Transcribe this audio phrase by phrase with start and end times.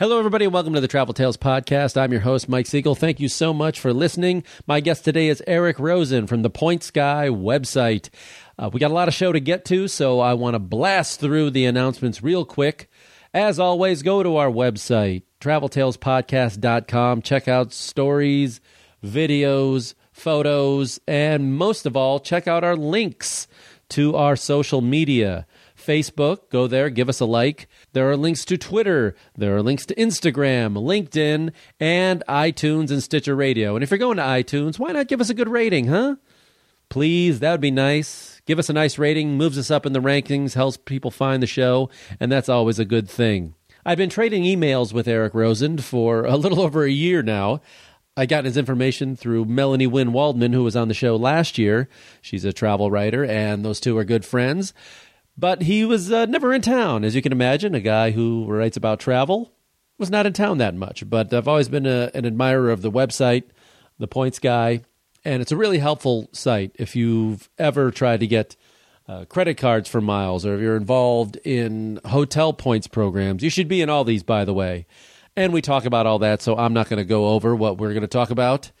[0.00, 0.46] Hello, everybody.
[0.46, 2.00] and Welcome to the Travel Tales Podcast.
[2.00, 2.94] I'm your host, Mike Siegel.
[2.94, 4.44] Thank you so much for listening.
[4.66, 8.08] My guest today is Eric Rosen from the Points Guy website.
[8.58, 11.20] Uh, we got a lot of show to get to, so I want to blast
[11.20, 12.88] through the announcements real quick.
[13.34, 17.20] As always, go to our website, traveltalespodcast.com.
[17.20, 18.62] Check out stories,
[19.04, 23.46] videos, photos, and most of all, check out our links
[23.90, 25.46] to our social media.
[25.80, 27.68] Facebook, go there, give us a like.
[27.92, 33.34] There are links to Twitter, there are links to Instagram, LinkedIn, and iTunes and Stitcher
[33.34, 33.74] Radio.
[33.74, 36.16] And if you're going to iTunes, why not give us a good rating, huh?
[36.88, 38.40] Please, that would be nice.
[38.46, 41.46] Give us a nice rating, moves us up in the rankings, helps people find the
[41.46, 43.54] show, and that's always a good thing.
[43.86, 47.60] I've been trading emails with Eric Rosen for a little over a year now.
[48.16, 51.88] I got his information through Melanie Wynn Waldman, who was on the show last year.
[52.20, 54.74] She's a travel writer, and those two are good friends.
[55.40, 57.74] But he was uh, never in town, as you can imagine.
[57.74, 59.50] A guy who writes about travel
[59.96, 61.08] was not in town that much.
[61.08, 63.44] But I've always been a, an admirer of the website,
[63.98, 64.82] the Points Guy,
[65.24, 68.54] and it's a really helpful site if you've ever tried to get
[69.08, 73.42] uh, credit cards for miles or if you're involved in hotel points programs.
[73.42, 74.86] You should be in all these, by the way.
[75.36, 77.94] And we talk about all that, so I'm not going to go over what we're
[77.94, 78.72] going to talk about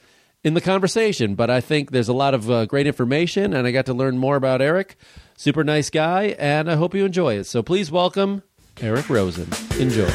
[0.44, 1.36] in the conversation.
[1.36, 4.18] But I think there's a lot of uh, great information, and I got to learn
[4.18, 4.96] more about Eric.
[5.40, 7.44] Super nice guy, and I hope you enjoy it.
[7.44, 8.42] So please welcome
[8.82, 9.48] Eric Rosen.
[9.78, 10.06] Enjoy.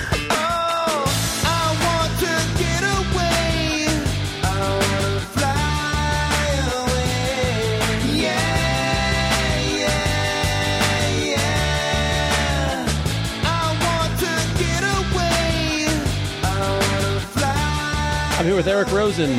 [18.38, 19.36] I'm here with Eric Rosen,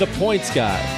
[0.00, 0.97] the points guy.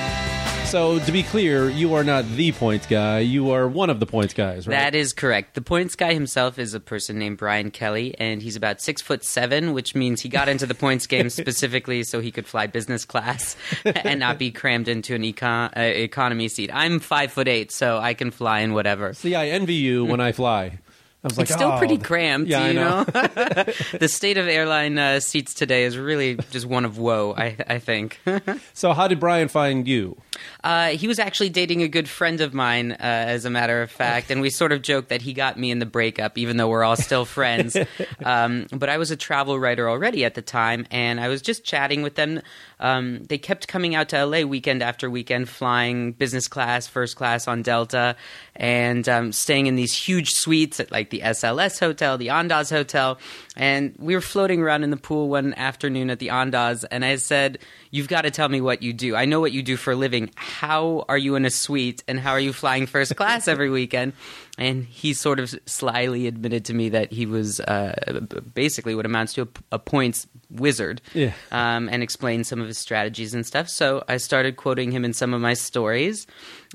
[0.70, 3.18] So, to be clear, you are not the points guy.
[3.18, 4.74] You are one of the points guys, right?
[4.76, 5.56] That is correct.
[5.56, 9.24] The points guy himself is a person named Brian Kelly, and he's about six foot
[9.24, 13.04] seven, which means he got into the points game specifically so he could fly business
[13.04, 16.70] class and not be crammed into an econ- uh, economy seat.
[16.72, 19.12] I'm five foot eight, so I can fly in whatever.
[19.12, 20.78] See, I envy you when I fly.
[21.22, 23.04] I was like, it's still oh, pretty cramped, Yeah, you know.
[23.04, 23.04] know.
[23.98, 27.34] the state of airline uh, seats today is really just one of woe.
[27.36, 28.19] I, I think.
[28.72, 30.16] So, how did Brian find you?
[30.64, 33.91] Uh, he was actually dating a good friend of mine, uh, as a matter of
[33.91, 36.69] fact, and we sort of joked that he got me in the breakup, even though
[36.69, 37.76] we're all still friends.
[38.25, 41.64] um, but I was a travel writer already at the time, and I was just
[41.64, 42.41] chatting with them.
[42.78, 47.47] Um, they kept coming out to LA weekend after weekend, flying business class, first class
[47.47, 48.16] on Delta,
[48.56, 53.19] and um, staying in these huge suites at like the SLS Hotel, the Andaz Hotel.
[53.56, 57.16] And we were floating around in the pool one afternoon at the Andaz, and I
[57.16, 57.59] said,
[57.91, 59.16] You've got to tell me what you do.
[59.16, 60.31] I know what you do for a living.
[60.37, 64.12] How are you in a suite, and how are you flying first class every weekend?
[64.59, 68.21] And he sort of slyly admitted to me that he was uh,
[68.55, 71.33] basically what amounts to a, a points wizard Yeah.
[71.53, 73.69] um, and explained some of his strategies and stuff.
[73.69, 76.27] So I started quoting him in some of my stories,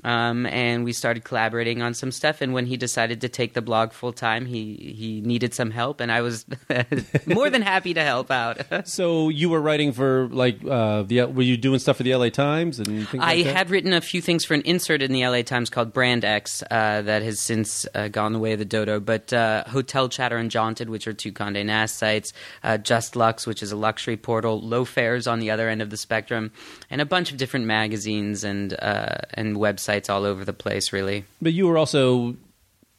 [0.02, 2.40] um, and we started collaborating on some stuff.
[2.40, 6.00] And when he decided to take the blog full time, he he needed some help,
[6.00, 6.44] and I was
[7.26, 8.58] more than happy to help out.
[8.86, 12.30] So, you were writing for like uh, the were you doing stuff for the LA
[12.30, 15.42] Times and I like had written a few things for an insert in the LA
[15.42, 19.00] Times called Brand X uh, that has since uh, gone the way of the dodo.
[19.00, 22.32] But uh, Hotel Chatter and Jaunted, which are two Condé Nast sites,
[22.62, 25.96] uh, JustLuxe, which is a luxury portal, Low Fares on the other end of the
[25.96, 26.52] spectrum,
[26.88, 30.92] and a bunch of different magazines and uh, and websites all over the place.
[30.92, 32.36] Really, But you were also.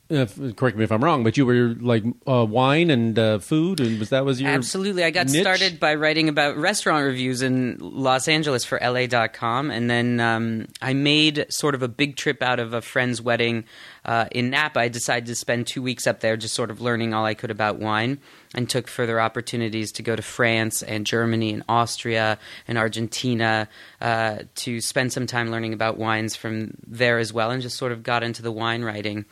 [0.09, 0.25] Uh,
[0.55, 3.99] correct me if I'm wrong, but you were like uh, wine and uh, food, and
[3.99, 5.03] was that was your Absolutely.
[5.03, 5.41] I got niche?
[5.41, 9.69] started by writing about restaurant reviews in Los Angeles for LA.com.
[9.69, 13.65] And then um, I made sort of a big trip out of a friend's wedding
[14.05, 14.79] uh, in Napa.
[14.79, 17.51] I decided to spend two weeks up there just sort of learning all I could
[17.51, 18.19] about wine
[18.53, 23.67] and took further opportunities to go to France and Germany and Austria and Argentina
[23.99, 27.91] uh, to spend some time learning about wines from there as well and just sort
[27.91, 29.25] of got into the wine writing.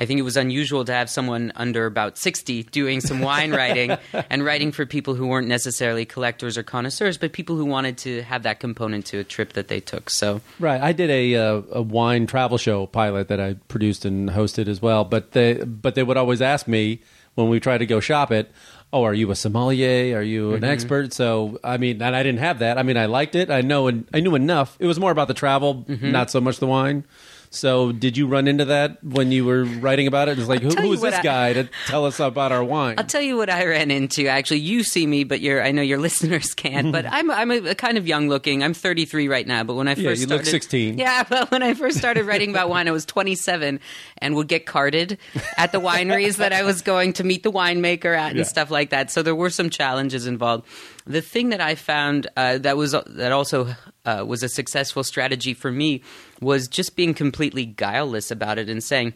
[0.00, 3.98] I think it was unusual to have someone under about 60 doing some wine writing
[4.30, 8.22] and writing for people who weren't necessarily collectors or connoisseurs, but people who wanted to
[8.22, 10.08] have that component to a trip that they took.
[10.08, 14.30] So, Right, I did a uh, a wine travel show pilot that I produced and
[14.30, 15.04] hosted as well.
[15.04, 17.00] But they but they would always ask me
[17.34, 18.50] when we tried to go shop it.
[18.94, 20.16] Oh, are you a sommelier?
[20.16, 21.12] Are you an expert?
[21.12, 22.78] So I mean, and I didn't have that.
[22.78, 23.50] I mean, I liked it.
[23.50, 24.78] I know and I knew enough.
[24.80, 27.04] It was more about the travel, not so much the wine.
[27.52, 30.38] So, did you run into that when you were writing about it?
[30.38, 32.94] It's like, who, who is this I- guy to tell us about our wine?
[32.96, 34.28] I'll tell you what I ran into.
[34.28, 36.92] Actually, you see me, but I know your listeners can't.
[36.92, 38.62] But I'm I'm a, a kind of young looking.
[38.62, 39.64] I'm 33 right now.
[39.64, 40.98] But when I first Yeah, you look started, 16.
[40.98, 43.80] Yeah, but when I first started writing about wine, I was 27
[44.18, 45.18] and would get carded
[45.56, 48.44] at the wineries that I was going to meet the winemaker at and Yeah.
[48.44, 49.10] stuff like that.
[49.10, 50.68] So there were some challenges involved.
[51.04, 53.74] The thing that I found uh, that was that also
[54.04, 56.02] uh, was a successful strategy for me
[56.40, 59.14] was just being completely guileless about it and saying.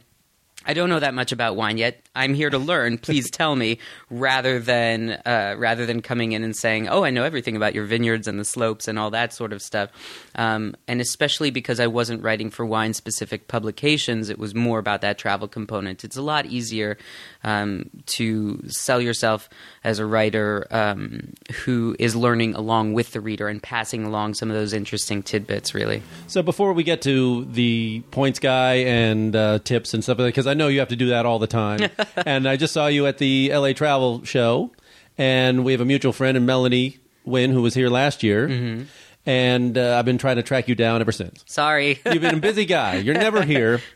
[0.66, 2.00] I don't know that much about wine yet.
[2.14, 2.98] I'm here to learn.
[2.98, 3.78] Please tell me,
[4.10, 7.84] rather than uh, rather than coming in and saying, "Oh, I know everything about your
[7.84, 9.90] vineyards and the slopes and all that sort of stuff."
[10.34, 15.00] Um, and especially because I wasn't writing for wine specific publications, it was more about
[15.02, 16.04] that travel component.
[16.04, 16.96] It's a lot easier
[17.42, 19.48] um, to sell yourself
[19.82, 21.34] as a writer um,
[21.64, 25.74] who is learning along with the reader and passing along some of those interesting tidbits.
[25.74, 30.26] Really, So before we get to the points guy and uh, tips and stuff like
[30.26, 31.90] that, because I know you have to do that all the time,
[32.26, 34.70] and I just saw you at the LA Travel Show,
[35.18, 38.82] and we have a mutual friend, and Melanie Wynn, who was here last year, Mm-hmm.
[39.26, 41.44] and uh, I've been trying to track you down ever since.
[41.46, 42.00] sorry.
[42.06, 42.96] You've been a busy guy.
[42.96, 43.80] You're never here.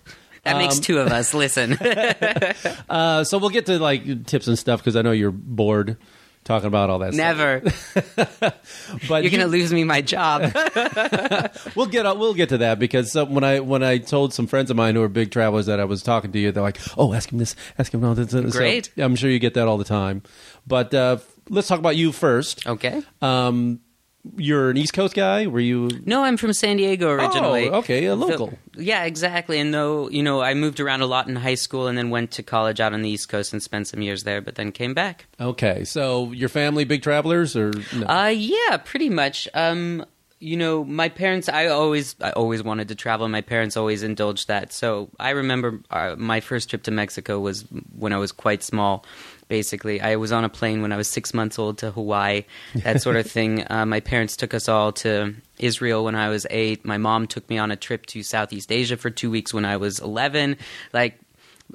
[0.45, 1.35] That makes Um, two of us.
[1.35, 1.75] Listen.
[2.89, 5.97] Uh, so we'll get to like tips and stuff because I know you're bored
[6.49, 7.15] talking about all that.
[7.15, 7.37] stuff.
[7.37, 7.63] Never.
[9.09, 10.43] But You're you- going to lose me my job.
[11.75, 14.71] We'll get we'll get to that because some, when I when I told some friends
[14.71, 17.13] of mine who are big travelers that I was talking to you, they're like, "Oh,
[17.13, 18.91] ask him this, ask him all this." So, Great.
[18.97, 20.23] I'm sure you get that all the time.
[20.67, 21.19] But uh,
[21.49, 22.67] let's talk about you first.
[22.67, 23.03] okay.
[23.23, 23.81] Um,
[24.37, 25.47] you're an East Coast guy.
[25.47, 25.89] Were you?
[26.05, 27.69] No, I'm from San Diego originally.
[27.69, 28.49] Oh, okay, a local.
[28.51, 29.59] So- yeah, exactly.
[29.59, 32.31] And though, you know, I moved around a lot in high school and then went
[32.33, 34.95] to college out on the East Coast and spent some years there, but then came
[34.95, 35.27] back.
[35.41, 38.07] Okay, so your family big travelers or no?
[38.07, 39.49] Uh, yeah, pretty much.
[39.55, 40.05] Um,
[40.41, 41.49] you know, my parents.
[41.49, 43.27] I always, I always wanted to travel.
[43.29, 44.73] My parents always indulged that.
[44.73, 47.63] So I remember uh, my first trip to Mexico was
[47.97, 49.05] when I was quite small.
[49.49, 53.03] Basically, I was on a plane when I was six months old to Hawaii, that
[53.03, 53.65] sort of thing.
[53.71, 56.85] Uh, my parents took us all to Israel when I was eight.
[56.85, 59.77] My mom took me on a trip to Southeast Asia for two weeks when I
[59.79, 60.57] was eleven.
[60.93, 61.19] Like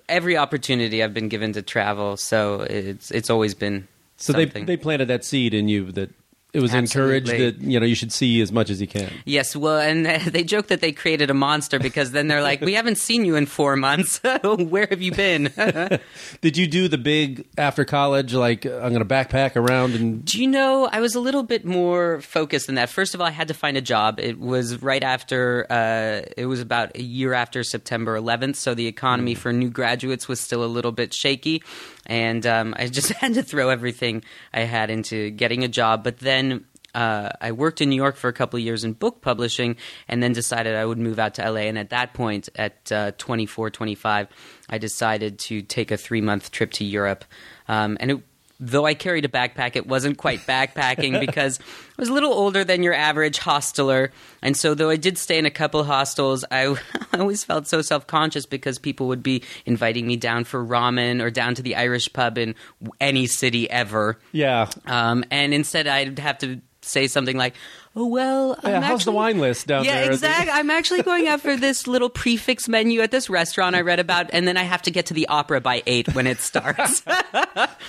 [0.07, 3.87] every opportunity I've been given to travel, so it's it's always been.
[4.17, 6.09] so they they planted that seed in you that
[6.53, 9.11] it was encouraged that you know you should see as much as you can.
[9.25, 12.73] Yes, well, and they joke that they created a monster because then they're like, "We
[12.73, 14.21] haven't seen you in four months.
[14.44, 15.51] Where have you been?"
[16.41, 20.39] Did you do the big after college like I'm going to backpack around and Do
[20.39, 20.88] you know?
[20.91, 22.89] I was a little bit more focused than that.
[22.89, 24.19] First of all, I had to find a job.
[24.19, 25.65] It was right after.
[25.71, 30.27] Uh, it was about a year after September 11th, so the economy for new graduates
[30.27, 31.63] was still a little bit shaky,
[32.05, 34.23] and um, I just had to throw everything
[34.53, 36.03] I had into getting a job.
[36.03, 36.65] But then.
[36.95, 39.77] Uh, I worked in New York for a couple of years in book publishing
[40.07, 41.61] and then decided I would move out to LA.
[41.61, 44.27] And at that point, at uh, 24, 25,
[44.69, 47.25] I decided to take a three month trip to Europe.
[47.67, 48.23] Um, and it,
[48.65, 52.63] though I carried a backpack, it wasn't quite backpacking because I was a little older
[52.63, 54.12] than your average hosteler.
[54.42, 56.75] And so, though I did stay in a couple hostels, I,
[57.13, 61.21] I always felt so self conscious because people would be inviting me down for ramen
[61.21, 62.56] or down to the Irish pub in
[63.00, 64.19] any city ever.
[64.31, 64.69] yeah.
[64.86, 67.56] Um, and instead, I'd have to say something like,
[67.95, 70.12] "Oh well, Yeah, I'm how's the wine list down yeah, there?
[70.12, 70.51] exactly.
[70.51, 74.00] I'm actually going out for this little prix fixe menu at this restaurant I read
[74.00, 77.03] about, and then I have to get to the opera by eight when it starts.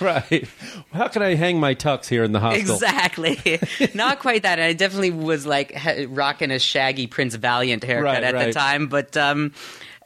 [0.01, 0.45] Right.
[0.91, 2.59] How can I hang my tux here in the hostel?
[2.75, 3.61] exactly.
[3.93, 4.59] Not quite that.
[4.59, 8.47] I definitely was like ha- rocking a shaggy Prince Valiant haircut Right, at right.
[8.47, 9.53] the time, but um,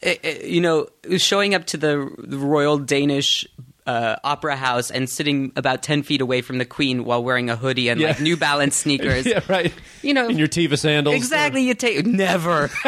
[0.03, 0.87] it- it- you know,
[1.17, 3.47] showing up to the Royal Danish.
[3.89, 7.55] Uh, opera house and sitting about 10 feet away from the queen while wearing a
[7.55, 8.09] hoodie and Yeah.
[8.09, 9.73] like new balance sneakers yeah, right.
[10.03, 11.15] you know In your Teva sandals.
[11.15, 12.69] exactly you take never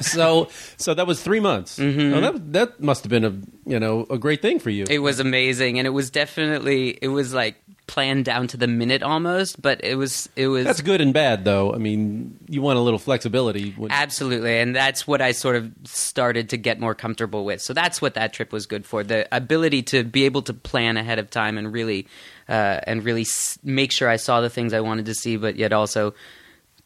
[0.00, 1.78] So, so that was three months.
[1.78, 2.20] Mm-hmm.
[2.20, 3.34] that that must have been a
[3.70, 4.84] you know a great thing for you.
[4.88, 7.56] It was amazing, and it was definitely it was like
[7.86, 9.60] planned down to the minute almost.
[9.60, 11.72] But it was it was That's good and bad, though.
[11.72, 13.70] I mean, you want a little flexibility.
[13.72, 17.60] When, absolutely, and that's what I sort of started to get more comfortable with.
[17.60, 20.96] So that's what that trip was good for: the ability to be able to plan
[20.96, 22.06] ahead of time and really
[22.48, 25.56] uh, and really s- make sure I saw the things I wanted to see, but
[25.56, 26.14] yet also.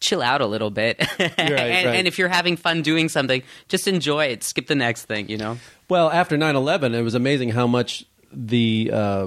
[0.00, 1.86] Chill out a little bit, and, right.
[1.86, 4.44] and if you're having fun doing something, just enjoy it.
[4.44, 5.58] Skip the next thing, you know.
[5.88, 9.26] well, after 9-11, it was amazing how much the uh,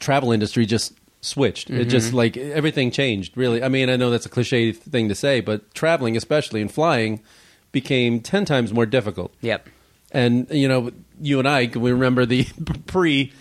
[0.00, 1.70] travel industry just switched.
[1.70, 1.88] It Mm-hmm.
[1.88, 3.36] just like everything changed.
[3.36, 6.70] Really, I mean, I know that's a cliche thing to say, but traveling, especially and
[6.70, 7.20] flying,
[7.72, 9.32] became ten times more difficult.
[9.40, 9.68] Yep.
[10.10, 12.44] And you know, you and I, we remember the
[12.86, 13.32] pre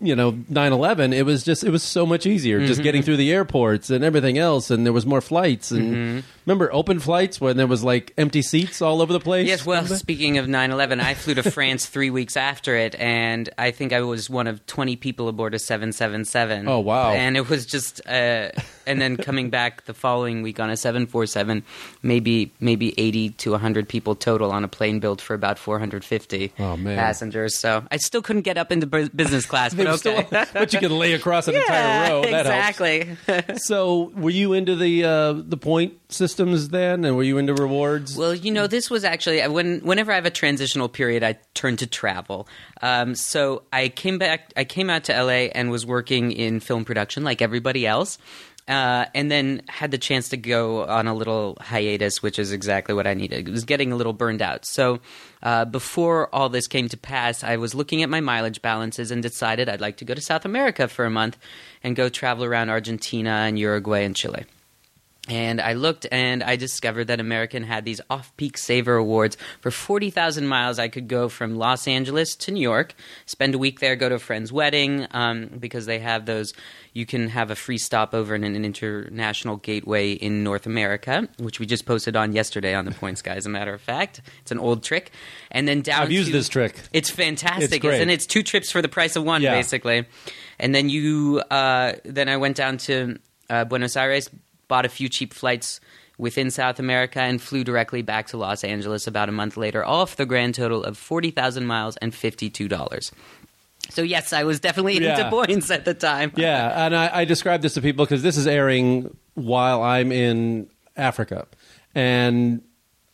[0.00, 2.68] you know 9-11 it was just it was so much easier Mm-hmm.
[2.68, 6.26] just getting through the airports and everything else and there was more flights and Mm-hmm.
[6.48, 9.82] Remember open flights when there was like empty seats all over the place Yes, well,
[9.82, 9.96] Remember?
[9.96, 13.92] speaking of 9 11, I flew to France three weeks after it, and I think
[13.92, 16.66] I was one of 20 people aboard a 777.
[16.66, 17.10] Oh, wow.
[17.12, 18.50] And it was just, uh,
[18.86, 21.62] and then coming back the following week on a 747,
[22.02, 26.76] maybe maybe 80 to 100 people total on a plane built for about 450 Oh,
[26.78, 26.96] man.
[26.96, 27.58] passengers.
[27.58, 29.96] So I still couldn't get up into business class, but okay.
[29.98, 30.24] still-
[30.54, 32.80] but you could lay across an yeah, entire row that helps.
[32.80, 33.56] exactly.
[33.58, 38.16] so were you into the uh, the point systems then and were you into rewards
[38.16, 41.76] Well, you know, this was actually when whenever I have a transitional period, I turn
[41.78, 42.48] to travel.
[42.80, 46.84] Um, so I came back, I came out to LA and was working in film
[46.84, 48.18] production like everybody else.
[48.66, 52.94] Uh, and then had the chance to go on a little hiatus, which is exactly
[52.94, 53.48] what I needed.
[53.48, 54.66] It was getting a little burned out.
[54.66, 55.00] So
[55.42, 59.22] uh, before all this came to pass, I was looking at my mileage balances and
[59.22, 61.38] decided I'd like to go to South America for a month
[61.82, 64.44] and go travel around Argentina and Uruguay and Chile.
[65.28, 69.36] And I looked and I discovered that American had these off peak saver awards.
[69.60, 72.94] For 40,000 miles, I could go from Los Angeles to New York,
[73.26, 76.54] spend a week there, go to a friend's wedding, um, because they have those.
[76.94, 81.66] You can have a free stopover in an international gateway in North America, which we
[81.66, 84.20] just posted on yesterday on the Points Guy, as a matter of fact.
[84.40, 85.12] It's an old trick.
[85.50, 86.74] And then down I've used to- this trick.
[86.92, 89.54] it's fantastic, It's and it's two trips for the price of one, Yeah.
[89.54, 90.06] basically.
[90.58, 93.18] And then you, uh, then I went down to
[93.50, 94.28] uh, Buenos Aires,
[94.68, 95.80] bought a few cheap flights
[96.18, 100.04] within South America, and flew directly back to Los Angeles about a month later, all
[100.06, 103.12] for the grand total of forty thousand miles and fifty-two dollars.
[103.90, 105.16] So yes, I was definitely Yeah.
[105.18, 106.32] into points at the time.
[106.36, 110.68] Yeah, and I, I describe this to people because this is airing while I'm in
[110.96, 111.46] Africa,
[111.94, 112.62] and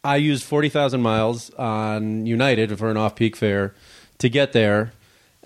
[0.03, 3.75] I used forty thousand miles on United for an off-peak fare
[4.19, 4.93] to get there,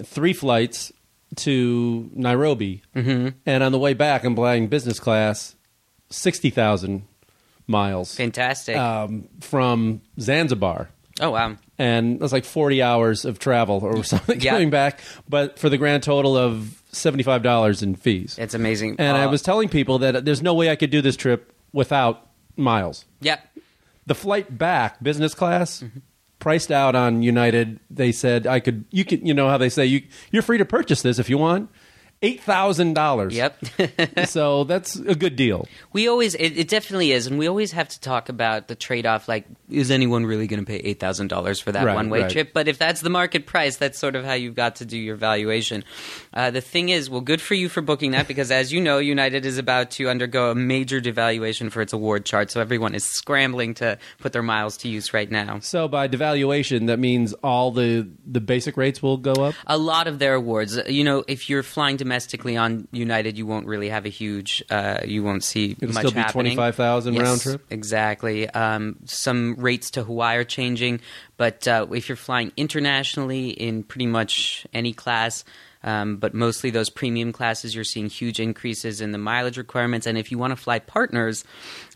[0.03, 0.93] three flights
[1.37, 3.31] to Nairobi, mm-hmm.
[3.45, 5.57] and on the way back, I'm flying business class,
[6.11, 7.03] sixty thousand
[7.67, 8.77] miles fantastic.
[8.77, 10.89] um, from Zanzibar
[11.21, 14.53] oh wow, and it was like 40 hours of travel or something Yeah.
[14.53, 18.37] coming back, but for the grand total of $75 in fees.
[18.39, 18.97] it's amazing.
[18.99, 21.53] and I Uh, was telling people that there's no way I could do this trip
[21.73, 23.05] without miles.
[23.21, 23.41] yep.
[24.07, 25.99] The flight back, business class, Mm-hmm.
[26.39, 29.85] priced out on United, they said I could, you can, you know how they say,
[29.85, 31.69] you, you're free to purchase this if you want.
[32.23, 33.33] $8,000.
[33.33, 34.27] Yep.
[34.29, 35.69] so that's a good deal.
[35.93, 39.07] We always, it, it definitely is, and we always have to talk about the trade
[39.07, 39.29] off.
[39.29, 42.23] Like, is anyone really going to pay eight thousand dollars for that Right, one way
[42.23, 42.31] right.
[42.31, 42.53] trip?
[42.53, 45.17] But if that's the market price, that's sort of how you've got to do your
[45.17, 45.85] valuation.
[46.35, 48.99] Uh, the thing is, well, good for you for booking that because, as you know,
[48.99, 53.05] United is about to undergo a major devaluation for its award chart, so everyone is
[53.05, 55.61] scrambling to put their miles to use right now.
[55.61, 59.55] So by devaluation, that means all the, the basic rates will go up?
[59.67, 63.67] A lot of their awards, you know, if you're flying domestically on United, you won't
[63.67, 66.57] really have a huge, uh, you won't see It'll much still be happening.
[66.57, 67.67] 25,000 Yes, round trip?
[67.69, 68.49] Exactly.
[68.49, 71.01] Um, some rates to Hawaii are changing,
[71.37, 75.45] but uh, if you're flying internationally in pretty much any class,
[75.85, 80.07] um, but mostly those premium classes, you're seeing huge increases in the mileage requirements.
[80.07, 81.45] And if you want to fly partners,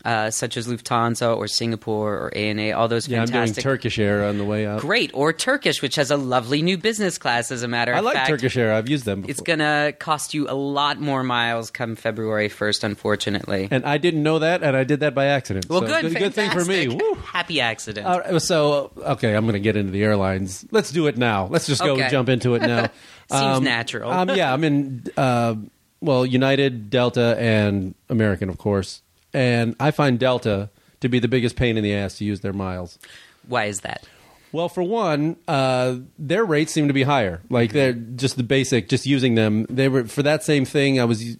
[0.05, 3.53] uh, such as Lufthansa or Singapore or ANA, all those Yeah, I'm doing.
[3.53, 4.81] Turkish Air on the way out.
[4.81, 7.51] Great, or Turkish, which has a lovely new business class.
[7.51, 8.03] As a matter of fact.
[8.03, 8.73] I like fact, Turkish Air.
[8.73, 9.31] I've used them before.
[9.31, 13.67] It's gonna cost you a lot more miles come February first, unfortunately.
[13.71, 15.69] and I didn't know that, and I did that by accident.
[15.69, 16.85] well, So, good, good thing for me.
[16.87, 17.01] fantastic.
[17.01, 17.15] Woo.
[17.15, 18.07] Happy accident.
[18.07, 20.65] Right, so okay, I'm going to get into the airlines.
[20.71, 21.47] Let's do it now.
[21.47, 22.09] Let's just go Okay.
[22.09, 22.89] jump into it now.
[23.39, 24.11] Seems natural.
[24.11, 25.03] Um, yeah, I'm in.
[25.17, 25.55] Uh,
[26.01, 29.01] well, United, Delta, and American, of course.
[29.33, 32.53] And I find Delta to be the biggest pain in the ass to use their
[32.53, 32.99] miles.
[33.47, 34.05] Why is that?
[34.51, 37.41] Well, for one, uh, their rates seem to be higher.
[37.49, 39.65] Like they're just the basic, just using them.
[39.67, 40.99] They were for that same thing.
[40.99, 41.35] I was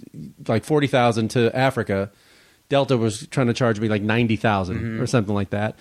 [0.47, 2.11] like forty thousand to Africa.
[2.69, 5.75] Delta was trying to charge me like ninety or something like that.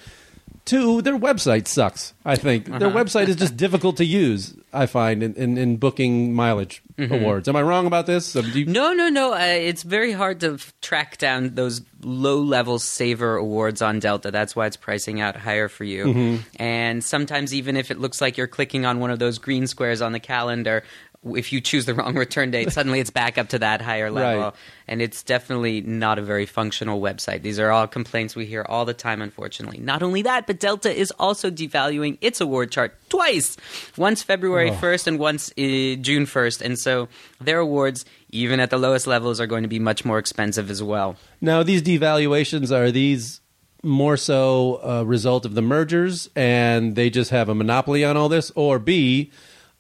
[0.65, 2.15] Two, their website sucks.
[2.25, 4.55] I think their website is just difficult to use.
[4.73, 7.49] I find in, in, in booking mileage awards.
[7.49, 8.37] Am I wrong about this?
[8.37, 9.33] Um, do you- No, no, no.
[9.35, 14.31] Uh, it's very hard to f- track down those low-level saver awards on Delta.
[14.31, 16.05] That's why it's pricing out higher for you.
[16.07, 16.63] Mm-hmm.
[16.63, 20.01] And sometimes, even if it looks like you're clicking on one of those green squares
[20.01, 20.85] on the calendar,
[21.25, 24.43] if you choose the wrong return date, suddenly it's back up to that higher level.
[24.43, 24.53] Right.
[24.89, 27.43] And it's definitely not a very functional website.
[27.43, 29.79] These are all complaints we hear all the time, unfortunately.
[29.79, 33.57] Not only that, but Delta is also devaluing its award chart twice.
[33.97, 34.75] Once February Oh.
[34.75, 35.55] 1st and once uh,
[36.03, 36.63] June 1st.
[36.63, 37.09] And so
[37.41, 40.83] their awards, even at the lowest levels, are going to be much more expensive as
[40.83, 41.17] well.
[41.41, 43.41] Now, these devaluations are these
[43.85, 48.29] more so a result of the mergers, and they just have a monopoly on all
[48.29, 49.31] this, or B,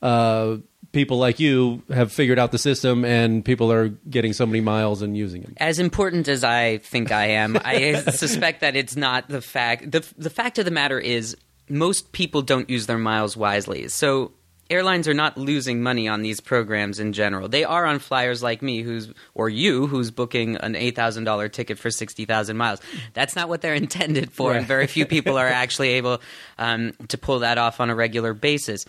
[0.03, 0.57] uh,
[0.93, 5.03] people like you have figured out the system and people are getting so many miles
[5.03, 5.55] and using them.
[5.57, 9.91] As important as I think I am, I suspect that it's not the fact.
[9.91, 11.37] The, the fact of the matter is,
[11.69, 13.89] most people don't use their miles wisely.
[13.89, 14.33] So
[14.73, 17.49] airlines are not losing money on these programs in general.
[17.49, 21.49] They are on flyers like me, who's or you, who's booking an eight thousand dollar
[21.49, 22.81] ticket for sixty thousand miles.
[23.15, 26.21] That's not what they're intended for, and very few people are actually able
[26.59, 28.85] um, to pull that off on a regular basis.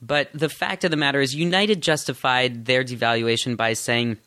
[0.00, 4.18] But the fact of the matter is, United justified their devaluation by saying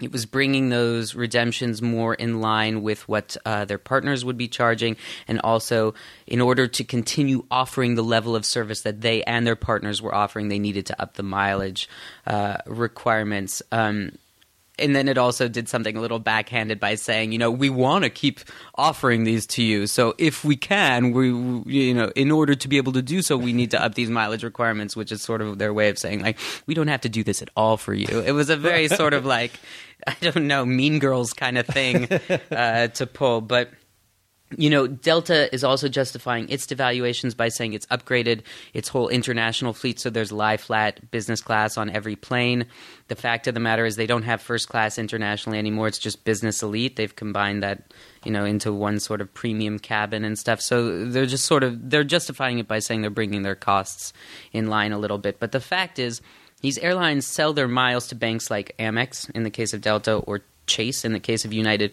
[0.00, 4.48] it was bringing those redemptions more in line with what uh, their partners would be
[4.48, 4.96] charging,
[5.28, 5.94] and also
[6.26, 10.14] in order to continue offering the level of service that they and their partners were
[10.14, 11.88] offering, they needed to up the mileage
[12.26, 13.62] uh, requirements.
[13.70, 14.12] Um,
[14.78, 18.04] and then it also did something a little backhanded by saying, you know, we want
[18.04, 18.40] to keep
[18.74, 19.86] offering these to you.
[19.86, 21.28] So if we can, we,
[21.70, 24.08] you know, in order to be able to do so, we need to up these
[24.08, 27.10] mileage requirements, which is sort of their way of saying, like, we don't have to
[27.10, 28.20] do this at all for you.
[28.20, 29.52] It was a very sort of like,
[30.06, 32.08] I don't know, mean girls kind of thing
[32.50, 33.42] uh, to pull.
[33.42, 33.70] But
[34.56, 38.42] you know, Delta is also justifying its devaluations by saying it's upgraded
[38.72, 42.66] its whole international fleet, so there's lie flat business class on every plane.
[43.08, 45.88] The fact of the matter is they don't have first class internationally anymore.
[45.88, 46.96] It's just business elite.
[46.96, 47.92] They've combined that,
[48.24, 50.60] you know, into one sort of premium cabin and stuff.
[50.60, 54.12] So they're just sort of they're justifying it by saying they're bringing their costs
[54.52, 55.38] in line a little bit.
[55.38, 56.20] But the fact is,
[56.62, 60.42] these airlines sell their miles to banks like Amex in the case of Delta or
[60.66, 61.92] Chase in the case of United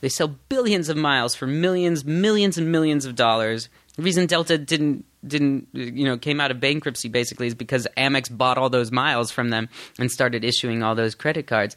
[0.00, 3.68] they sell billions of miles for millions, millions and millions of dollars.
[3.96, 8.34] The reason Delta didn't didn't you know came out of bankruptcy basically is because Amex
[8.34, 11.74] bought all those miles from them and started issuing all those credit cards.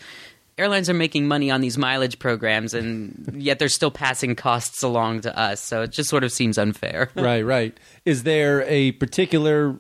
[0.58, 5.22] Airlines are making money on these mileage programs, and yet they're still passing costs along
[5.22, 5.62] to us.
[5.62, 7.10] So it just sort of seems unfair.
[7.16, 7.75] right, right.
[8.06, 9.80] Is there a particular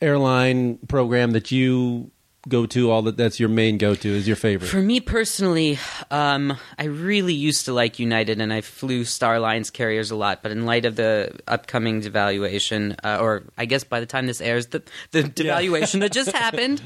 [0.00, 2.10] airline program that you
[2.48, 5.78] go to all that that's your main go to is your favorite for me personally
[6.10, 10.42] um, i really used to like united and i flew star Alliance carriers a lot
[10.42, 14.40] but in light of the upcoming devaluation uh, or i guess by the time this
[14.40, 16.00] airs the, the devaluation yeah.
[16.00, 16.80] that just happened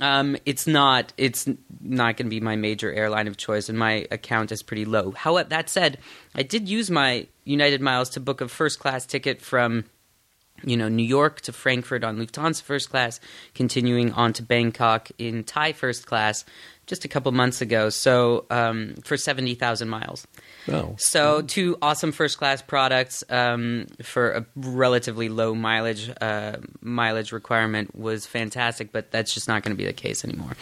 [0.00, 1.48] um, it's not it's
[1.80, 5.12] not going to be my major airline of choice and my account is pretty low
[5.12, 5.98] however that said
[6.34, 9.84] i did use my united miles to book a first class ticket from
[10.64, 13.20] you know, New York to Frankfurt on Lufthansa first class,
[13.54, 16.44] continuing on to Bangkok in Thai first class
[16.86, 17.88] just a couple months ago.
[17.90, 20.26] So um, for seventy thousand miles.
[20.68, 20.94] Oh.
[20.98, 27.94] So two awesome first class products um, for a relatively low mileage uh, mileage requirement
[27.96, 30.52] was fantastic, but that's just not going to be the case anymore.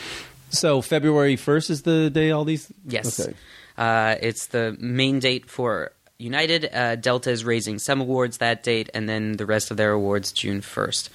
[0.51, 2.73] So February first is the day all these.
[2.87, 3.21] Yes.
[3.21, 3.35] Okay.
[3.77, 6.71] Uh, it's the main date for United.
[6.73, 10.33] Uh, Delta is raising some awards that date, and then the rest of their awards
[10.33, 11.09] June 1st.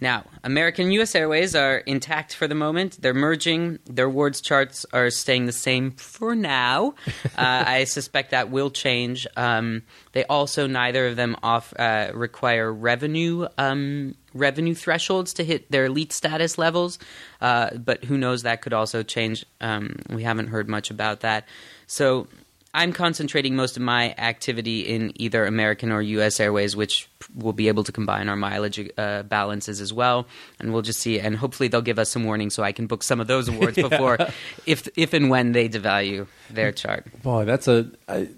[0.00, 3.02] Now, American US Airways are intact for the moment.
[3.02, 3.78] They're merging.
[3.84, 6.94] Their awards charts are staying the same for now.
[7.36, 9.26] Uh, I suspect that will change.
[9.36, 13.46] Um, they also, neither of them off, uh, require revenue.
[13.56, 16.98] Um, revenue thresholds to hit their elite status levels,
[17.40, 18.42] uh, but who knows?
[18.42, 19.46] That could also change.
[19.60, 21.48] Um, we haven't heard much about that.
[21.86, 22.28] So
[22.72, 26.38] I'm concentrating most of my activity in either American or U.S.
[26.38, 30.26] Airways, which will be able to combine our mileage uh, balances as well,
[30.60, 31.18] and we'll just see.
[31.18, 33.76] And hopefully, they'll give us some warning so I can book some of those awards
[33.76, 33.88] yeah.
[33.88, 34.18] before,
[34.66, 37.06] if if and when they devalue their chart.
[37.22, 38.28] Boy, that's a, I,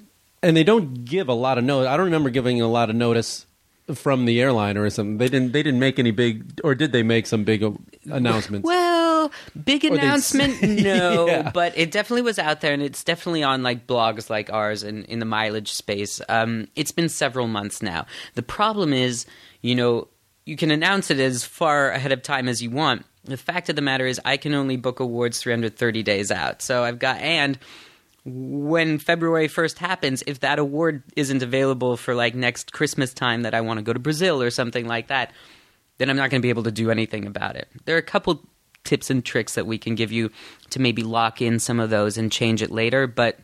[0.42, 1.88] and they don't give a lot of notice.
[1.88, 3.45] I don't remember giving a lot of notice
[3.95, 5.18] from the airline or something.
[5.18, 5.53] They didn't.
[5.53, 7.62] They didn't make any big, or did they make some big
[8.07, 8.66] announcements?
[8.66, 9.02] Well,
[9.65, 11.51] big announcement, no, yeah.
[11.51, 15.05] but it definitely was out there, and it's definitely on like blogs like ours and
[15.07, 16.21] in the mileage space.
[16.29, 18.07] Um, it's been several months now.
[18.35, 19.27] The problem is,
[19.61, 20.09] you know,
[20.45, 23.05] you can announce it as far ahead of time as you want.
[23.25, 26.62] The fact of the matter is, I can only book awards 330 days out.
[26.62, 27.59] So I've got and
[28.25, 33.55] when February 1st happens, if that award isn't available for like next Christmas time that
[33.55, 35.33] I want to go to Brazil or something like that,
[35.99, 37.69] then I'm not going to be able to do anything about it.
[37.85, 38.43] There are a couple
[38.85, 40.31] tips and tricks that we can give you
[40.71, 43.38] to maybe lock in some of those and change it later, but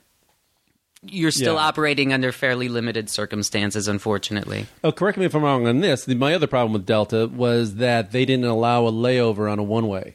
[1.03, 1.61] you're still yeah.
[1.61, 4.67] operating under fairly limited circumstances, unfortunately.
[4.83, 6.09] Oh, correct me if I'm wrong on this.
[6.09, 9.87] My other problem with Delta was that they didn't allow a layover on a one
[9.89, 10.15] way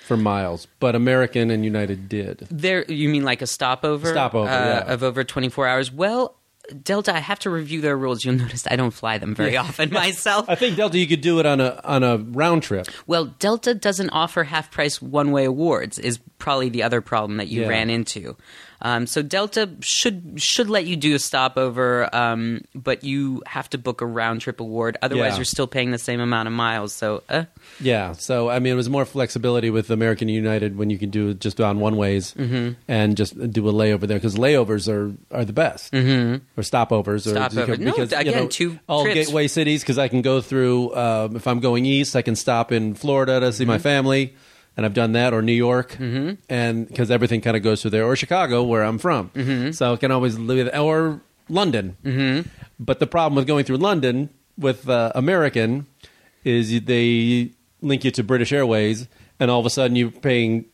[0.00, 2.46] for miles, but American and United did.
[2.50, 4.08] There, you mean like a stopover?
[4.08, 4.92] Stopover, uh, yeah.
[4.92, 5.92] of over 24 hours.
[5.92, 6.36] Well,
[6.82, 8.24] Delta, I have to review their rules.
[8.24, 10.46] You'll notice I don't fly them very often myself.
[10.48, 12.86] I think Delta, you could do it on a on a round trip.
[13.06, 15.98] Well, Delta doesn't offer half price one way awards.
[15.98, 17.68] Is probably the other problem that you Yeah.
[17.68, 18.36] ran into.
[18.82, 23.78] Um, so Delta should should let you do a stopover, um, but you have to
[23.78, 24.96] book a round trip award.
[25.02, 25.36] Otherwise, Yeah.
[25.36, 26.92] you're still paying the same amount of miles.
[26.92, 27.44] So uh,
[27.80, 31.34] Yeah, so I mean, it was more flexibility with American United when you can do
[31.34, 32.72] just on one ways Mm-hmm.
[32.88, 36.36] and just do a layover there because layovers are, are the best mm-hmm.
[36.58, 37.76] or stopovers or Stopover.
[37.76, 39.14] No, because, you again, know, two all trips.
[39.26, 42.72] gateway cities because I can go through um, if I'm going east I can stop
[42.72, 43.70] in Florida to see Mm-hmm.
[43.70, 44.34] my family
[44.80, 46.40] and I've done that or New York mm-hmm.
[46.48, 49.72] and because everything kind of goes through there or Chicago where I'm from Mm-hmm.
[49.72, 52.48] so I can always live or London mm-hmm.
[52.78, 55.86] but the problem with going through London with uh, American
[56.44, 57.50] is they
[57.82, 60.66] link you to British Airways, and all of a sudden you're paying.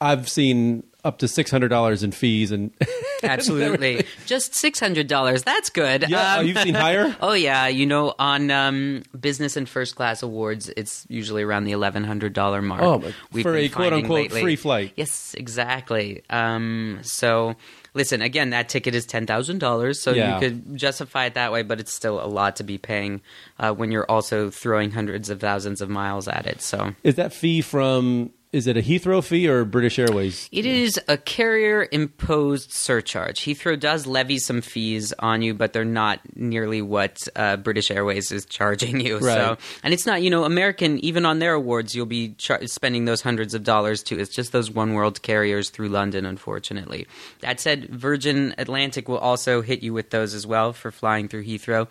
[0.00, 2.70] I've seen up to six hundred dollars in fees, and
[3.22, 5.42] absolutely, just six hundred dollars.
[5.42, 6.04] That's good.
[6.08, 7.16] yeah, oh, Um, you've seen higher.
[7.20, 11.72] Oh yeah, you know on um, business and first class awards, it's usually around the
[11.72, 12.82] eleven hundred dollar mark.
[12.82, 14.40] Oh, We've for a quote-unquote lately.
[14.40, 14.92] free flight.
[14.96, 16.22] Yes, exactly.
[16.30, 17.56] Um, so
[17.94, 20.34] listen, again, that ticket is ten thousand dollars, so Yeah.
[20.34, 23.20] you could justify it that way, but it's still a lot to be paying
[23.58, 26.60] uh, when you're also throwing hundreds of thousands of miles at it.
[26.62, 28.30] So Is that fee from?
[28.50, 30.48] Is it a Heathrow fee or British Airways?
[30.50, 33.40] It is a carrier imposed surcharge.
[33.40, 38.32] Heathrow does levy some fees on you, but they're not nearly what uh, British Airways
[38.32, 39.18] is charging you.
[39.18, 39.34] Right.
[39.34, 43.04] So, and it's not, you know, American, even on their awards, you'll be char- spending
[43.04, 44.18] those hundreds of dollars too.
[44.18, 47.06] It's just those one world carriers through London, unfortunately.
[47.40, 51.44] That said, Virgin Atlantic will also hit you with those as well for flying through
[51.44, 51.86] Heathrow.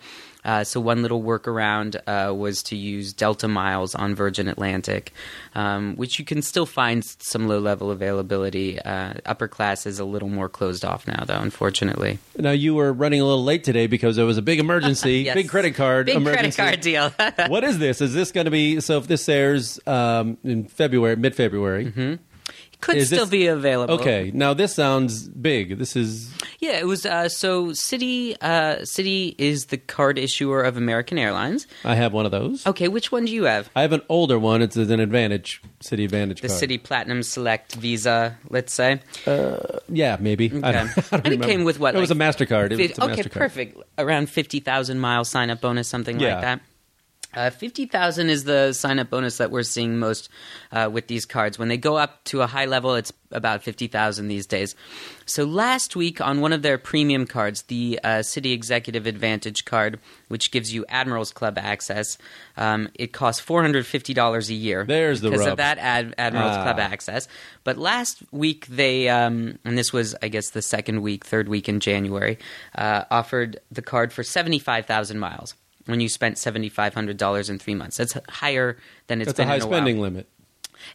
[0.48, 5.12] Uh, so one little workaround uh, was to use Delta miles on Virgin Atlantic,
[5.54, 8.80] um, which you can still find some low level availability.
[8.80, 11.38] Uh, upper class is a little more closed off now, though.
[11.38, 15.18] Unfortunately, Now you were running a little late today because there was a big emergency,
[15.26, 15.34] Yes.
[15.34, 16.56] big credit card big emergency.
[16.62, 17.46] credit card deal.
[17.48, 18.00] what is this?
[18.00, 18.96] Is this going to be so?
[18.96, 22.14] If this airs um, in February, mid February, Mm-hmm.
[22.80, 23.94] Could Is still this- be available.
[23.94, 24.30] okay.
[24.32, 25.78] Now this sounds big.
[25.78, 27.04] This is Yeah, it was.
[27.04, 31.66] Uh, so Citi, uh, Citi is the card issuer of American Airlines.
[31.84, 32.64] I have one of those.
[32.68, 33.68] Okay, which one do you have?
[33.74, 34.62] I have an older one.
[34.62, 36.60] It's an Advantage Citi Advantage The card.
[36.62, 39.00] Citi Platinum Select Visa, let's say.
[39.88, 40.46] Yeah, maybe.
[40.62, 42.70] I don't, I don't And it came with what, It was a Mastercard.
[42.70, 43.30] It was a okay, Mastercard.
[43.32, 43.78] perfect.
[43.98, 46.34] Around fifty thousand mile sign up bonus, something Yeah.
[46.34, 46.60] like that.
[47.38, 50.28] Uh, fifty thousand is the sign up bonus that we're seeing most
[50.72, 51.56] uh, with these cards.
[51.56, 54.74] When they go up to a high level, it's about fifty thousand these days.
[55.24, 60.00] So last week on one of their premium cards, the uh, Citi Executive Advantage card,
[60.26, 62.18] which gives you Admirals Club access,
[62.56, 64.84] um, it costs four hundred fifty dollars a year.
[64.84, 65.52] There's the because rub.
[65.52, 66.62] of that Ad- Admirals Ah.
[66.64, 67.28] Club access.
[67.62, 71.68] But last week they, um, and this was I guess the second week, third week
[71.68, 72.38] in January,
[72.74, 75.54] uh, offered the card for seventy five thousand miles
[75.88, 77.96] when you spent seventy five hundred dollars in three months.
[77.96, 78.76] That's higher
[79.08, 79.74] than it's That's a been high in a while.
[79.78, 80.28] spending limit.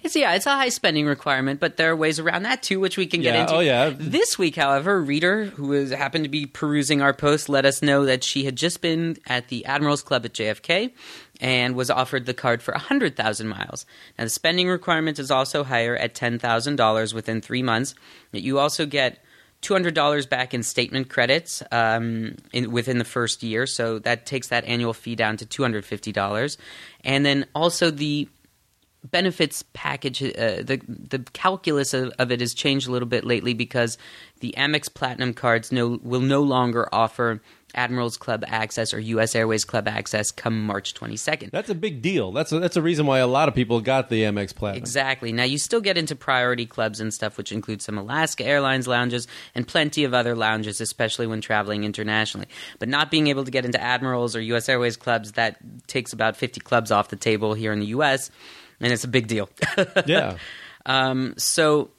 [0.02, 2.96] It's yeah, it's a high spending requirement, but there are ways around that too, which
[2.98, 3.56] we can get Yeah, into.
[3.56, 3.92] oh, yeah.
[3.94, 7.82] This week, however, a reader who was, happened to be perusing our post let us
[7.82, 10.94] know that she had just been at the Admirals Club at JFK
[11.42, 13.86] and was offered the card for hundred thousand miles.
[14.18, 17.94] Now the spending requirement is also higher at ten thousand dollars within three months.
[18.32, 19.22] You also get
[19.64, 24.28] two hundred dollars back in statement credits um, in, within the first year, so that
[24.28, 26.60] takes that annual fee down to two hundred fifty dollars,
[27.04, 28.30] and then also the
[29.04, 33.54] benefits package, uh, the the calculus of, of it has changed a little bit lately
[33.54, 33.98] because
[34.40, 37.42] the Amex Platinum cards no will no longer offer
[37.74, 39.36] Admirals Club access or U.S.
[39.36, 41.52] Airways Club access come March twenty second.
[41.52, 42.32] That's a big deal.
[42.32, 44.82] That's a, that's a reason why a lot of people got the Amex Platinum.
[44.82, 45.32] Exactly.
[45.32, 49.28] Now you still get into priority clubs and stuff, which includes some Alaska Airlines lounges
[49.56, 52.48] and plenty of other lounges, especially when traveling internationally.
[52.80, 54.70] But not being able to get into Admirals or U.S.
[54.70, 55.58] Airways clubs that
[55.88, 58.32] takes about fifty clubs off the table here in the U.S.
[58.80, 59.50] and it's a big deal.
[60.06, 60.38] Yeah.
[60.86, 61.92] Um, so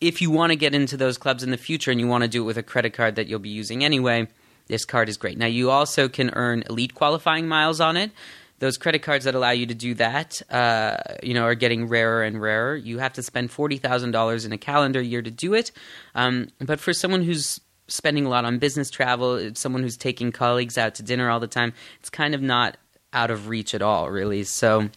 [0.00, 2.28] if you want to get into those clubs in the future and you want to
[2.28, 4.28] do it with a credit card that you'll be using anyway,
[4.68, 5.38] this card is great.
[5.38, 8.10] Now you also can earn elite qualifying miles on it.
[8.58, 12.22] Those credit cards that allow you to do that, uh, you know, are getting rarer
[12.22, 12.74] and rarer.
[12.74, 15.72] You have to spend forty thousand dollars in a calendar year to do it.
[16.14, 20.78] Um, but for someone who's spending a lot on business travel, someone who's taking colleagues
[20.78, 22.78] out to dinner all the time, it's kind of not
[23.12, 24.42] out of reach at all, really.
[24.42, 24.88] So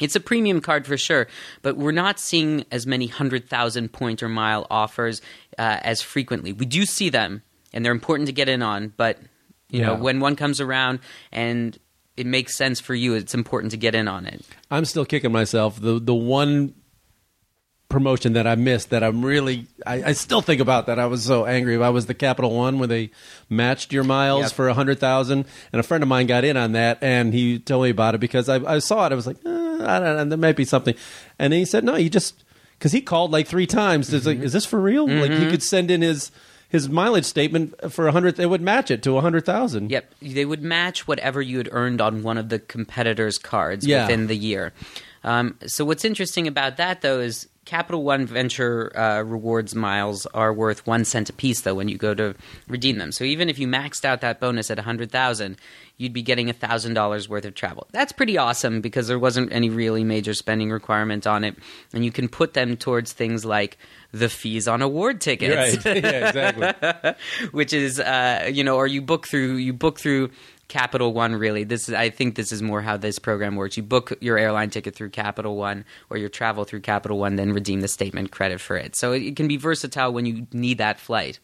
[0.00, 1.28] it's a premium card for sure,
[1.62, 5.22] but we're not seeing as many hundred thousand point or mile offers
[5.56, 6.52] uh, as frequently.
[6.52, 7.42] We do see them,
[7.72, 8.92] and they're important to get in on.
[8.96, 9.18] But
[9.70, 11.00] you know, when one comes around
[11.32, 11.78] and
[12.16, 14.44] it makes sense for you, it's important to get in on it.
[14.70, 15.80] I'm still kicking myself.
[15.80, 16.74] The the one
[17.88, 20.98] promotion that I missed that I'm really I, I still think about that.
[20.98, 23.10] I was so angry about was the Capital One where they
[23.48, 24.52] matched your miles Yep.
[24.52, 27.58] for a hundred thousand, and a friend of mine got in on that, and he
[27.58, 29.12] told me about it because I, I saw it.
[29.12, 30.94] I was like, eh, I don't know, there might be something,
[31.38, 34.12] and then he said, no, you just because he called like three times.
[34.12, 35.08] It's like, is this for real?
[35.08, 36.30] Like he could send in his
[36.68, 38.38] his mileage statement for a hundred.
[38.38, 39.90] It would match it to a hundred thousand.
[39.90, 44.04] Yep, they would match whatever you had earned on one of the competitors' cards Yeah.
[44.06, 44.72] within the year.
[45.24, 50.54] Um, so what's interesting about that though is Capital One Venture uh, rewards miles are
[50.54, 52.34] worth one cent a piece though when you go to
[52.66, 53.12] redeem them.
[53.12, 55.58] So even if you maxed out that bonus at a hundred thousand,
[55.98, 57.86] you'd be getting thousand dollars worth of travel.
[57.92, 61.56] That's pretty awesome because there wasn't any really major spending requirement on it,
[61.92, 63.76] and you can put them towards things like
[64.12, 66.02] the fees on award tickets Right.
[66.02, 66.28] yeah.
[66.30, 67.48] Exactly.
[67.50, 70.30] which is uh, you know, or you book through you book through
[70.68, 71.34] Capital One.
[71.34, 73.76] Really, this is I think this is more how this program works.
[73.76, 77.52] You book your airline ticket through Capital One or your travel through Capital One, then
[77.52, 78.94] redeem the statement credit for it.
[78.94, 81.40] So it, it can be versatile when you need that flight,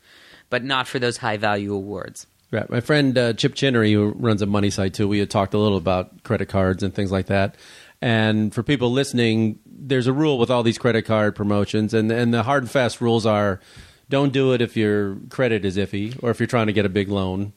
[0.51, 2.27] but not for those high value awards.
[2.51, 2.71] Right.
[2.71, 5.59] My friend uh, Chip Chinnery, who runs a money site too, we had talked a
[5.59, 7.57] little about credit cards and things like that.
[8.01, 12.35] And for people listening, there's a rule with all these credit card promotions, and and
[12.35, 13.61] the hard and fast rules are:
[14.09, 16.91] don't do it if your credit is iffy or if you're trying to get a
[16.91, 17.55] big loan.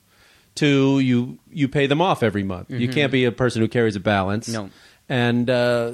[0.58, 2.70] Two, you you pay them off every month.
[2.72, 4.48] You can't be a person who carries a balance.
[4.48, 4.70] No.
[5.08, 5.94] And uh,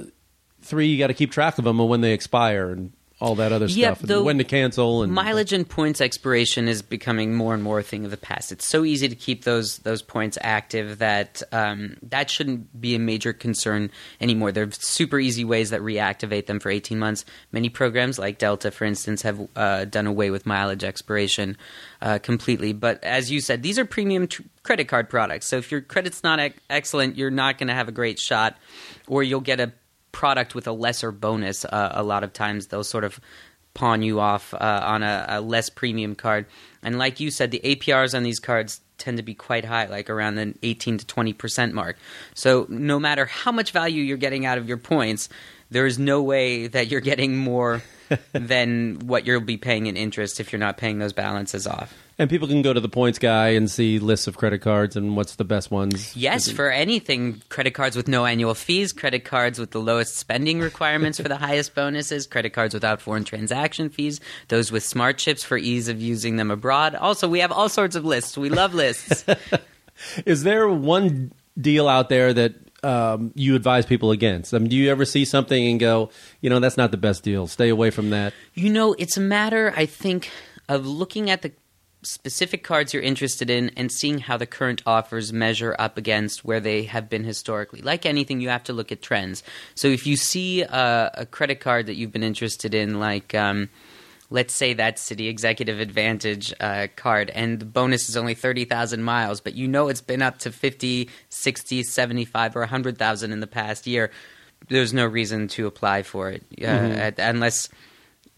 [0.61, 2.93] three, you got to keep track of them and when they expire and
[3.23, 6.81] all that other Yeah, stuff, and when to cancel and Mileage and points expiration is
[6.81, 8.51] becoming more and more a thing of the past.
[8.51, 12.99] It's so easy to keep those those points active that um, that shouldn't be a
[12.99, 14.51] major concern anymore.
[14.51, 17.23] There are super easy ways that reactivate them for 18 months.
[17.53, 21.55] Many programs, like Delta, for instance, have uh, done away with mileage expiration
[22.01, 22.73] uh, completely.
[22.73, 25.47] But as you said, these are premium tr- credit card products.
[25.47, 28.57] So if your credit's not ec- excellent, you're not going to have a great shot,
[29.07, 29.71] or you'll get a
[30.13, 31.65] product with a lesser bonus.
[31.65, 33.19] Uh, a lot of times they'll sort of
[33.73, 36.45] pawn you off uh, on a, a less premium card.
[36.81, 40.09] And like you said, the APRs on these cards tend to be quite high, like
[40.09, 41.97] around the 18 to 20 percent mark.
[42.35, 45.27] So no matter how much value you're getting out of your points,
[45.71, 47.81] there is no way that you're getting more
[48.31, 51.93] than what you'll be paying in interest if you're not paying those balances off.
[52.19, 55.15] And people can go to the points guy and see lists of credit cards and
[55.15, 56.15] what's the best ones.
[56.15, 60.59] Yes, for anything, credit cards with no annual fees, credit cards with the lowest spending
[60.59, 65.43] requirements for the highest bonuses, credit cards without foreign transaction fees, those with smart chips
[65.43, 66.93] for ease of using them abroad.
[66.93, 68.37] Also, we have all sorts of lists.
[68.37, 69.25] We love lists.
[70.25, 74.53] Is there one deal out there that um, you advise people against?
[74.53, 77.23] I mean, do you ever see something and go, you know, that's not the best
[77.23, 77.47] deal.
[77.47, 78.33] Stay away from that.
[78.53, 80.29] You know, it's a matter, I think,
[80.69, 81.51] of looking at the
[82.03, 86.59] specific cards you're interested in and seeing how the current offers measure up against where
[86.59, 87.81] they have been historically.
[87.81, 89.43] Like anything, you have to look at trends.
[89.75, 93.33] So if you see a, a credit card that you've been interested in, like.
[93.33, 93.69] Um,
[94.29, 99.41] Let's say that Citi Executive Advantage uh, card, and the bonus is only 30,000 miles,
[99.41, 103.85] but you know it's been up to 50, 60, 75, or 100,000 in the past
[103.85, 104.09] year.
[104.69, 107.69] There's no reason to apply for it uh, at- unless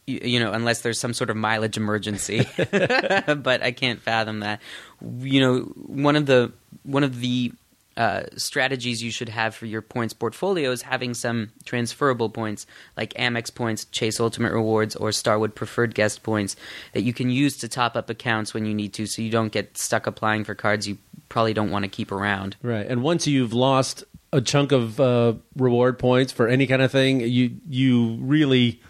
[0.08, 2.48] you, you know, unless there's some sort of mileage emergency.
[2.68, 4.62] but I can't fathom that.
[5.02, 6.52] You know, one of the
[6.84, 7.52] one of the
[7.98, 13.14] uh, strategies you should have for your points portfolio is having some transferable points like
[13.14, 16.58] Amex points, Chase Ultimate Rewards, or Starwood Preferred Guest points
[16.94, 19.52] that you can use to top up accounts when you need to, so you don't
[19.52, 20.98] get stuck applying for cards you
[21.30, 22.58] probably don't want to keep around.
[22.62, 22.86] Right.
[22.86, 27.22] And once you've lost a chunk of uh, reward points for any kind of thing,
[27.22, 28.82] you you really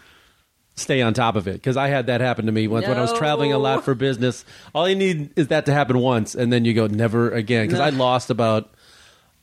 [0.76, 3.00] stay on top of it because I had that happen to me once when I
[3.00, 4.44] was traveling a lot for business.
[4.74, 7.66] All you need is that to happen once, and then you go never again.
[7.66, 8.70] Because I lost about.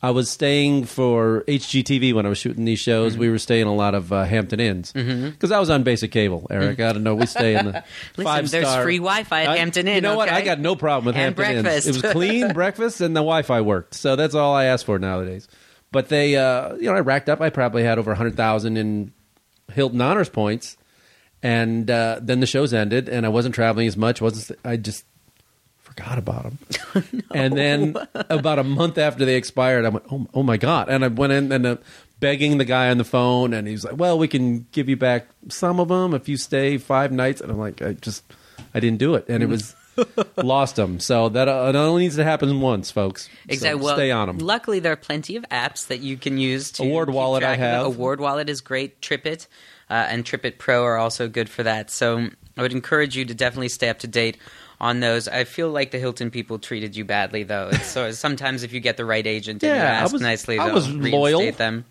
[0.01, 3.13] I was staying for HGTV when I was shooting these shows.
[3.13, 3.21] Mm-hmm.
[3.21, 6.45] We were staying a lot of uh, Hampton Inns because I was on basic cable.
[6.49, 7.15] Eric, I don't know.
[7.15, 7.87] We stay in the Mm-hmm.
[8.17, 8.83] Listen, five there's star.
[8.83, 9.95] free Wi-Fi at I- Hampton Inn.
[9.95, 10.27] You know what?
[10.27, 11.87] I got no problem with And Hampton breakfast.
[11.87, 11.97] Inns.
[11.97, 13.93] It was clean breakfast and the Wi-Fi worked.
[13.93, 15.47] So that's all I ask for nowadays.
[15.93, 17.39] But they, uh, you know, I racked up.
[17.39, 19.13] I probably had over hundred thousand in
[19.71, 20.75] Hilton Honors points,
[21.43, 24.21] and uh, then the shows ended, and I wasn't traveling as much.
[24.21, 25.05] wasn't I just
[25.77, 26.57] forgot about them?
[27.33, 30.87] And then about a month after they expired, I went, oh, oh my god!
[30.89, 31.77] And I went in and uh,
[32.19, 35.27] begging the guy on the phone, and he's like, well, we can give you back
[35.49, 37.41] some of them if you stay five nights.
[37.41, 38.23] And I'm like, I just,
[38.73, 39.75] I didn't do it, and it was.
[40.37, 43.25] lost them, so that uh, it only needs to happen once, folks.
[43.25, 43.83] So Exactly.
[43.83, 44.39] well, stay on them.
[44.39, 47.59] Luckily, there are plenty of apps that you can use to Award Wallet I track
[47.59, 47.67] of it.
[47.67, 47.85] have.
[47.85, 49.01] Award Wallet is great.
[49.01, 49.45] TripIt
[49.89, 51.89] uh, and TripIt Pro are also good for that.
[51.91, 54.37] So I would encourage you to definitely stay up to date
[54.79, 55.27] on those.
[55.27, 57.71] I feel like the Hilton people treated you badly, though.
[57.83, 60.71] So sometimes if you get the right agent and you Yeah, I was- nicely, I
[60.71, 61.51] was loyal.
[61.53, 61.85] them.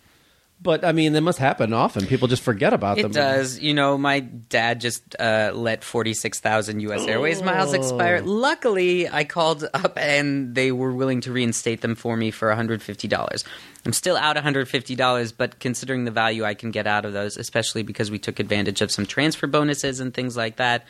[0.63, 2.07] But I mean, that must happen often.
[2.07, 3.11] People just forget about them.
[3.11, 3.59] It does.
[3.59, 7.05] You know, my dad just uh, let 46,000 U.S.
[7.05, 8.21] Airways miles expire.
[8.21, 13.43] Luckily, I called up and they were willing to reinstate them for me for $150.
[13.85, 17.83] I'm still out $150, but considering the value I can get out of those, especially
[17.83, 20.85] because we took advantage of some transfer bonuses and things like that,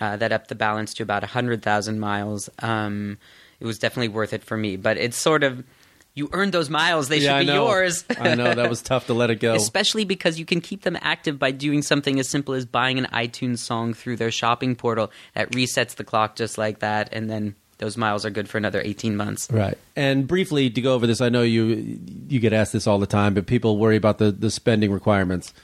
[0.00, 2.48] uh, that upped the balance to about 100,000 miles.
[2.60, 3.18] Um,
[3.58, 4.76] it was definitely worth it for me.
[4.76, 5.64] But it's sort of
[6.18, 7.66] you earned those miles; they Yeah, should be know.
[7.66, 8.04] yours.
[8.18, 9.54] I know that was tough to let it go.
[9.54, 13.06] Especially because you can keep them active by doing something as simple as buying an
[13.12, 17.54] iTunes song through their shopping portal that resets the clock just like that, and then
[17.78, 19.48] those miles are good for another 18 months.
[19.52, 19.78] Right.
[19.94, 23.06] And briefly to go over this, I know you you get asked this all the
[23.06, 25.54] time, but people worry about the the spending requirements.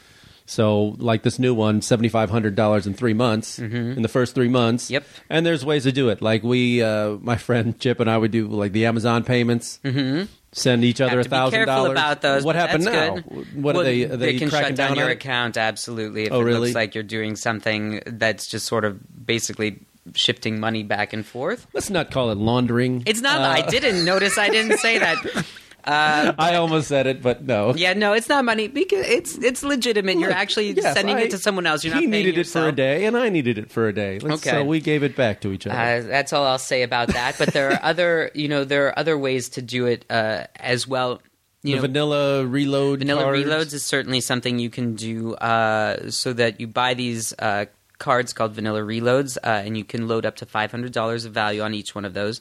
[0.46, 3.58] So, like this new one, seventy five hundred dollars in three months.
[3.58, 4.84] In the first three months.
[4.84, 4.92] Mm-hmm.
[4.92, 5.04] Yep.
[5.30, 6.20] And there's ways to do it.
[6.20, 9.80] Like we, uh, my friend Chip and I would do like the Amazon payments.
[9.82, 10.26] Mm-hmm.
[10.56, 11.90] Send each other a Have to be thousand dollars.
[11.90, 12.44] about those.
[12.44, 13.16] What happened now?
[13.16, 13.62] good.
[13.62, 14.04] What are they?
[14.04, 15.14] Are they, can cracking shut down down your it?
[15.14, 16.60] account absolutely if Oh, it really?
[16.60, 19.80] looks like you're doing something that's just sort of basically
[20.14, 21.66] shifting money back and forth.
[21.72, 23.02] Let's not call it laundering.
[23.06, 23.40] It's not.
[23.40, 24.38] Uh, I didn't notice.
[24.38, 25.16] I didn't say that.
[25.86, 27.74] I almost said it, but no.
[27.74, 30.18] Yeah, no, it's not money because it's it's legitimate.
[30.18, 31.84] You're actually yes, sending I- it to someone else.
[31.84, 34.18] You're not he needed it for a day, and I needed it for a day.
[34.18, 34.50] Let's- Okay.
[34.50, 35.78] So we gave it back to each other.
[35.78, 37.36] Uh, that's all I'll say about that.
[37.38, 40.86] But there are other, you know, there are other ways to do it uh, as
[40.88, 41.20] well.
[41.62, 42.98] You the know, vanilla reload.
[42.98, 43.44] vanilla cards.
[43.44, 45.34] reloads is certainly something you can do.
[45.34, 47.66] Uh, so that you buy these uh,
[48.04, 51.32] cards called vanilla reloads, uh, and you can load up to five hundred dollars of
[51.32, 52.40] value on each one of those,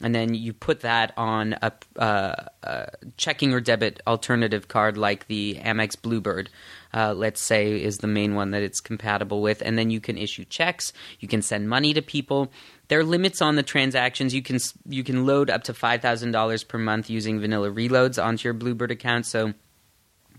[0.00, 5.26] and then you put that on a, uh, a checking or debit alternative card like
[5.28, 6.50] the Amex Bluebird.
[6.92, 10.18] Uh, let's say is the main one that it's compatible with, and then you can
[10.18, 10.92] issue checks.
[11.20, 12.50] You can send money to people.
[12.88, 14.34] There are limits on the transactions.
[14.34, 18.22] You can you can load up to five thousand dollars per month using vanilla reloads
[18.22, 19.26] onto your Bluebird account.
[19.26, 19.54] So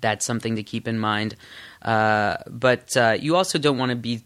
[0.01, 1.35] that's something to keep in mind.
[1.81, 4.23] Uh, but uh, you also don't want to be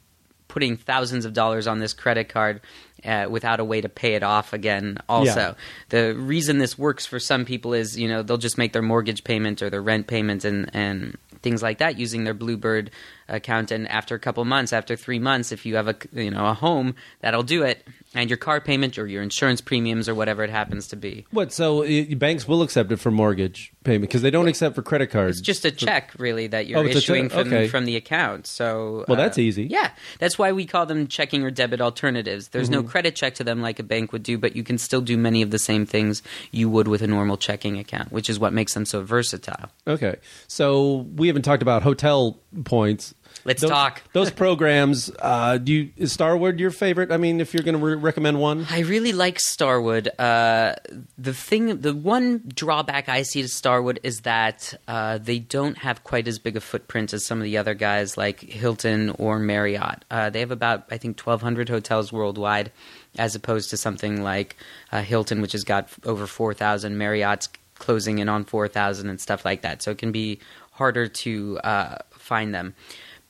[0.50, 2.60] putting thousands of dollars on this credit card
[3.06, 4.98] uh, without a way to pay it off again.
[5.08, 5.56] Also,
[5.88, 9.24] the reason this works for some people is you know they'll just make their mortgage
[9.24, 12.92] payment or their rent payment and and things like that using their Bluebird
[13.30, 13.72] account.
[13.72, 16.54] And after a couple months, after three months, if you have a you know a
[16.54, 17.86] home, that'll do it.
[18.16, 21.28] And your car payment or your insurance premiums or whatever it happens to be.
[21.30, 21.54] What?
[21.54, 25.12] So uh, banks will accept it for mortgage payment because they don't accept for credit
[25.12, 25.38] cards.
[25.38, 27.68] It's just a check, really, that you're Oh, issuing from, Okay.
[27.68, 28.48] from the account.
[28.48, 29.66] So, Well, uh, that's easy.
[29.66, 32.48] Yeah, that's why we call them checking or debit alternatives.
[32.48, 32.82] There's Mm-hmm.
[32.82, 35.16] no credit check to them like a bank would do, but you can still do
[35.16, 38.54] many of the same things you would with a normal checking account, which is what
[38.54, 39.70] makes them so versatile.
[39.86, 40.16] Okay.
[40.48, 43.14] So we haven't talked about hotel points.
[43.46, 44.02] Let's Those- talk.
[44.14, 45.12] Those programs.
[45.20, 47.12] Uh, do you is Starwood your favorite?
[47.12, 50.10] I mean, if you're going to re- recommend one, I really like Starwood.
[50.20, 50.76] Uh,
[51.18, 56.04] the thing, the one drawback I see to Starwood is that uh, they don't have
[56.04, 60.04] quite as big a footprint as some of the other guys like Hilton or Marriott.
[60.12, 62.72] Uh, they have about, I think, 1,200 hotels worldwide,
[63.18, 64.56] as opposed to something like
[64.92, 66.98] uh, Hilton, which has got over 4,000.
[66.98, 69.82] Marriott's closing in on 4,000 and stuff like that.
[69.82, 70.40] So it can be
[70.72, 72.76] harder to uh, find them.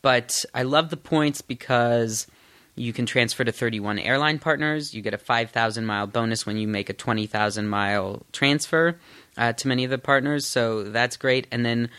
[0.02, 2.28] But I love the points because
[2.76, 4.94] you can transfer to 31 airline partners.
[4.94, 8.98] You get a 5,000 mile bonus when you make a 20,000 mile transfer
[9.38, 10.48] uh, to many of the partners.
[10.48, 11.48] So that's great.
[11.52, 11.90] And then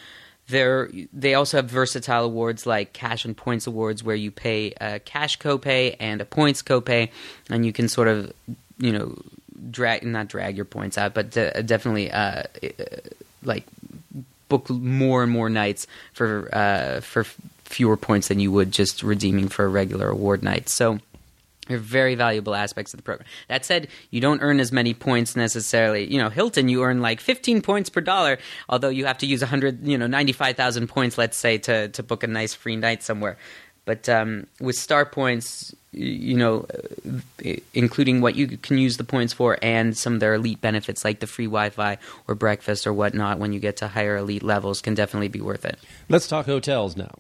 [0.51, 5.39] they also have versatile awards like cash and points awards, where you pay a cash
[5.39, 7.11] copay and a points copay,
[7.49, 8.33] and you can sort of,
[8.79, 9.17] you know,
[9.71, 12.45] drag not drag your points out, but de- definitely uh, uh,
[13.43, 13.65] like
[14.49, 17.25] book more and more nights for uh, for
[17.71, 20.69] fewer points than you would just redeeming for a regular award night.
[20.69, 20.99] So
[21.69, 23.29] they're very valuable aspects of the program.
[23.49, 26.05] That said, you don't earn as many points necessarily.
[26.13, 29.41] You know, Hilton, you earn like 15 points per dollar, although you have to use
[29.41, 33.37] 100, you know, 95,000 points, let's say, to, to book a nice free night somewhere.
[33.85, 36.67] But um, with Starpoints, you know,
[37.45, 41.05] uh, including what you can use the points for and some of their elite benefits
[41.05, 44.43] like the free Wi Fi or breakfast or whatnot when you get to higher elite
[44.43, 45.79] levels can definitely be worth it.
[46.09, 47.15] let's talk hotels now.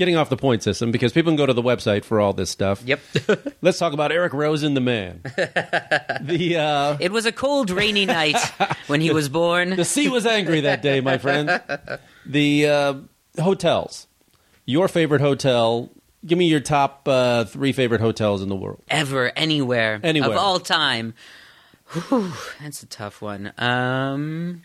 [0.00, 2.48] Getting off the point system because people can go to the website for all this
[2.48, 2.82] stuff.
[2.86, 3.00] Yep.
[3.60, 5.20] Let's talk about Eric Rosen, the man.
[6.22, 8.38] the uh, it was a cold, rainy night
[8.86, 9.68] when he was born.
[9.76, 11.60] the sea was angry that day, my friend.
[12.24, 12.94] The uh,
[13.38, 14.06] hotels.
[14.64, 15.90] Your favorite hotel.
[16.24, 18.82] Give me your top uh, three favorite hotels in the world.
[18.88, 20.30] ever, anywhere, Anywhere.
[20.30, 21.12] of all time.
[21.92, 22.32] Whew,
[22.62, 23.52] that's a tough one.
[23.58, 24.62] Um,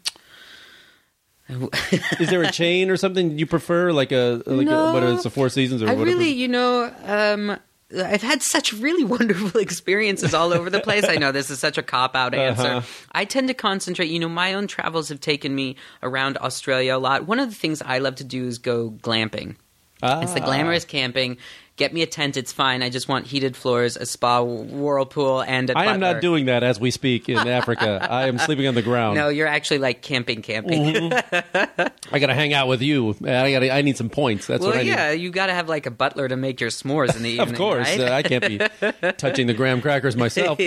[2.20, 5.16] Is there a chain or something you prefer, like a like a, what No.
[5.18, 6.06] the Four Seasons or I whatever?
[6.18, 7.58] really, you know, um,
[7.96, 11.06] I've had such really wonderful experiences all over the place.
[11.08, 12.64] I know this is such a cop out answer.
[12.68, 12.82] Uh-huh.
[13.12, 14.10] I tend to concentrate.
[14.10, 17.28] You know, my own travels have taken me around Australia a lot.
[17.28, 19.56] One of the things I love to do is go glamping.
[20.04, 20.46] It's the Ah.
[20.46, 21.38] glamorous camping.
[21.78, 22.82] Get me a tent; it's fine.
[22.82, 26.64] I just want heated floors, a spa, whirlpool, and a I am not doing that
[26.64, 28.08] as we speak in Africa.
[28.10, 29.16] I am sleeping on the ground.
[29.26, 30.84] No, you're actually like camping, camping.
[30.84, 31.82] Mm-hmm.
[32.14, 33.16] I got to hang out with you.
[33.26, 33.64] I got.
[33.64, 34.48] I need some points.
[34.48, 36.70] That's well, what I yeah, you got to have like a butler to make your
[36.70, 37.50] s'mores in the evening.
[37.50, 38.00] Of course, right?
[38.00, 40.60] uh, I can't be touching the graham crackers myself.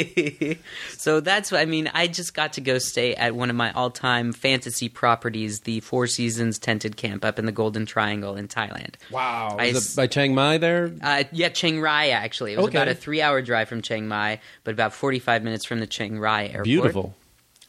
[0.97, 1.91] so that's what I mean.
[1.93, 6.07] I just got to go stay at one of my all-time fantasy properties, the Four
[6.07, 8.95] Seasons tented camp up in the Golden Triangle in Thailand.
[9.11, 10.93] Wow, I is it by Chiang Mai there?
[11.03, 12.53] Uh, yeah, Chiang Rai actually.
[12.53, 12.79] It was Okay.
[12.79, 16.47] about a three-hour drive from Chiang Mai, but about forty-five minutes from the Chiang Rai
[16.49, 16.65] airport.
[16.65, 17.15] Beautiful.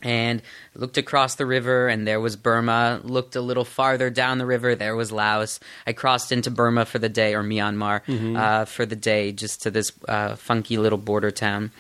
[0.01, 0.41] and
[0.75, 3.01] looked across the river and there was Burma.
[3.03, 5.59] Looked a little farther down the river, there was Laos.
[5.85, 8.01] I crossed into Burma for the day or Myanmar
[8.37, 11.71] uh, for the day, just to this uh, funky little border town.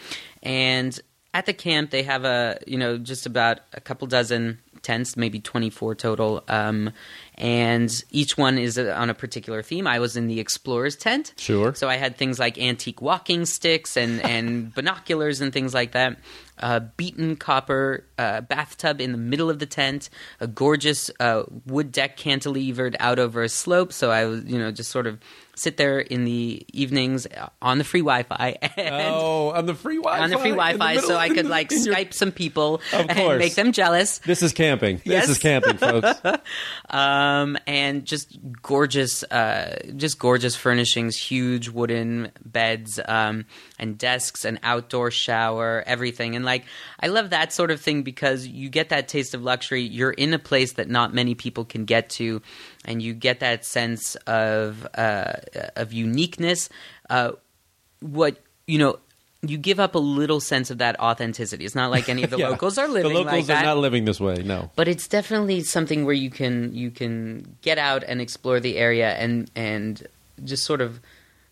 [0.43, 0.99] And
[1.33, 5.39] at the camp, they have a you know just about a couple dozen tents, maybe
[5.39, 6.43] twenty four total.
[6.49, 6.91] Um,
[7.39, 9.87] and each one is on a particular theme.
[9.87, 11.73] I was in the explorer's tent, Sure.
[11.73, 16.17] so I had things like antique walking sticks and, and binoculars and things like that.
[16.61, 20.09] A beaten copper uh, bathtub in the middle of the tent.
[20.41, 23.93] A gorgeous uh, wood deck cantilevered out over a slope.
[23.93, 25.19] So I was, you know, just sort of
[25.59, 27.27] sit there in the evenings
[27.61, 30.23] on the free Wi-Fi and oh, on the free Wi-Fi.
[30.23, 33.09] on the free Wi-Fi, middle- so I could like in your- Skype some people Of
[33.09, 33.39] and course.
[33.39, 34.19] make them jealous.
[34.19, 34.97] This is camping.
[34.97, 35.29] This Yes.
[35.29, 36.21] is camping, folks.
[36.89, 43.45] um, and just gorgeous, uh, just gorgeous furnishings, huge wooden beds, um,
[43.77, 46.35] and desks, an outdoor shower, everything.
[46.35, 46.65] And like,
[46.99, 49.81] I love that sort of thing because you get that taste of luxury.
[49.81, 52.41] You're in a place that not many people can get to,
[52.85, 55.33] and you get that sense of uh,
[55.75, 56.69] of uniqueness.
[57.09, 57.31] Uh,
[58.01, 58.99] what you know.
[59.41, 61.63] You give up a little sense of that authenticity.
[61.63, 62.49] It's not like any of the Yeah.
[62.49, 64.43] locals are living The locals like that are not living this way.
[64.43, 64.69] No.
[64.75, 69.11] but it's definitely something where you can you can get out and explore the area
[69.11, 70.05] and and
[70.43, 70.99] just sort of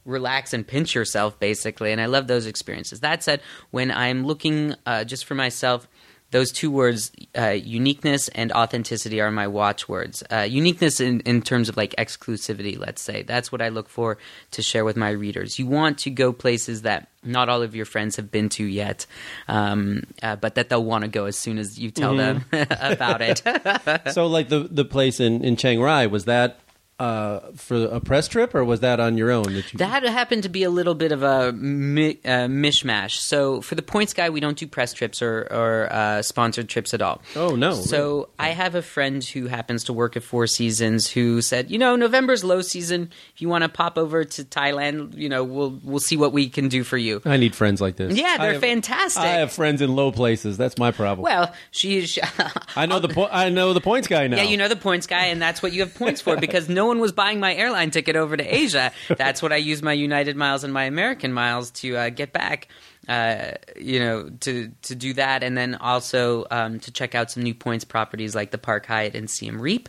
[0.03, 3.39] relax and pinch yourself basically and i love those experiences that said
[3.71, 5.87] when i'm looking uh, just for myself
[6.31, 10.23] those two words uh, uniqueness and authenticity are my watchwords.
[10.31, 13.23] Uh, uniqueness in, in terms of like exclusivity let's say.
[13.23, 14.17] That's what i look for
[14.51, 15.57] to share with my readers.
[15.59, 19.05] You want to go places that not all of your friends have been to yet
[19.47, 23.21] um, uh, but that they'll want to go as soon as you tell them about
[23.21, 23.41] it.
[24.11, 26.59] So, like the the place in in Chiang Rai was that
[26.99, 29.43] uh, for a press trip, or was that on your own?
[29.53, 33.17] That you That happened to be a little bit of a mi- uh, mishmash.
[33.19, 36.93] So for the Points Guy, we don't do press trips or, or uh, sponsored trips
[36.95, 37.21] at all.
[37.35, 37.73] Oh, no.
[37.73, 41.77] So I have a friend who happens to work at Four Seasons who said, you
[41.77, 43.11] know, November's low season.
[43.35, 46.49] If you want to pop over to Thailand, you know, we'll we'll see what we
[46.49, 47.21] can do for you.
[47.25, 48.17] I need friends like this.
[48.17, 49.21] Yeah, they're have- fantastic.
[49.21, 50.57] I have friends in low places.
[50.57, 51.23] That's my problem.
[51.23, 52.21] Well, she, she
[52.75, 54.37] I know the po- I know the points guy now.
[54.37, 56.86] Yeah, you know the points guy, and that's what you have points for because no
[56.87, 58.91] one was buying my airline ticket over to Asia.
[59.17, 62.67] That's what I use my United miles and my American miles to uh, get back.
[63.07, 67.41] Uh, you know, to to do that, and then also um, to check out some
[67.41, 69.87] new points properties like the Park Hyatt and Siem Reap,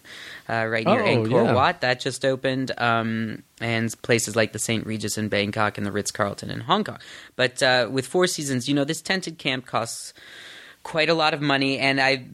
[0.48, 1.52] uh, right near Oh, Angkor yeah.
[1.52, 1.80] Wat.
[1.80, 4.86] That just opened, um, and places like the St.
[4.86, 6.98] Regis in Bangkok and the Ritz Carlton in Hong Kong.
[7.34, 10.12] But uh, with Four Seasons, you know, this tented camp costs
[10.84, 12.24] quite a lot of money and I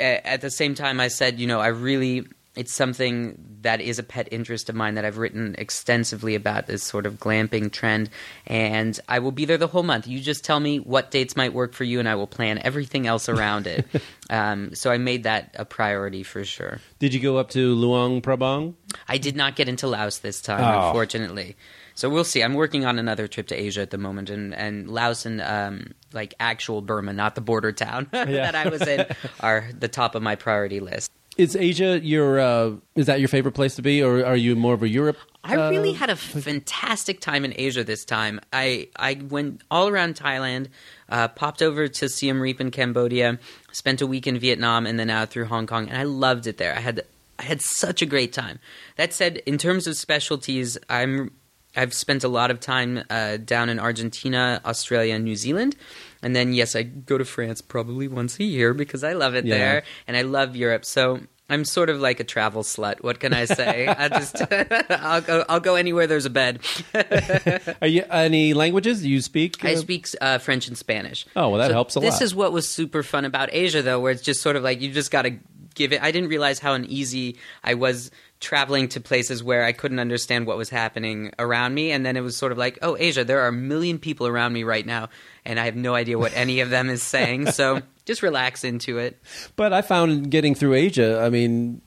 [0.00, 4.02] at the same time i said you know i really it's something that is a
[4.02, 8.10] pet interest of mine that i've written extensively about this sort of glamping trend.
[8.46, 10.06] And i will be there the whole month.
[10.06, 13.06] You just tell me what dates might work for you and i will plan everything
[13.06, 13.86] else around it.
[14.30, 16.78] Um, so i made that a priority for sure.
[16.98, 18.74] Did you go up to Luang Prabang?
[19.06, 20.86] i did not get into laos this time Oh.
[20.88, 21.56] unfortunately.
[21.94, 22.42] So we'll see.
[22.42, 25.92] I'm working on another trip to asia at the moment and, and laos and um,
[26.14, 29.04] like actual burma not the border town that i was in
[29.40, 33.52] are the top of my priority list Is Asia your uh, is that your favorite
[33.52, 35.16] place to be, or are you more of a Europe?
[35.42, 38.38] I uh, really had a fantastic time in Asia this time.
[38.52, 40.68] I I went all around Thailand,
[41.08, 43.38] uh, popped over to Siem Reap in Cambodia,
[43.72, 46.58] spent a week in Vietnam, and then out through Hong Kong, and I loved it
[46.58, 46.74] there.
[46.74, 47.02] I had
[47.38, 48.58] I had such a great time.
[48.96, 51.32] That said, in terms of specialties, I'm
[51.74, 55.76] I've spent a lot of time uh, down in Argentina, Australia, and New Zealand.
[56.22, 59.44] And then, yes, I go to France probably once a year because I love it
[59.44, 59.58] Yeah.
[59.58, 60.84] there and I love Europe.
[60.84, 61.20] So
[61.50, 63.02] I'm sort of like a travel slut.
[63.02, 63.86] What can I say?
[63.88, 64.40] I just
[64.90, 66.60] I'll go I'll go anywhere there's a bed.
[67.82, 69.64] Are you any languages you speak?
[69.64, 71.26] I speak uh, French and Spanish.
[71.36, 72.20] Oh, well, that So helps a this lot.
[72.20, 74.80] This is what was super fun about Asia, though, where it's just sort of like
[74.80, 75.32] you just got to
[75.72, 78.10] given I didn't realize how uneasy I was
[78.40, 82.20] traveling to places where I couldn't understand what was happening around me and then it
[82.22, 85.08] was sort of like oh Asia there are a million people around me right now
[85.44, 88.98] and I have no idea what any of them is saying so just relax into
[88.98, 89.20] it
[89.56, 91.80] But I found getting through Asia, I mean,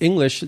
[0.00, 0.42] English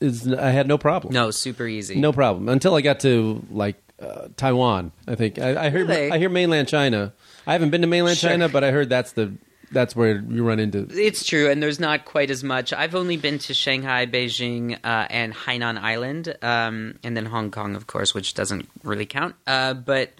[0.00, 1.12] is, I had no problem.
[1.14, 4.90] no super easy No problem until I got to like uh, Taiwan.
[5.06, 6.10] I think I, I hear Really?
[6.10, 7.14] I hear mainland China.
[7.46, 8.30] I haven't been to mainland Sure.
[8.30, 9.32] China, but I heard that's the
[9.74, 10.86] that's where you run into.
[10.90, 12.72] It's true, and there's not quite as much.
[12.72, 17.76] I've only been to Shanghai, Beijing, uh, and Hainan Island, um, and then Hong Kong,
[17.76, 19.34] of course, which doesn't really count.
[19.46, 20.12] Uh, but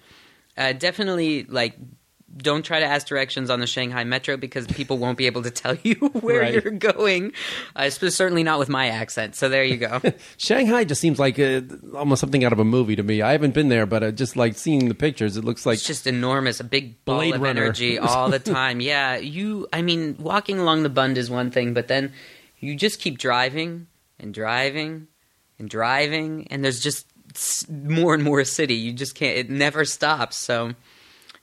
[0.58, 1.78] uh, definitely, like,
[2.36, 5.50] don't try to ask directions on the Shanghai Metro because people won't be able to
[5.50, 6.52] tell you where Right.
[6.64, 7.32] you're going.
[7.76, 9.36] Uh, certainly not with my accent.
[9.36, 10.00] So there you go.
[10.36, 11.60] Shanghai just seems like uh
[11.94, 13.22] almost something out of a movie to me.
[13.22, 15.86] I haven't been there, but uh, just like seeing the pictures, it looks like it's
[15.86, 17.62] just enormous, a big ball Blade of Runner.
[17.62, 18.80] energy all the time.
[18.80, 19.68] Yeah, you.
[19.72, 22.12] I mean, walking along the Bund is one thing, but then
[22.58, 23.86] you just keep driving
[24.18, 25.06] and driving
[25.58, 27.06] and driving, and there's just
[27.70, 28.74] more and more city.
[28.74, 29.36] You just can't.
[29.38, 30.36] It never stops.
[30.36, 30.72] So.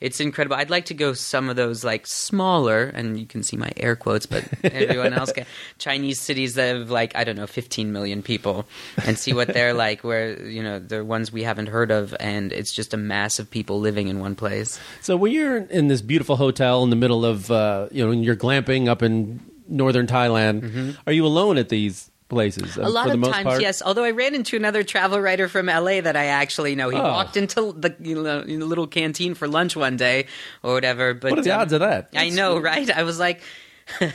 [0.01, 0.55] It's incredible.
[0.55, 3.95] I'd like to go some of those like smaller, and you can see my air
[3.95, 5.45] quotes, but everyone else can.
[5.77, 8.65] Chinese cities that have like I don't know, 15 million people,
[9.05, 10.03] and see what they're like.
[10.03, 13.49] Where you know they're ones we haven't heard of, and it's just a mass of
[13.49, 14.79] people living in one place.
[15.01, 18.23] So when you're in this beautiful hotel in the middle of, uh, you know, when
[18.23, 22.77] you're glamping up in northern Thailand, are you alone at these places?
[22.79, 22.81] uh.
[22.81, 23.61] A lot for the of most times, part?
[23.61, 23.81] yes.
[23.85, 26.89] Although I ran into another travel writer from LA that I actually know.
[26.89, 27.03] He Oh.
[27.03, 30.25] walked into the you know, in the little canteen for lunch one day
[30.63, 31.13] or whatever.
[31.13, 32.09] But What are the um, odds of that?
[32.15, 32.89] I know, right?
[32.89, 33.41] I was like.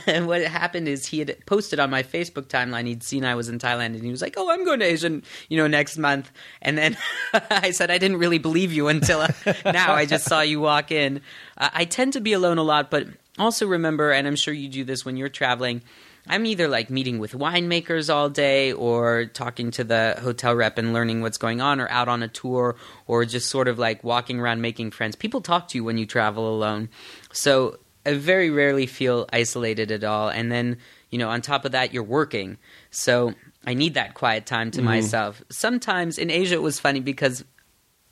[0.07, 2.87] And what happened is he had posted on my Facebook timeline.
[2.87, 5.21] He'd seen I was in Thailand, and he was like, "Oh, I'm going to Asia,
[5.49, 6.31] you know, next month."
[6.63, 6.97] And then
[7.51, 9.19] I said, "I didn't really believe you until
[9.65, 9.93] now.
[9.93, 11.21] I just saw you walk in."
[11.57, 13.05] Uh, I tend to be alone a lot, but
[13.37, 15.83] also remember, and I'm sure you do this when you're traveling.
[16.29, 20.93] I'm either like meeting with winemakers all day or talking to the hotel rep and
[20.93, 22.75] learning what's going on or out on a tour
[23.05, 25.15] or just sort of like walking around making friends.
[25.15, 26.89] People talk to you when you travel alone.
[27.31, 30.29] So I very rarely feel isolated at all.
[30.29, 30.77] And then,
[31.09, 32.57] you know, on top of that, you're working.
[32.89, 33.33] So
[33.65, 35.43] I need that quiet time to myself.
[35.49, 37.43] Sometimes in Asia, it was funny because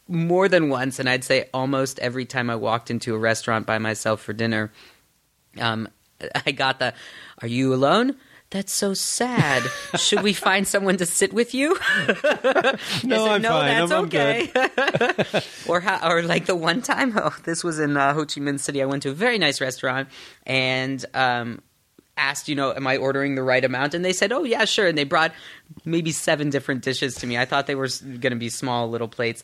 [0.08, 3.80] more than once, and I'd say almost every time I walked into a restaurant by
[3.80, 4.72] myself for dinner,
[5.60, 5.88] um,
[6.46, 6.94] I got the,
[7.42, 8.16] "Are you alone?"
[8.52, 9.64] That's so sad.
[9.98, 11.78] Should we find someone to sit with you?
[13.04, 13.90] No, said, I'm no, fine.
[13.90, 14.52] That's I'm- I'm okay.
[15.68, 18.60] or how, or like the one time, oh, this was in uh, Ho Chi Minh
[18.60, 18.82] City.
[18.82, 20.10] I went to a very nice restaurant
[20.46, 21.62] and um,
[22.18, 23.94] asked, you know, am I ordering the right amount?
[23.94, 24.88] And they said, oh yeah, sure.
[24.88, 25.34] And they brought
[25.84, 27.38] maybe seven different dishes to me.
[27.38, 29.44] I thought they were going to be small little plates.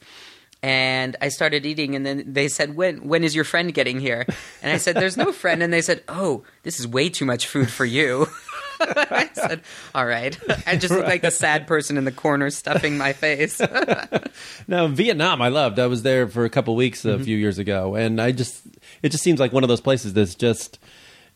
[0.64, 4.26] And I started eating, and then they said, "When when is your friend getting here?"
[4.62, 7.48] And I said, "There's no friend." And they said, "Oh, this is way too much
[7.48, 8.28] food for you."
[8.80, 9.62] I said,
[9.96, 10.38] "All right."
[10.68, 13.60] I just looked like the sad person in the corner, stuffing my face.
[14.68, 15.80] Now Vietnam, I loved.
[15.80, 17.22] I was there for a couple weeks Mm-hmm.
[17.22, 18.62] a few years ago, and I just
[19.02, 20.78] it just seems like one of those places that's just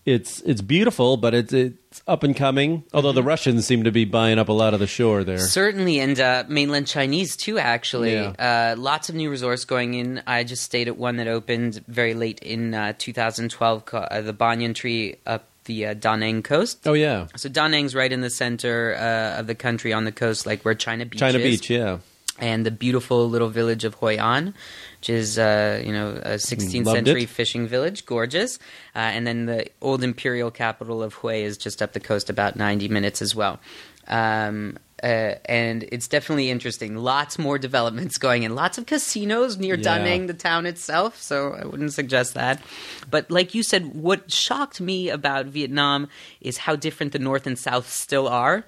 [0.06, 2.84] it's it's beautiful, but it's it's up and coming.
[2.94, 3.16] Although Mm-hmm.
[3.16, 5.40] the Russians seem to be buying up a lot of the shore there.
[5.40, 7.58] Certainly, and uh, mainland Chinese too.
[7.58, 8.74] Actually, Yeah.
[8.74, 10.22] uh, lots of new resorts going in.
[10.28, 14.74] I just stayed at one that opened very late in uh, 2012, uh, the Banyan
[14.74, 16.86] Tree up the uh, Danang coast.
[16.86, 20.12] Oh yeah, So Da Nang's right in the center uh, of the country on the
[20.12, 21.60] coast, like where China Beach China is.
[21.62, 21.70] Beach.
[21.72, 21.98] Yeah,
[22.40, 24.54] and the beautiful little village of Hoi An,
[25.00, 27.30] which is uh, you know a 16th Loved century it.
[27.30, 28.58] fishing village, gorgeous.
[28.96, 32.56] Uh, and then the old imperial capital of Hue is just up the coast, about
[32.56, 33.60] 90 minutes as well.
[34.08, 36.96] Um, uh, and it's definitely interesting.
[36.96, 38.56] Lots more developments going in.
[38.56, 40.04] Lots of casinos near Da Yeah.
[40.04, 41.22] Nang, the town itself.
[41.22, 42.62] So I wouldn't suggest that.
[43.12, 46.08] But like you said, what shocked me about Vietnam
[46.40, 48.64] is how different the North and South still are.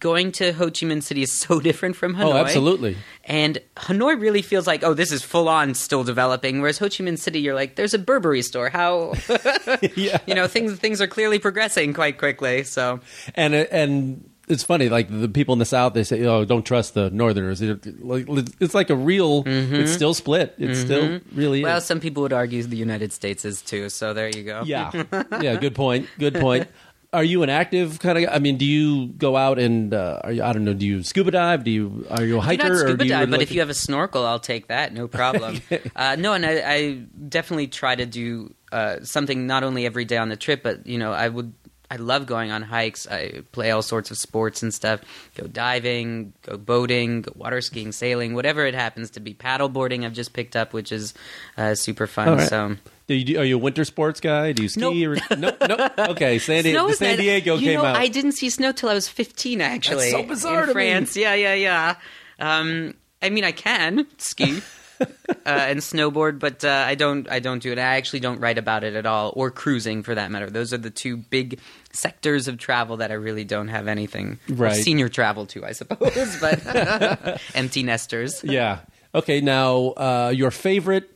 [0.00, 2.24] Going to Ho Chi Minh City is so different from Hanoi.
[2.24, 2.96] Oh, absolutely.
[3.24, 6.60] And Hanoi really feels like, oh, this is full on still developing.
[6.60, 8.70] Whereas Ho Chi Minh City, you're like, there's a Burberry store.
[8.70, 9.12] How,
[9.94, 10.18] yeah.
[10.26, 12.64] you know, things things are clearly progressing quite quickly.
[12.64, 13.00] So
[13.34, 16.94] and and it's funny like the people in the south they say oh don't trust
[16.94, 21.66] the northerners it's like a real it's still split it still really Mm-hmm.
[21.66, 23.88] well, is some people would argue the United States is too.
[23.90, 24.62] So there you go.
[24.64, 24.90] yeah
[25.40, 26.66] yeah good point good point
[27.12, 30.32] are you an active kind of i mean do you go out and uh, are
[30.32, 31.64] you i don't know do you scuba dive?
[31.64, 33.70] Do you are you a hiker not or scuba dive, but like if you have
[33.70, 35.60] a snorkel, I'll take that, no problem.
[35.96, 36.92] uh, no, and I, I
[37.28, 40.98] definitely try to do uh, something not only every day on the trip, but you
[40.98, 41.52] know, I would
[41.90, 43.06] I love going on hikes.
[43.08, 45.00] I play all sorts of sports and stuff.
[45.34, 49.34] Go diving, go boating, go water skiing, sailing, whatever it happens to be.
[49.34, 51.14] Paddleboarding I've just picked up, which is
[51.58, 52.38] uh, super fun.
[52.38, 52.48] Right.
[52.48, 52.76] So
[53.08, 54.52] you, are you a winter sports guy?
[54.52, 54.80] Do you ski?
[54.80, 55.18] Nope.
[55.30, 55.90] Or, no, no.
[56.10, 57.96] Okay, San, Di- the San Diego you came know, out.
[57.96, 60.10] I didn't see snow till I was 15, actually.
[60.10, 60.72] so bizarre in to me.
[60.72, 61.16] France.
[61.16, 61.96] Yeah, yeah, yeah.
[62.38, 64.62] Um, I mean, I can ski
[65.00, 65.06] uh,
[65.44, 67.28] and snowboard, but uh, I don't.
[67.30, 67.78] I don't do it.
[67.78, 70.48] I actually don't write about it at all, or cruising for that matter.
[70.48, 71.58] Those are the two big
[71.92, 74.38] sectors of travel that I really don't have anything.
[74.48, 74.74] or Right.
[74.76, 78.42] senior travel to, I suppose, but empty nesters.
[78.44, 78.80] yeah.
[79.14, 79.40] Okay.
[79.40, 81.10] Now, uh, your favorite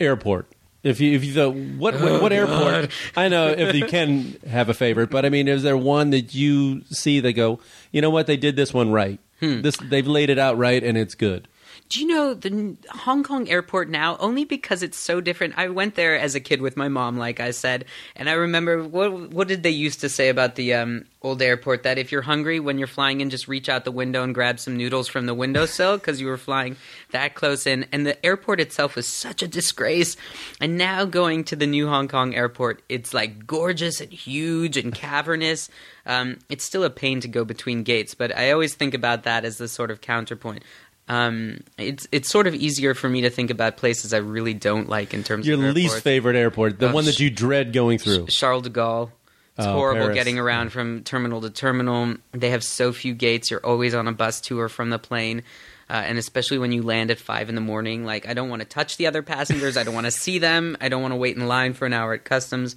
[0.00, 0.48] airport.
[0.82, 2.90] If you if you thought what what, Oh, what airport?
[3.16, 6.32] I know if you can have a favorite, but I mean, is there one that
[6.34, 7.58] you see that go?
[7.90, 8.26] You know what?
[8.28, 9.18] They did this one right.
[9.40, 9.62] Hmm.
[9.62, 11.48] This they've laid it out right, and it's good.
[11.88, 14.16] Do you know the Hong Kong airport now?
[14.18, 15.54] Only because it's so different.
[15.56, 17.84] I went there as a kid with my mom, like I said,
[18.16, 21.84] and I remember what what did they used to say about the um, old airport?
[21.84, 24.58] That if you're hungry when you're flying in, just reach out the window and grab
[24.58, 26.76] some noodles from the windowsill because you were flying
[27.12, 27.86] that close in.
[27.92, 30.16] And the airport itself was such a disgrace.
[30.60, 34.92] And now going to the new Hong Kong airport, it's like gorgeous and huge and
[34.92, 35.68] cavernous.
[36.04, 39.44] Um, it's still a pain to go between gates, but I always think about that
[39.44, 40.62] as the sort of counterpoint.
[41.08, 44.88] Um, it's it's sort of easier for me to think about places I really don't
[44.88, 47.72] like in terms Your of your least favorite airport, the Oh, one that you dread
[47.72, 48.26] going through.
[48.26, 49.10] Charles de Gaulle.
[49.56, 50.14] It's Oh, horrible Paris.
[50.16, 52.16] getting around from terminal to terminal.
[52.32, 53.50] They have so few gates.
[53.50, 55.42] You're always on a bus tour from the plane.
[55.88, 58.60] Uh, and especially when you land at five in the morning, like I don't want
[58.62, 59.76] to touch the other passengers.
[59.76, 60.76] I don't want to see them.
[60.80, 62.74] I don't want to wait in line for an hour at customs.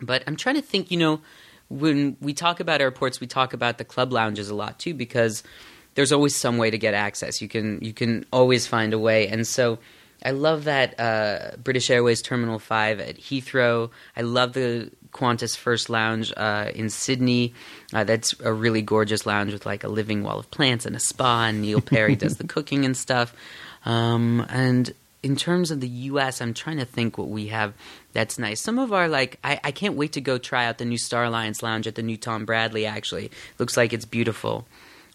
[0.00, 0.90] But I'm trying to think.
[0.90, 1.20] You know,
[1.68, 5.44] when we talk about airports, we talk about the club lounges a lot too, because
[5.96, 7.42] there's always some way to get access.
[7.42, 9.26] You can you can always find a way.
[9.28, 9.78] And so
[10.24, 13.90] I love that uh, British Airways Terminal Five at Heathrow.
[14.16, 17.54] I love the Qantas First Lounge uh, in Sydney.
[17.92, 21.00] Uh, that's a really gorgeous lounge with like a living wall of plants and a
[21.00, 21.46] spa.
[21.46, 23.34] And Neil Perry does the cooking and stuff.
[23.84, 24.92] Um, and
[25.22, 27.72] in terms of the U.S., I'm trying to think what we have
[28.12, 28.60] that's nice.
[28.60, 31.24] Some of our like, I, I can't wait to go try out the new Star
[31.24, 32.84] Alliance Lounge at the new Tom Bradley.
[32.84, 34.66] Actually, looks like it's beautiful.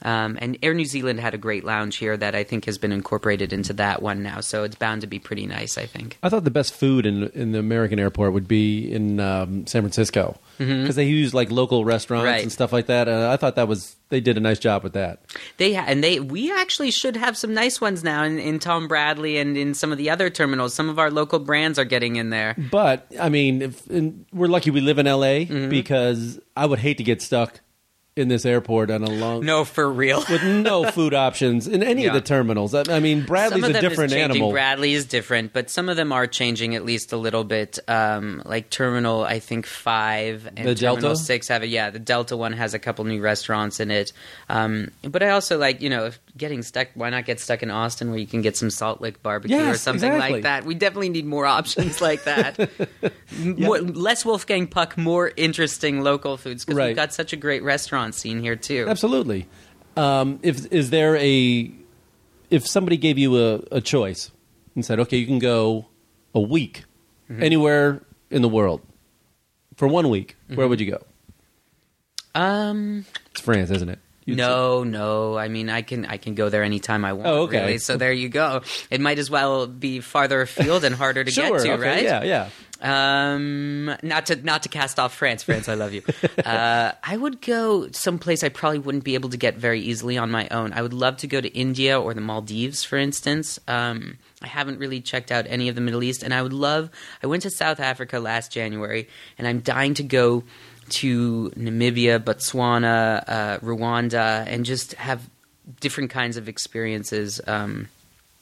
[0.03, 2.91] Um, and Air New Zealand had a great lounge here that I think has been
[2.91, 5.77] incorporated into that one now, so it's bound to be pretty nice.
[5.77, 6.17] I think.
[6.23, 9.81] I thought the best food in in the American airport would be in um, San
[9.83, 12.25] Francisco because they use like local restaurants Mm-hmm.
[12.33, 12.41] Right.
[12.43, 13.07] and stuff like that.
[13.07, 15.21] And I thought that was they did a nice job with that.
[15.57, 18.87] They ha- and they we actually should have some nice ones now in, in Tom
[18.87, 20.73] Bradley and in some of the other terminals.
[20.75, 22.55] Some of our local brands are getting in there.
[22.71, 25.45] But I mean, if, and we're lucky we live in L.A.
[25.45, 25.69] Mm-hmm.
[25.69, 27.59] because I would hate to get stuck
[28.15, 30.23] in this airport on a long No, for real.
[30.29, 32.73] with no food options in any of the terminals.
[32.75, 34.51] I, I mean, Bradley's a different animal.
[34.51, 37.79] Bradley is different, but some of them are changing at least a little bit.
[37.87, 41.15] Um, like Terminal, I think five and The Terminal Delta?
[41.15, 41.69] six have it.
[41.69, 44.11] Yeah, the Delta one has a couple new restaurants in it.
[44.49, 46.87] Um, but I also like you know if getting stuck.
[46.93, 49.75] Why not get stuck in Austin where you can get some Salt Lick barbecue or
[49.75, 50.33] something exactly.
[50.33, 50.65] like that?
[50.65, 52.69] We definitely need more options like that.
[53.39, 56.87] more, less Wolfgang Puck, more interesting local foods because Right.
[56.87, 58.85] we've got such a great restaurant scene here too.
[58.87, 59.47] Absolutely.
[59.97, 61.71] Um, if is there a
[62.49, 64.31] if somebody gave you a, a choice
[64.75, 65.87] and said, okay, you can go
[66.33, 66.83] a week
[67.29, 67.43] Mm-hmm.
[67.43, 68.81] anywhere in the world
[69.77, 70.55] for one week, Mm-hmm.
[70.57, 71.01] where would you go?
[72.35, 73.05] Um.
[73.31, 73.99] It's France, isn't it?
[74.25, 75.37] You'd no, no.
[75.37, 77.27] I mean, I can I can go there anytime I want.
[77.27, 77.61] Oh, okay.
[77.61, 77.77] Really.
[77.79, 78.61] So there you go.
[78.89, 81.57] It might as well be farther afield and harder to sure.
[81.57, 82.03] get to, okay, right?
[82.03, 82.49] Yeah, yeah.
[82.81, 85.43] Um, not to not to cast off France.
[85.43, 86.03] France, I love you.
[86.45, 90.31] uh, I would go someplace I probably wouldn't be able to get very easily on
[90.31, 90.73] my own.
[90.73, 93.59] I would love to go to India or the Maldives, for instance.
[93.67, 96.89] Um, I haven't really checked out any of the Middle East, and I would love.
[97.21, 99.07] I went to South Africa last January,
[99.37, 100.43] and I'm dying to go
[100.91, 105.29] to Namibia, Botswana, uh, Rwanda, and just have
[105.79, 107.41] different kinds of experiences.
[107.47, 107.89] Um,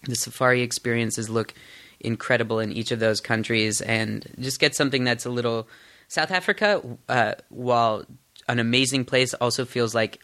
[0.03, 1.53] the safari experiences look
[1.99, 5.67] incredible in each of those countries, and just get something that's a little.
[6.07, 8.03] South Africa, uh, while
[8.47, 10.19] an amazing place, also feels like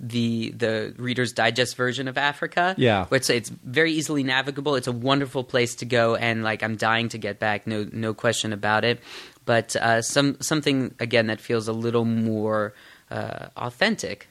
[0.00, 2.74] the the Reader's Digest version of Africa.
[2.78, 3.06] Yeah.
[3.12, 4.74] it's it's very easily navigable.
[4.74, 7.66] It's a wonderful place to go, and like I'm dying to get back.
[7.66, 9.00] No no question about it.
[9.44, 12.74] But uh, some something again that feels a little more
[13.10, 14.26] uh, authentic.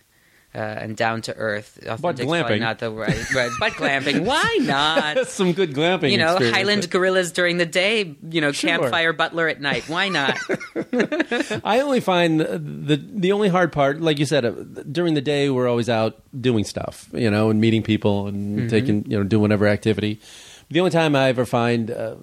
[0.56, 1.78] Uh, and down to earth.
[1.86, 2.60] Probably glamping.
[2.60, 3.52] not the right, right.
[3.60, 5.14] But glamping, why not?
[5.14, 6.10] That's some good glamping.
[6.12, 6.40] you know.
[6.40, 8.68] Highland gorillas during the day, you know, Sure.
[8.80, 9.88] campfire butler at night.
[9.88, 10.40] Why not?
[11.64, 14.52] I only find the the only hard part, like you said, uh,
[14.92, 18.68] during the day we're always out doing stuff, you know, and meeting people and Mm-hmm.
[18.70, 20.20] taking, you know, doing whatever activity.
[20.70, 22.16] The only time I ever find uh,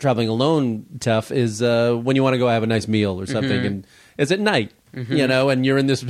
[0.00, 3.26] traveling alone tough is uh, when you want to go have a nice meal or
[3.26, 3.66] something, Mm-hmm.
[3.66, 3.86] and
[4.18, 4.72] it's at night,
[5.08, 6.04] you know, and you're in this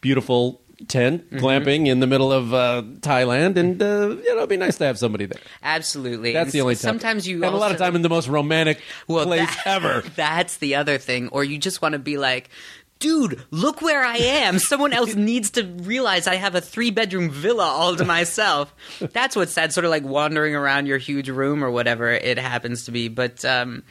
[0.00, 1.38] beautiful tent Mm-hmm.
[1.42, 4.84] glamping in the middle of uh, Thailand, and uh, you know, it'd be nice to
[4.84, 5.40] have somebody there.
[5.62, 6.32] Absolutely.
[6.34, 6.80] That's And the only time.
[7.00, 10.02] Sometimes you and a lot of time in the most romantic Well, place that- ever.
[10.16, 11.28] That's the other thing.
[11.30, 12.50] Or you just want to be like,
[12.98, 14.58] dude, look where I am.
[14.58, 18.74] Someone else needs to realize I have a three bedroom villa all to myself.
[19.00, 22.84] That's what's sad, sort of like wandering around your huge room or whatever it happens
[22.86, 23.08] to be.
[23.08, 23.82] But, um,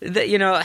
[0.00, 0.60] that you know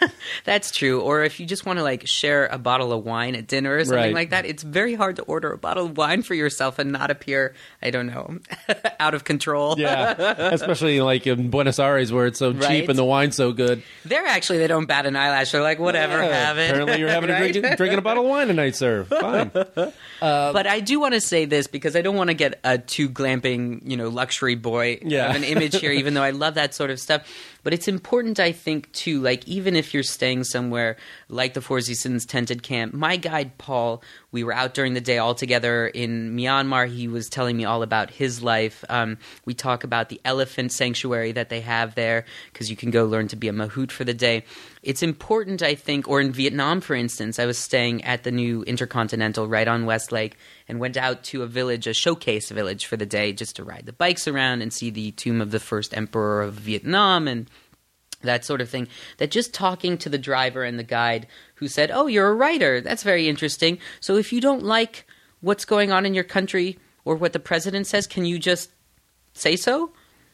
[0.44, 3.46] that's true or if you just want to like share a bottle of wine at
[3.46, 4.14] dinner or something Right.
[4.14, 7.10] like that it's very hard to order a bottle of wine for yourself and not
[7.10, 8.38] appear i don't know
[9.00, 10.12] out of control Yeah,
[10.52, 12.68] especially like in Buenos Aires where it's so Right.
[12.68, 13.82] cheap and the wine's so good.
[14.04, 15.50] They're actually they don't bat an eyelash.
[15.52, 16.70] They're like, whatever, Yeah, have it.
[16.70, 19.04] Apparently, you're having a drink, drinking a bottle of wine tonight, sir.
[19.04, 19.50] Fine.
[20.24, 22.78] Uh, but I do want to say this because I don't want to get a
[22.78, 25.28] too glamping, you know, luxury boy Yeah.
[25.30, 27.22] of an image here, even though I love that sort of stuff.
[27.62, 30.96] But it's important, I think, too, like even if you're staying somewhere
[31.28, 34.02] like the Four Seasons tented camp, my guide Paul,
[34.34, 36.92] we were out during the day all together in Myanmar.
[36.92, 38.84] He was telling me all about his life.
[38.88, 43.06] Um, we talk about the elephant sanctuary that they have there because you can go
[43.06, 44.42] learn to be a mahout for the day.
[44.82, 48.64] It's important, I think, or in Vietnam, for instance, I was staying at the new
[48.64, 50.36] Intercontinental right on West Lake
[50.68, 53.86] and went out to a village, a showcase village for the day, just to ride
[53.86, 57.48] the bikes around and see the tomb of the first emperor of Vietnam and
[58.24, 58.88] that sort of thing.
[59.18, 62.80] That just talking to the driver and the guide who said, Oh, you're a writer.
[62.80, 63.78] That's very interesting.
[64.00, 65.06] So if you don't like
[65.40, 68.70] what's going on in your country or what the president says, can you just
[69.34, 69.92] say so?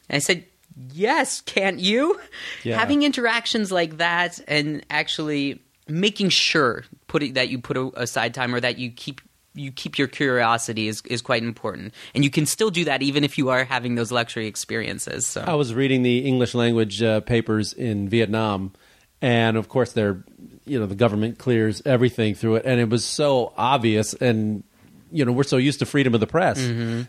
[0.09, 0.45] And I said,
[0.93, 2.19] Yes, can't you?
[2.63, 2.79] Yeah.
[2.79, 8.55] Having interactions like that and actually making sure putting that you put a- aside time
[8.55, 9.21] or that you keep
[9.55, 11.93] you keep your curiosity is, is quite important.
[12.15, 15.27] And you can still do that even if you are having those luxury experiences.
[15.27, 18.73] So I was reading the English language uh, papers in Vietnam,
[19.21, 20.23] and of course, they're
[20.67, 24.65] you know the government clears everything through it, and it was so obvious and.
[25.13, 26.61] You know, we're so used to freedom of the press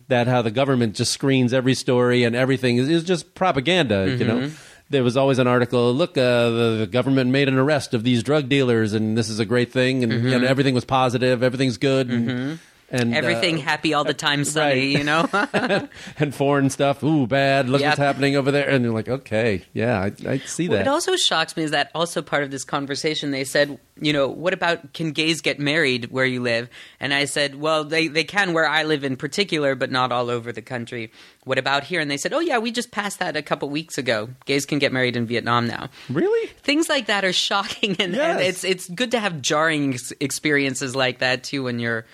[0.07, 4.15] that how the government just screens every story and everything is, is just propaganda.
[4.17, 4.51] You know,
[4.91, 5.93] there was always an article.
[5.93, 9.39] Look, uh, the, the government made an arrest of these drug dealers, and this is
[9.39, 10.03] a great thing.
[10.03, 12.59] And you know, everything was positive, everything's good, and,
[12.91, 14.97] and everything uh, happy all the time sunny, right.
[14.99, 15.27] you know?
[16.19, 17.03] and foreign stuff.
[17.03, 17.69] Ooh, bad.
[17.69, 17.91] Look Yep.
[17.91, 18.69] what's happening over there.
[18.69, 20.77] And you're like, okay, yeah, I, I see that.
[20.79, 24.27] What also shocks me is that also part of this conversation they said, you know,
[24.27, 26.69] what about can gays get married where you live?
[26.99, 30.29] And I said, well, they, they can where I live in particular, but not all
[30.29, 31.11] over the country.
[31.43, 31.99] What about here?
[32.01, 34.29] And they said, oh yeah, we just passed that a couple weeks ago.
[34.45, 35.89] Gays can get married in Vietnam now.
[36.09, 36.47] really?
[36.63, 40.95] Things like that are shocking, and, and it's it's good to have jarring ex- experiences
[40.95, 42.05] like that too when you're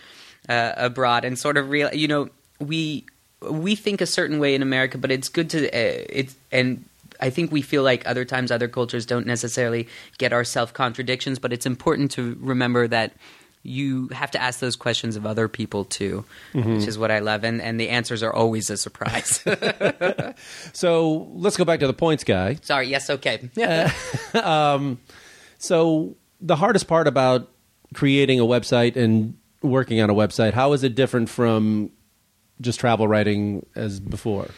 [0.49, 1.93] uh, abroad and sort of real.
[1.93, 2.29] You know,
[2.59, 3.05] we
[3.41, 6.85] we think a certain way in America, but it's good to uh, it's and.
[7.19, 9.87] I think we feel like other times other cultures don't necessarily
[10.19, 13.11] get our self contradictions, but it's important to remember that
[13.63, 17.43] you have to ask those questions of other people too, which is what I love,
[17.43, 19.43] and and the answers are always a surprise.
[20.73, 22.55] So let's go back to the points guy.
[22.61, 23.49] Sorry, yes, okay.
[23.57, 23.89] Uh,
[24.43, 24.99] um,
[25.57, 27.49] so the hardest part about
[27.93, 29.37] creating a website and
[29.67, 31.91] working on a website, how is it different from
[32.61, 34.49] just travel writing as before?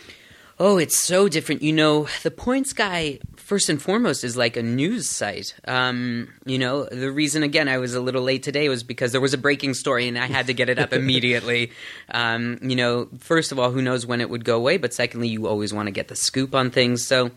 [0.62, 1.62] Oh, it's so different.
[1.62, 5.55] You know, the Points Guy, first and foremost, is like a news site.
[5.66, 9.22] Um, you know, the reason, again, I was a little late today was because there
[9.22, 11.72] was a breaking story and I had to get it up immediately.
[12.12, 14.76] Um, you know, first of all, who knows when it would go away?
[14.76, 17.07] But secondly, you always want to get the scoop on things.
[17.07, 17.32] So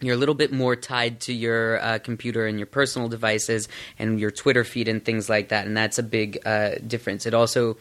[0.00, 3.68] you're a little bit more tied to your uh, computer and your personal devices
[3.98, 5.66] and your Twitter feed and things like that.
[5.66, 7.24] And that's a big uh, difference.
[7.24, 7.78] It also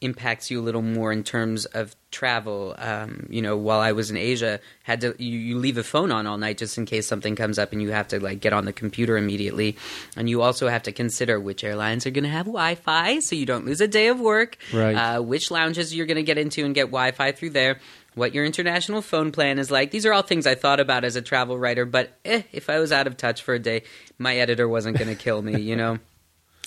[0.00, 2.74] impacts you a little more in terms of travel.
[2.78, 6.10] Um, you know, while I was in Asia, had to you, you leave a phone
[6.10, 8.54] on all night just in case something comes up, and you have to like get
[8.54, 9.76] on the computer immediately.
[10.16, 13.44] And you also have to consider which airlines are going to have Wi-Fi, so you
[13.44, 14.56] don't lose a day of work.
[14.72, 14.94] Right.
[14.94, 17.78] Uh, which lounges you're going to get into and get Wi-Fi through there.
[18.20, 19.92] What your international phone plan is like.
[19.92, 22.78] These are all things I thought about as a travel writer, but eh, if I
[22.78, 23.84] was out of touch for a day,
[24.18, 25.98] my editor wasn't going to kill me, you know?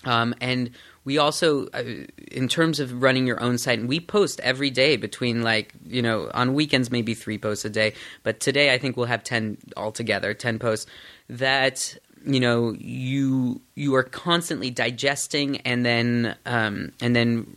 [0.06, 0.72] Um, and
[1.06, 1.84] we also, uh,
[2.30, 6.01] in terms of running your own site, and we post every day between like, you
[6.01, 7.93] know, on weekends, maybe three posts a day.
[8.22, 10.88] But today, I think we'll have 10 altogether, 10 posts
[11.30, 11.95] that,
[12.26, 17.56] you know, you, you are constantly digesting and then, um, and then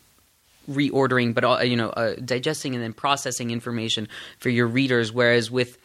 [0.68, 4.08] reordering, but all, you know, uh, digesting and then processing information
[4.38, 5.12] for your readers.
[5.12, 5.78] Whereas with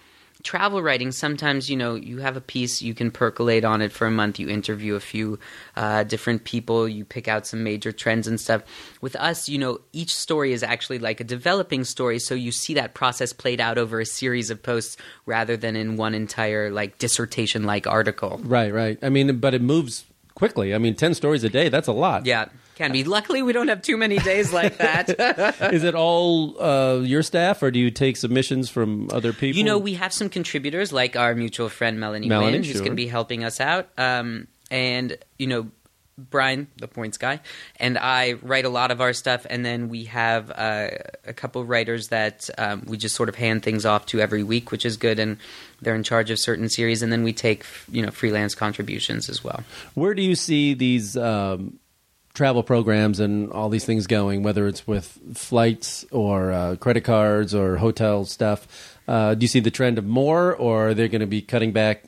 [0.44, 4.08] travel writing, sometimes you know you have a piece, you can percolate on it for
[4.08, 4.40] a month.
[4.40, 5.40] You interview a few
[5.76, 8.64] uh, different people, you pick out some major trends and stuff.
[9.02, 12.74] With us, you know, each story is actually like a developing story, so you see
[12.76, 16.98] that process played out over a series of posts rather than in one entire like
[16.98, 18.42] dissertation like article.
[18.44, 18.98] Right, right.
[19.02, 20.06] I mean, but it moves
[20.36, 20.74] quickly.
[20.74, 21.70] I mean, ten stories a day.
[21.70, 22.26] That's a lot.
[22.26, 22.46] Yeah,
[22.76, 23.04] can be.
[23.04, 25.10] Luckily, we don't have too many days like that.
[25.74, 29.58] Is it all uh, your staff, or do you take submissions from other people?
[29.58, 32.92] You know, we have some contributors like our mutual friend Melanie, Melanie, Wynn, who's going
[32.92, 33.90] to be helping us out.
[33.98, 35.72] Um, and, you know,
[36.30, 37.40] Brian, the points guy,
[37.78, 40.90] and I write a lot of our stuff, and then we have uh,
[41.26, 44.44] a couple of writers that um, we just sort of hand things off to every
[44.44, 45.38] week, which is good, and
[45.82, 49.44] they're in charge of certain series, and then we take you know freelance contributions as
[49.44, 49.64] well.
[49.94, 51.80] Where do you see these um,
[52.34, 54.44] travel programs and all these things going?
[54.44, 59.60] Whether it's with flights or uh, credit cards or hotel stuff, uh, do you see
[59.60, 62.04] the trend of more, or are they going to be cutting back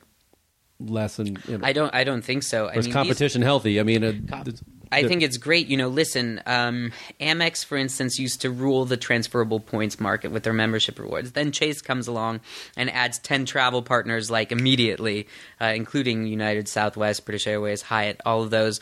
[0.80, 1.18] less?
[1.18, 2.66] And you know, I don't, I don't think so.
[2.66, 3.80] I is mean, these- competition healthy?
[3.80, 4.54] I mean, uh, Com-
[4.92, 5.66] I think it's great.
[5.66, 10.44] You know, listen, um, Amex, for instance, used to rule the transferable points market with
[10.44, 11.32] their membership rewards.
[11.32, 12.40] Then Chase comes along
[12.76, 15.26] and adds 10 travel partners, like immediately,
[15.60, 18.78] uh, including United, Southwest, British Airways, Hyatt, all of those.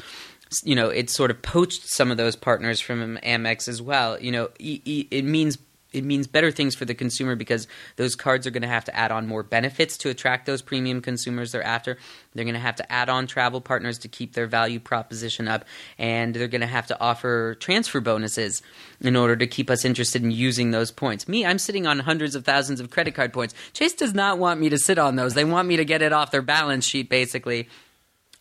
[0.64, 4.20] You know, it sort of poached some of those partners from Amex as well.
[4.20, 5.58] You know, it means
[5.92, 8.96] it means better things for the consumer because those cards are going to have to
[8.96, 11.98] add on more benefits to attract those premium consumers they're after.
[12.34, 15.64] They're going to have to add on travel partners to keep their value proposition up,
[15.98, 18.62] and they're going to have to offer transfer bonuses
[19.00, 21.28] in order to keep us interested in using those points.
[21.28, 23.54] Me, I'm sitting on hundreds of thousands of credit card points.
[23.72, 25.34] Chase does not want me to sit on those.
[25.34, 27.68] They want me to get it off their balance sheet, basically.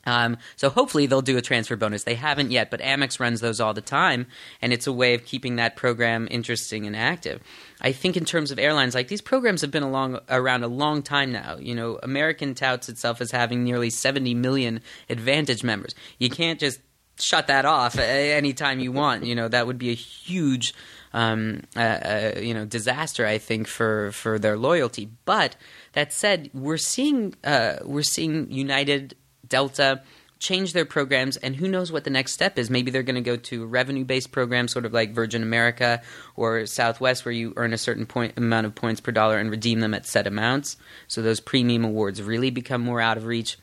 [0.06, 2.04] Um, so hopefully they'll do a transfer bonus.
[2.04, 4.28] They haven't yet, but Amex runs those all the time,
[4.62, 7.42] and it's a way of keeping that program interesting and active.
[7.82, 11.02] I think in terms of airlines, like these programs have been along around a long
[11.02, 11.58] time now.
[11.58, 15.94] You know, American touts itself as having nearly 70 million Advantage members.
[16.20, 16.80] You can't just
[17.20, 19.26] shut that off anytime you want.
[19.26, 20.74] You know, that would be a huge
[21.14, 23.26] um, uh, uh, you know disaster.
[23.26, 25.10] I think for for their loyalty.
[25.26, 25.56] But
[25.94, 29.16] that said, we're seeing uh, we're seeing United,
[29.52, 30.02] Delta
[30.40, 32.72] change their programs, and who knows what the next step is?
[32.72, 36.02] Maybe they're going to go to revenue based programs, sort of like Virgin America
[36.36, 39.82] or Southwest, where you earn a certain point amount of points per dollar and redeem
[39.82, 40.78] them at set amounts.
[41.08, 43.60] So those premium awards really become more out of reach.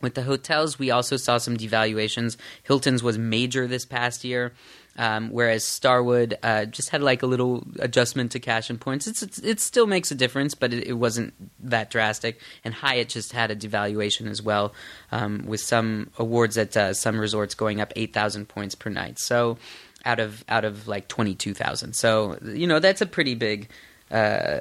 [0.00, 2.38] With the hotels, we also saw some devaluations.
[2.62, 4.54] Hilton's was major this past year,
[4.96, 9.06] um, whereas Starwood uh, just had like a little adjustment to cash and points.
[9.06, 11.32] It's, it's, it still makes a difference, but it, it wasn't
[11.68, 12.40] that drastic.
[12.64, 14.74] And Hyatt just had a devaluation as well,
[15.12, 19.18] um, with some awards at uh, some resorts going up eight thousand points per night.
[19.18, 19.58] So
[20.04, 21.94] out of out of like twenty two thousand.
[21.94, 23.68] So you know that's a pretty big
[24.10, 24.60] uh,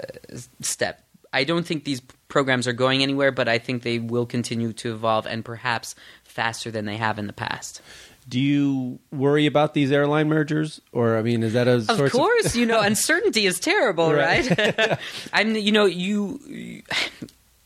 [0.61, 1.03] step.
[1.31, 4.93] I don't think these programs are going anywhere, but I think they will continue to
[4.93, 7.81] evolve and perhaps faster than they have in the past.
[8.27, 12.55] Do you worry about these airline mergers, or I mean, is that a Of course,
[12.55, 14.49] you know, uncertainty is terrible, Right.
[14.57, 14.99] right?
[15.33, 16.83] I'm, you know, you, you.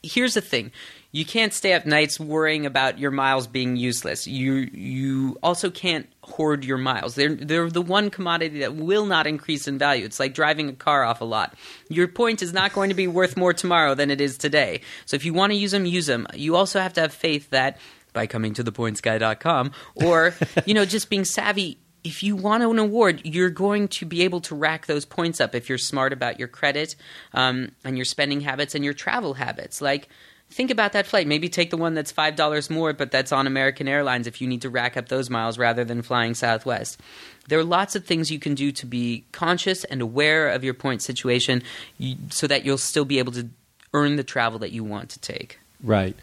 [0.02, 0.72] Here's the thing:
[1.14, 4.28] you can't stay up nights worrying about your miles being useless.
[4.28, 7.16] You, you also can't hoard your miles.
[7.16, 10.04] They're they're the one commodity that will not increase in value.
[10.06, 11.56] It's like driving a car off a lot.
[11.90, 14.82] Your point is not going to be worth more tomorrow than it is today.
[15.06, 16.28] So if you want to use them, use them.
[16.34, 17.78] You also have to have faith that
[18.14, 20.34] by coming to thepointsguy.com or
[20.66, 24.42] you know just being savvy if you want an award, you're going to be able
[24.42, 26.96] to rack those points up if you're smart about your credit
[27.34, 29.82] um, and your spending habits and your travel habits.
[29.82, 30.10] Like,
[30.50, 31.28] think about that flight.
[31.28, 34.48] Maybe take the one that's five dollars more, but that's on American Airlines if you
[34.48, 37.00] need to rack up those miles rather than flying Southwest.
[37.48, 40.74] There are lots of things you can do to be conscious and aware of your
[40.74, 41.64] point situation,
[42.30, 43.50] so that you'll still be able to
[43.94, 45.60] earn the travel that you want to take.
[45.82, 46.16] Right.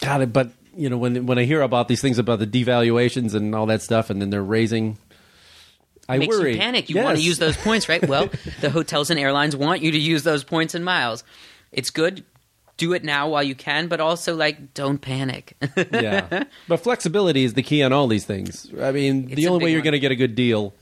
[0.00, 0.32] Got it.
[0.32, 3.66] But you know, when when I hear about these things about the devaluations and all
[3.66, 4.98] that stuff, and then they're raising,
[6.08, 6.52] I makes worry.
[6.52, 6.88] you panic.
[6.90, 8.06] You want to use those points, right?
[8.06, 8.28] Well,
[8.60, 11.24] the hotels and airlines want you to use those points and miles.
[11.72, 12.24] It's good.
[12.76, 15.54] Do it now while you can, but also like don't panic.
[15.92, 16.44] yeah.
[16.68, 18.72] But flexibility is the key on all these things.
[18.80, 20.72] I mean, It's the only way you're going to get a good deal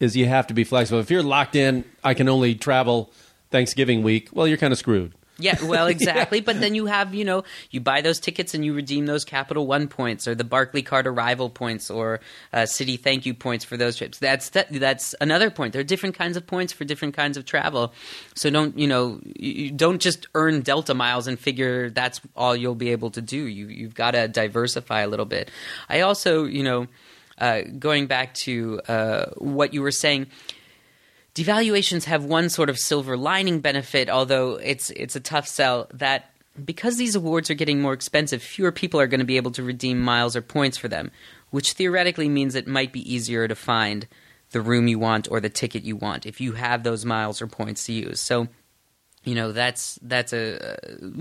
[0.00, 0.98] is you have to be flexible.
[0.98, 3.12] If you're locked in, I can only travel
[3.50, 4.30] Thanksgiving week.
[4.32, 5.14] Well, you're kind of screwed.
[5.38, 6.40] Yeah, well, exactly.
[6.40, 9.66] But then you have, you know, you buy those tickets and you redeem those Capital
[9.66, 12.20] One points or the Barclaycard arrival points or
[12.52, 14.18] uh, Citi thank you points for those trips.
[14.18, 15.72] That's that, that's another point.
[15.72, 17.92] There are different kinds of points for different kinds of travel.
[18.34, 22.54] So don't, you know, you you don't just earn Delta miles and figure that's all
[22.54, 23.46] you'll be able to do.
[23.46, 25.50] You you've got to diversify a little bit.
[25.88, 26.86] I also, you know,
[27.38, 30.28] uh, going back to uh, what you were saying
[31.34, 36.30] devaluations have one sort of silver lining benefit, although it's it's a tough sell that
[36.64, 39.62] because these awards are getting more expensive, fewer people are going to be able to
[39.62, 41.10] redeem miles or points for them,
[41.50, 44.06] which theoretically means it might be easier to find
[44.50, 47.48] the room you want or the ticket you want if you have those miles or
[47.48, 48.20] points to use.
[48.20, 48.48] So,
[49.24, 50.76] you know, that's that's a uh,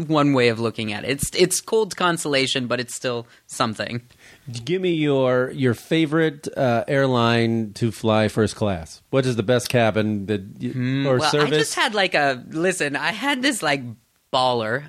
[0.08, 1.12] one way of looking at it.
[1.12, 4.02] It's it's cold consolation, but it's still something.
[4.66, 9.02] Give me your your favorite uh, airline to fly first class.
[9.10, 11.54] What is the best cabin that you, or Hmm, well, service?
[11.54, 12.96] I just had like a listen.
[12.96, 13.82] I had this like
[14.34, 14.84] baller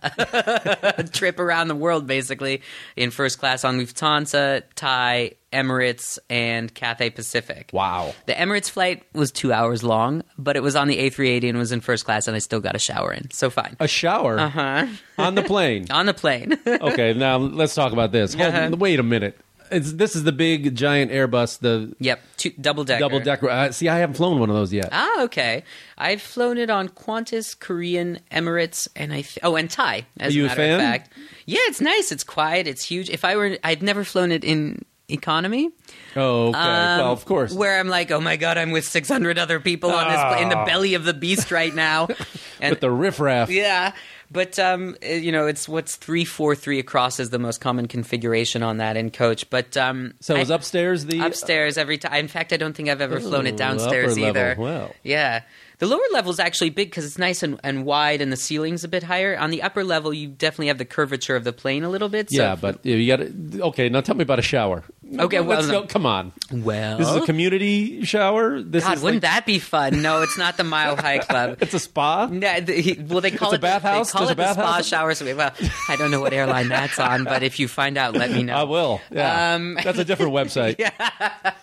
[1.13, 2.63] trip around the world, basically
[2.97, 7.71] in first class on Lufthansa, Thai, Emirates, and Cathay Pacific.
[7.73, 8.15] wow.
[8.27, 11.71] The Emirates flight was two hours long, but it was on the A380 and was
[11.71, 13.31] in first class, and I still got a shower in.
[13.31, 13.77] So fine.
[13.79, 14.87] A shower Uh-huh.
[15.19, 15.87] on the plane.
[15.91, 16.59] On the plane.
[16.67, 18.35] okay, now let's talk about this.
[18.35, 18.77] Hold, Uh-huh.
[18.77, 19.39] Wait a minute.
[19.75, 23.01] It's, this is the big giant Airbus, the yep, two, double decker.
[23.01, 23.51] double decker.
[23.51, 24.89] Uh, see, I haven't flown one of those yet.
[24.93, 25.65] Ah, okay.
[25.99, 30.07] I've flown it on Qantas, Korean, Emirates, and I th- oh, and Thai.
[30.21, 30.75] As Are you a matter fan?
[30.75, 31.13] Of fact,
[31.47, 32.13] yeah, it's nice.
[32.13, 32.67] It's quiet.
[32.67, 33.11] It's huge.
[33.11, 35.69] If I were, I've never flown it in economy.
[36.17, 36.59] oh, okay.
[36.59, 37.53] Um, well, of course.
[37.53, 40.57] Where I'm like, oh my god, I'm with 600 other people on this in the
[40.57, 40.65] Ah.
[40.65, 42.09] belly of the beast right now.
[42.61, 43.51] And With the riffraff.
[43.51, 43.93] yeah,
[44.35, 47.89] but um, uh, you know, it's what's three four three across is the most common
[47.89, 49.49] configuration on that in coach.
[49.49, 52.13] But um, So I- is upstairs the upstairs every time.
[52.17, 54.57] In fact, I don't think I've ever flown it downstairs either.
[54.59, 54.91] Wow.
[55.03, 55.43] Yeah.
[55.79, 58.85] The lower level is actually big because it's nice and, and wide, and the ceiling's
[58.85, 59.37] a bit higher.
[59.37, 62.31] On the upper level, you definitely have the curvature of the plane a little bit.
[62.31, 63.61] So Yeah, but you got.
[63.69, 64.85] Okay, now tell me about a shower.
[65.17, 65.83] Okay, well, Let's no.
[65.83, 65.87] go.
[65.87, 66.33] Come on.
[66.51, 68.61] well, This is a community shower.
[68.63, 70.03] This God, is wouldn't like, that be fun?
[70.03, 71.59] No, it's not the Mile High Club.
[71.63, 72.27] It's a spa.
[72.27, 74.13] No, the, well, they call It's a it bathhouse?
[74.13, 74.87] They call There's it a the spa bathhouse?
[74.89, 75.15] shower.
[75.15, 75.53] So, well,
[75.89, 78.55] I don't know what airline that's on, but if you find out, let me know.
[78.57, 79.01] I will.
[79.11, 80.79] Yeah, Um, that's a different website.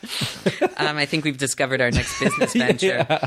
[0.78, 3.20] Um, I think we've discovered our next business venture.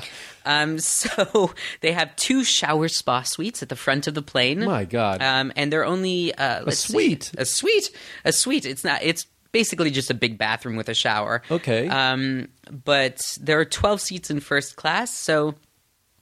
[0.45, 1.53] um, so
[1.83, 4.65] they have two shower spa suites at the front of the plane.
[4.65, 5.23] My God.
[5.23, 7.33] Um, and they're only uh, let's see, suite?
[7.39, 7.91] a suite,
[8.25, 8.67] a suite.
[8.67, 9.03] It's not.
[9.03, 11.41] It's basically just a big bathroom with a shower.
[11.51, 11.89] Okay.
[11.89, 12.49] Um,
[12.85, 15.55] but there are twelve seats in first class, so.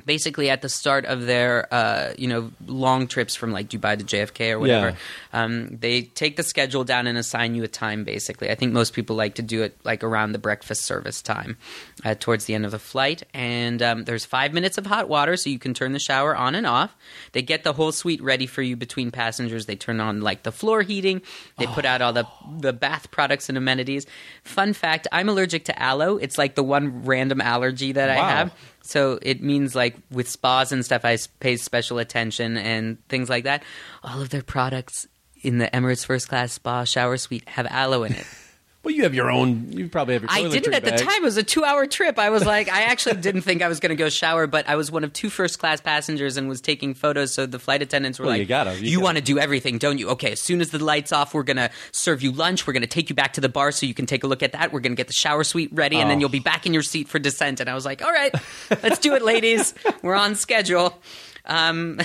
[0.05, 4.05] Basically, at the start of their, uh, you know, long trips from like Dubai to
[4.05, 4.88] JFK or whatever,
[5.32, 8.05] um, they take the schedule down and assign you a time.
[8.05, 11.57] Basically, I think most people like to do it like around the breakfast service time,
[12.05, 13.22] uh, towards the end of the flight.
[13.32, 16.55] And um, there's five minutes of hot water, so you can turn the shower on
[16.55, 16.94] and off.
[17.32, 19.66] They get the whole suite ready for you between passengers.
[19.66, 21.22] They turn on like the floor heating.
[21.59, 22.26] They put out all the
[22.59, 24.07] the bath products and amenities.
[24.42, 26.16] Fun fact: I'm allergic to aloe.
[26.16, 28.53] It's like the one random allergy that I have.
[28.83, 33.45] So it means like with spas and stuff, I pay special attention and things like
[33.45, 33.62] that.
[34.03, 35.07] All of their products
[35.43, 38.26] in the Emirates First Class Spa Shower Suite have aloe in it.
[38.85, 39.70] Well, you have your own.
[39.70, 40.30] You probably have your.
[40.33, 40.47] Own.
[40.47, 41.14] I didn't at the time.
[41.18, 42.18] It was a two-hour trip.
[42.18, 44.74] I was like, I actually didn't think I was going to go shower, but I
[44.74, 47.33] was one of two first-class passengers and was taking photos.
[47.33, 49.05] So the flight attendants were Well, like, you gotta, you gotta.
[49.05, 50.09] want to do everything, don't you?
[50.11, 52.66] Okay, as soon as the lights off, we're going to serve you lunch.
[52.66, 54.43] We're going to take you back to the bar so you can take a look
[54.43, 54.72] at that.
[54.72, 56.20] We're going to get the shower suite ready, and then Oh.
[56.22, 57.61] you'll be back in your seat for descent.
[57.61, 58.35] And I was like, all right,
[58.83, 59.74] let's do it, ladies.
[60.03, 61.01] We're on schedule.
[61.45, 61.99] Um,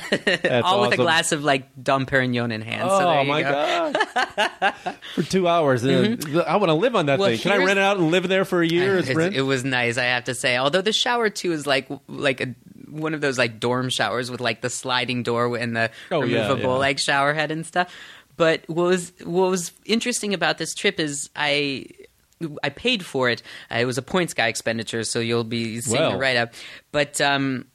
[0.63, 2.89] all with a glass of like Dom Perignon in hand.
[2.89, 3.93] Oh so there you my go.
[3.93, 4.95] god!
[5.15, 7.21] for two hours, uh, I want to live on that Mm-hmm.
[7.21, 7.39] Well, thing.
[7.39, 8.97] Can I rent it out and live there for a year?
[8.97, 9.35] as It's- rent?
[9.35, 10.57] it was nice, I have to say.
[10.57, 12.55] Although the shower too is like like a
[12.89, 16.41] one of those like dorm showers with like the sliding door and the Oh, yeah,
[16.43, 16.77] removable yeah.
[16.79, 17.93] like shower head and stuff.
[18.37, 21.85] But what was what was interesting about this trip is I
[22.63, 23.43] I paid for it.
[23.71, 26.13] Uh, It was a points guy expenditure, so you'll be seeing Well.
[26.13, 26.53] it right up.
[26.91, 27.65] But um,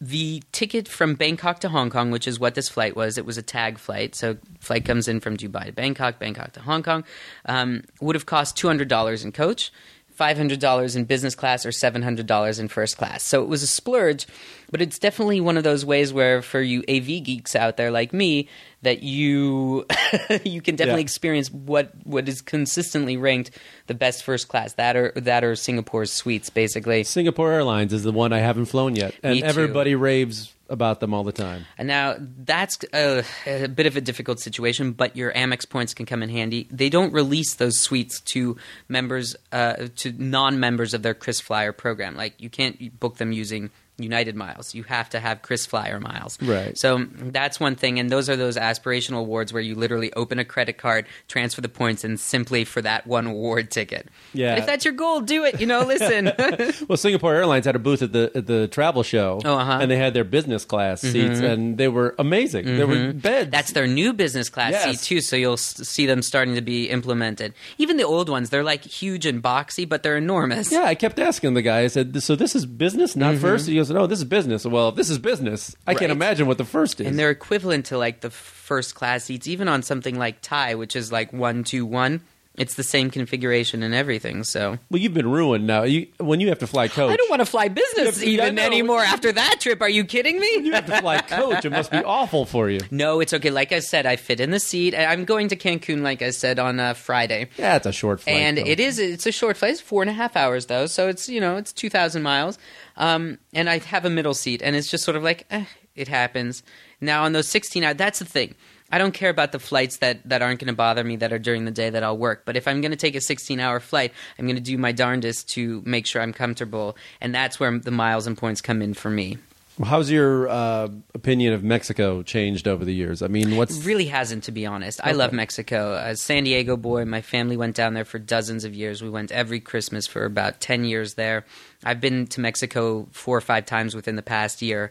[0.00, 3.36] the ticket from Bangkok to Hong Kong, which is what this flight was, it was
[3.36, 4.14] a tag flight.
[4.14, 7.04] So flight comes in from Dubai to Bangkok, Bangkok to Hong Kong,
[7.46, 9.72] um, would have cost two hundred dollars in coach,
[10.18, 13.22] five hundred dollars in business class, or seven hundred dollars in first class.
[13.24, 14.26] So it was a splurge,
[14.70, 18.12] but it's definitely one of those ways where for you AV geeks out there like
[18.12, 18.48] me,
[18.82, 19.86] that you
[20.44, 21.10] you can definitely Yeah.
[21.10, 23.52] experience what what is consistently ranked
[23.86, 24.72] the best first class.
[24.74, 27.04] That or that or Singapore's suites, basically.
[27.04, 31.24] Singapore Airlines is the one I haven't flown yet, and everybody raves about them all
[31.24, 31.64] the time.
[31.76, 36.06] And now that's a, a bit of a difficult situation, but your Amex points can
[36.06, 36.68] come in handy.
[36.70, 38.56] They don't release those suites to
[38.88, 42.16] members, uh, to non-members of their KrisFlyer program.
[42.16, 44.74] Like you can't book them using United miles.
[44.74, 46.40] You have to have KrisFlyer miles.
[46.40, 46.76] Right.
[46.78, 50.44] So that's one thing, and those are those aspirational awards where you literally open a
[50.44, 54.08] credit card, transfer the points, and simply for that one award ticket.
[54.32, 54.52] Yeah.
[54.52, 55.60] But if that's your goal, do it.
[55.60, 56.32] You know, listen.
[56.88, 59.78] Well, Singapore Airlines had a booth at the at the travel show, Oh, uh-huh.
[59.82, 62.64] and they had their business class seats, and they were amazing.
[62.64, 63.50] There were beds.
[63.50, 64.84] That's their new business class Yes.
[64.84, 67.52] seat too, so you'll see them starting to be implemented.
[67.78, 70.70] Even the old ones, they're like huge and boxy, but they're enormous.
[70.72, 70.82] yeah.
[70.84, 71.80] I kept asking the guy.
[71.80, 73.40] I said, "So this is business, not Mm-hmm.
[73.42, 73.66] first?
[73.68, 76.10] He goes, said, "Oh, this is business." Well, if this is business, I can't Right.
[76.16, 77.06] imagine what the first is.
[77.06, 80.94] and they're equivalent to like the first class seats, even on something like Thai, which
[80.94, 82.20] is like one two one.
[82.58, 84.44] It's the same configuration and everything.
[84.44, 85.84] So well, you've been ruined now.
[85.84, 87.12] You when you have to fly coach.
[87.12, 89.80] I don't want to fly business I even anymore after that trip.
[89.80, 90.48] Are you kidding me?
[90.58, 91.64] you have to fly coach.
[91.64, 92.80] It must be awful for you.
[92.90, 93.50] No, it's okay.
[93.50, 94.94] Like I said, I fit in the seat.
[94.94, 97.48] I'm going to Cancun, like I said, on uh, Friday.
[97.56, 98.36] Yeah, it's a short flight.
[98.36, 98.66] and though.
[98.66, 101.28] it is it's a short flight it's four and a half hours though so it's
[101.28, 102.58] you know it's 2000 miles
[102.96, 106.08] um, and i have a middle seat and it's just sort of like eh, it
[106.08, 106.62] happens
[107.00, 108.54] now on those 16 hours that's the thing
[108.90, 111.38] i don't care about the flights that, that aren't going to bother me that are
[111.38, 113.80] during the day that i'll work but if i'm going to take a 16 hour
[113.80, 117.78] flight i'm going to do my darndest to make sure i'm comfortable and that's where
[117.78, 119.38] the miles and points come in for me.
[119.84, 123.22] How's your uh, opinion of Mexico changed over the years?
[123.22, 125.00] I mean, what's really hasn't to be honest.
[125.04, 125.94] I love mexico.
[125.94, 129.02] As san diego boy my family went down there for dozens of years.
[129.02, 131.44] We went every christmas for about 10 years there.
[131.84, 134.90] I've been to mexico four or five times within the past year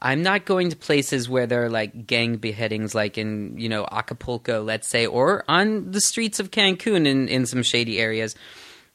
[0.00, 3.84] i'm not going to places where there are like gang beheadings like in you know
[3.90, 8.34] acapulco let's say or on the streets of cancun in, in some shady areas.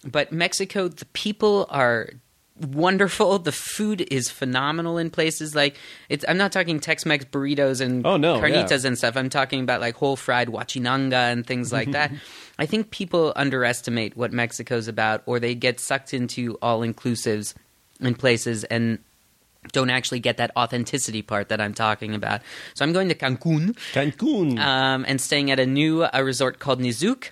[0.05, 2.09] But mexico the people are
[2.61, 3.39] wonderful.
[3.39, 5.75] The food is phenomenal in places like
[6.07, 8.41] it's i'm not talking tex-mex burritos and Oh, no, yeah.
[8.41, 9.17] carnitas and stuff.
[9.17, 12.11] I'm talking about like whole fried huachinango and things like that.
[12.59, 17.55] I think people underestimate what mexico's about or they get sucked into all inclusives
[17.99, 18.99] in places and
[19.71, 22.41] don't actually get that authenticity part that i'm talking about
[22.73, 24.59] so i'm going to cancun Cancun?
[24.59, 27.29] um, and staying at a new uh, resort called Nizuc.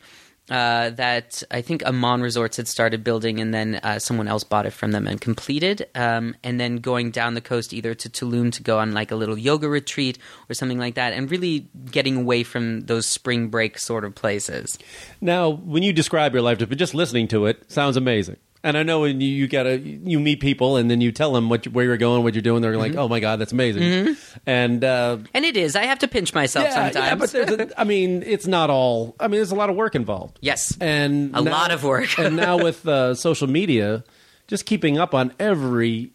[0.49, 4.65] Uh, that I think Aman Resorts had started building, and then uh, someone else bought
[4.65, 5.87] it from them and completed.
[5.95, 9.15] Um, and then going down the coast, either to Tulum to go on like a
[9.15, 10.17] little yoga retreat
[10.49, 14.77] or something like that, and really getting away from those spring break sort of places.
[15.21, 18.35] Now, when you describe your life, but just listening to it sounds amazing.
[18.63, 21.49] And I know when you, you gotta you meet people and then you tell them
[21.49, 24.15] what you, where you're going, what you're doing, they're like, "Oh my god, that's amazing!"
[24.45, 25.75] And uh, And it is.
[25.75, 27.19] I have to pinch myself yeah, yeah, sometimes.
[27.19, 29.15] but there's a, I mean, it's not all.
[29.19, 30.37] I mean, there's a lot of work involved.
[30.41, 30.77] yes.
[30.79, 32.19] and A lot of work.
[32.19, 34.03] and now with uh, social media,
[34.47, 36.11] just keeping up on every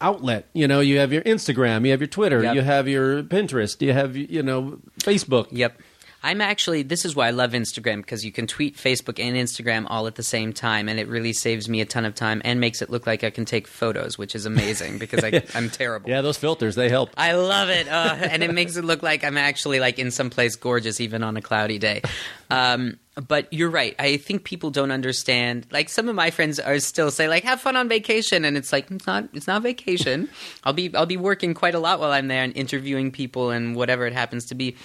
[0.00, 0.48] outlet.
[0.52, 2.54] You know, you have your Instagram, you have your Twitter, Yep.
[2.54, 5.48] you have your Pinterest, you have you know Facebook.
[5.50, 5.80] Yep.
[6.24, 9.86] I'm actually, this is why I love Instagram because you can tweet Facebook and Instagram
[9.88, 12.60] all at the same time, and it really saves me a ton of time and
[12.60, 16.08] makes it look like I can take photos, which is amazing because I, I'm terrible.
[16.08, 17.10] Yeah, those filters they help.
[17.16, 20.30] I love it, uh, and it makes it look like I'm actually like in some
[20.30, 22.02] place gorgeous, even on a cloudy day.
[22.50, 22.98] Um,
[23.28, 23.94] but you're right.
[23.98, 25.66] I think people don't understand.
[25.70, 28.72] Like some of my friends are still say like, "Have fun on vacation," and it's
[28.72, 29.28] like it's not.
[29.32, 30.28] It's not vacation.
[30.62, 33.74] I'll be I'll be working quite a lot while I'm there and interviewing people and
[33.74, 34.76] whatever it happens to be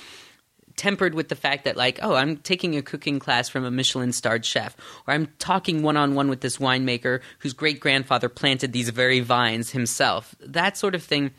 [0.78, 4.14] tempered with the fact that like oh i'm taking a cooking class from a michelin
[4.14, 4.76] starred chef
[5.08, 10.36] or i'm talking one-on-one with this winemaker whose great grandfather planted these very vines himself.
[10.40, 11.32] That sort of thing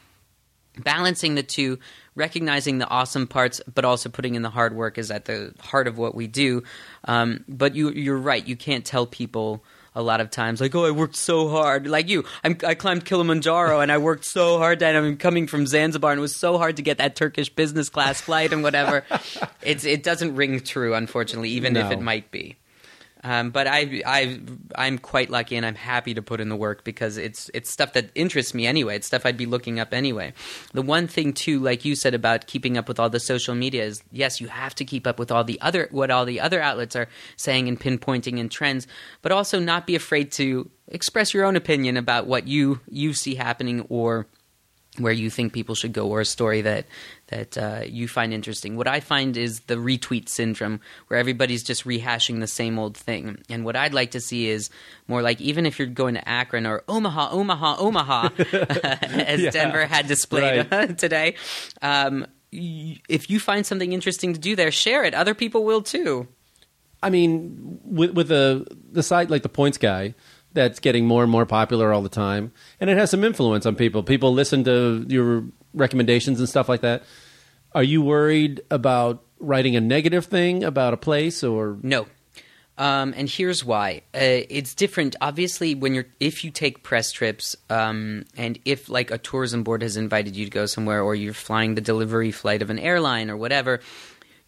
[0.78, 1.78] balancing the two
[2.14, 5.86] recognizing the awesome parts but also putting in the hard work is at the heart
[5.86, 6.62] of what we do.
[7.04, 8.46] Um, but you, you're right.
[8.46, 9.64] You can't tell people
[9.94, 10.60] a lot of times.
[10.60, 11.86] Like oh i worked so hard.
[11.86, 15.66] Like you I'm, i climbed kilimanjaro and i worked so hard and i'm coming from
[15.66, 19.04] zanzibar and it was so hard to get that turkish business class flight and whatever.
[19.62, 22.56] It's, it doesn't ring true unfortunately even if it might be
[23.24, 24.40] um, but I, I,
[24.76, 27.92] I'm quite lucky, and I'm happy to put in the work because it's it's stuff
[27.94, 28.96] that interests me anyway.
[28.96, 30.32] It's stuff I'd be looking up anyway.
[30.72, 33.84] The one thing too, like you said about keeping up with all the social media,
[33.84, 36.60] is yes, you have to keep up with all the other what all the other
[36.60, 38.86] outlets are saying and pinpointing and trends,
[39.22, 43.34] but also not be afraid to express your own opinion about what you you see
[43.34, 44.26] happening or
[44.98, 46.86] where you think people should go or a story that
[47.28, 48.76] that uh, you find interesting.
[48.76, 53.38] What I find is the retweet syndrome, where everybody's just rehashing the same old thing.
[53.48, 54.70] And what I'd like to see is
[55.06, 59.86] more like even if you're going to Akron or Omaha, Omaha, Omaha, as Yeah, Denver
[59.86, 61.34] had displayed today.
[61.82, 65.14] Um, if you find something interesting to do there, share it.
[65.14, 66.28] Other people will too.
[67.02, 70.14] I mean, with with the the site like the Points Guy,
[70.58, 72.50] that's getting more and more popular all the time,
[72.80, 74.02] and it has some influence on people.
[74.02, 77.04] People listen to your recommendations and stuff like that.
[77.76, 82.08] Are you worried about writing a negative thing about a place or No.
[82.76, 84.02] Um, and here's why.
[84.14, 85.14] Uh, it's different.
[85.20, 89.82] Obviously, when you're if you take press trips, um, and if like a tourism board
[89.82, 93.30] has invited you to go somewhere, or you're flying the delivery flight of an airline
[93.30, 93.80] or whatever,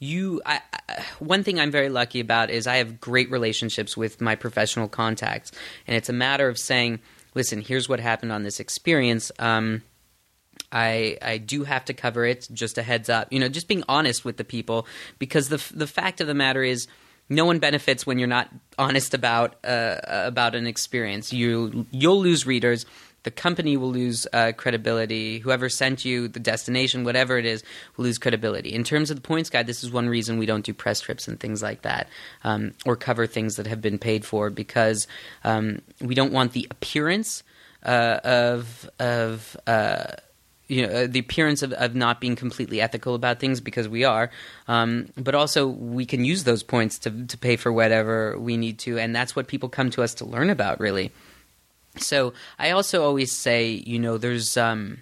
[0.01, 0.43] you.
[0.45, 4.35] I, I, one thing I'm very lucky about is I have great relationships with my
[4.35, 5.53] professional contacts,
[5.87, 6.99] and it's a matter of saying,
[7.35, 9.83] "Listen, here's what happened on this experience." Um,
[10.73, 12.49] I I do have to cover it.
[12.53, 14.87] Just a heads up, you know, just being honest with the people
[15.19, 16.89] because the the fact of the matter is,
[17.29, 21.33] no one benefits when you're not honest about uh, about an experience.
[21.33, 22.87] You you'll lose readers.
[23.23, 25.39] The company will lose uh, credibility.
[25.41, 27.63] Whoever sent you the destination, whatever it is,
[27.97, 28.73] will lose credibility.
[28.73, 31.29] In terms of the Points Guy, this is one reason we don't do press trips
[31.29, 32.09] and things like that,
[32.45, 35.07] um, or cover things that have been paid for because
[35.45, 37.43] um, we don't want the appearance
[37.85, 40.05] uh, of of uh,
[40.71, 44.31] you know, the appearance of, of not being completely ethical about things because we are,
[44.69, 48.79] um, but also we can use those points to to pay for whatever we need
[48.79, 51.13] to, and that's what people come to us to learn about, really.
[51.97, 54.99] So I also always say, you know, there's um,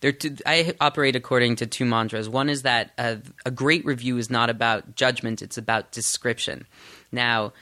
[0.00, 0.12] there.
[0.12, 2.28] T- I operate according to two mantras.
[2.28, 6.66] One is that uh, a great review is not about judgment; it's about description.
[7.12, 7.52] Now,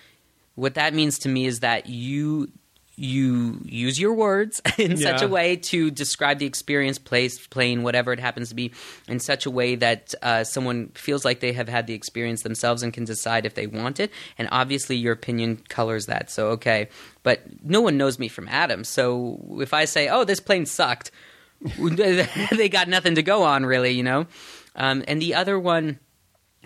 [0.55, 2.51] what that means to me is that you
[2.99, 8.13] you use your words in such a way to describe the experience, place, plane, whatever
[8.13, 8.73] it happens to be,
[9.07, 12.83] in such a way that uh, someone feels like they have had the experience themselves
[12.83, 14.11] and can decide if they want it.
[14.37, 16.31] And obviously, your opinion colors that.
[16.31, 16.89] So, okay.
[17.23, 18.83] But no one knows me from Adam.
[18.83, 21.13] So if I say, oh, this plane sucked,
[21.79, 24.27] they got nothing to go on, really, you know?
[24.75, 26.01] Um, and the other one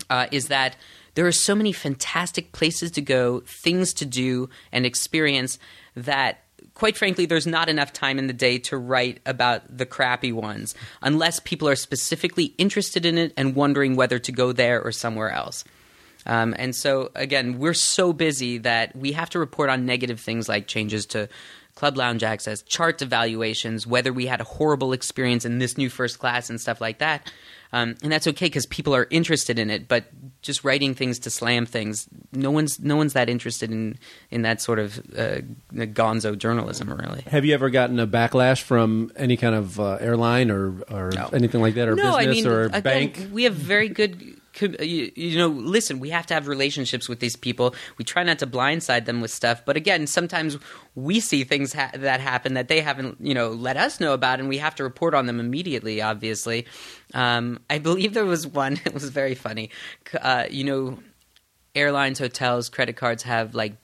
[0.09, 0.76] uh, is that
[1.14, 5.59] there are so many fantastic places to go, things to do, and experience
[5.94, 6.39] that.
[6.74, 10.74] Quite frankly, there's not enough time in the day to write about the crappy ones
[11.02, 15.31] unless people are specifically interested in it and wondering whether to go there or somewhere
[15.31, 15.64] else.
[16.24, 20.48] Um, and so, again, we're so busy that we have to report on negative things
[20.48, 21.28] like changes to
[21.74, 26.19] club lounge access, chart evaluations, whether we had a horrible experience in this new first
[26.19, 27.32] class and stuff like that.
[27.74, 29.89] Um, and that's okay because people are interested in it.
[29.89, 30.05] But
[30.43, 33.99] just writing things to slam things, no one's no one's that interested in
[34.31, 35.39] in that sort of uh,
[35.73, 37.23] gonzo journalism, really.
[37.28, 41.31] Have you ever gotten a backlash from any kind of uh, airline or, or No.
[41.32, 43.28] anything like that, or no, business I mean, or again, bank?
[43.32, 44.36] We have very good.
[44.52, 46.00] Co- You, you know, listen.
[46.00, 47.74] We have to have relationships with these people.
[47.98, 50.58] We try not to blindside them with stuff, but again, sometimes
[50.94, 54.40] we see things ha- that happen that they haven't, you know, let us know about,
[54.40, 56.00] and we have to report on them immediately.
[56.02, 56.66] Obviously,
[57.14, 58.80] um, I believe there was one.
[58.86, 59.70] It was very funny.
[60.20, 60.98] Uh, you know,
[61.74, 63.74] airlines, hotels, credit cards have like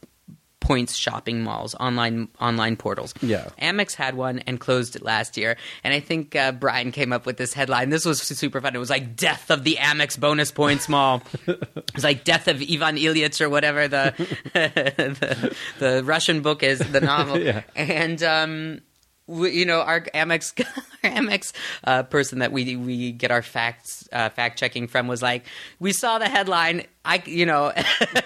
[0.69, 3.15] points shopping malls, online online portals.
[3.23, 3.49] Yeah.
[3.63, 5.57] Amex had one and closed it last year.
[5.83, 7.89] And I think uh, Brian came up with this headline.
[7.89, 8.77] This was super fun.
[8.77, 12.57] It was like "Death of the Amex Bonus Points Mall." it was like "Death of
[12.61, 14.13] Ivan Ilyich" or whatever the
[14.53, 17.39] the, the Russian book is, the novel.
[17.49, 17.63] Yeah.
[17.77, 18.81] And um,
[19.29, 20.59] you know, our Amex
[21.05, 21.53] our Amex
[21.85, 25.45] uh, person that we we get our facts uh, fact checking from was like,
[25.79, 26.85] we saw the headline.
[27.05, 27.73] I you know,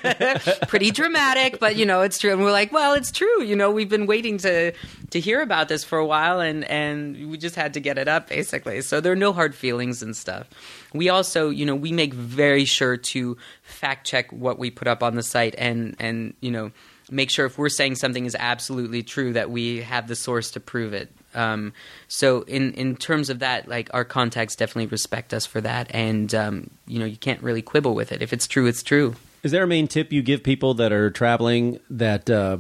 [0.69, 2.33] pretty dramatic, but you know it's true.
[2.33, 3.43] And we're like, well, it's true.
[3.43, 4.73] You know, we've been waiting to
[5.11, 8.09] to hear about this for a while, and and we just had to get it
[8.09, 8.81] up basically.
[8.81, 10.49] So there are no hard feelings and stuff.
[10.93, 15.03] We also, you know, we make very sure to fact check what we put up
[15.03, 16.73] on the site, and and you know
[17.13, 20.61] make sure if we're saying something is absolutely true that we have the source to
[20.61, 21.13] prove it.
[21.35, 21.73] Um,
[22.09, 26.35] so in in terms of that, like our contacts definitely respect us for that, and
[26.35, 28.23] um, you know you can't really quibble with it.
[28.23, 29.15] If it's true, it's true.
[29.43, 32.59] Is there a main tip you give people that are traveling that uh,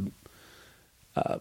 [1.16, 1.38] uh,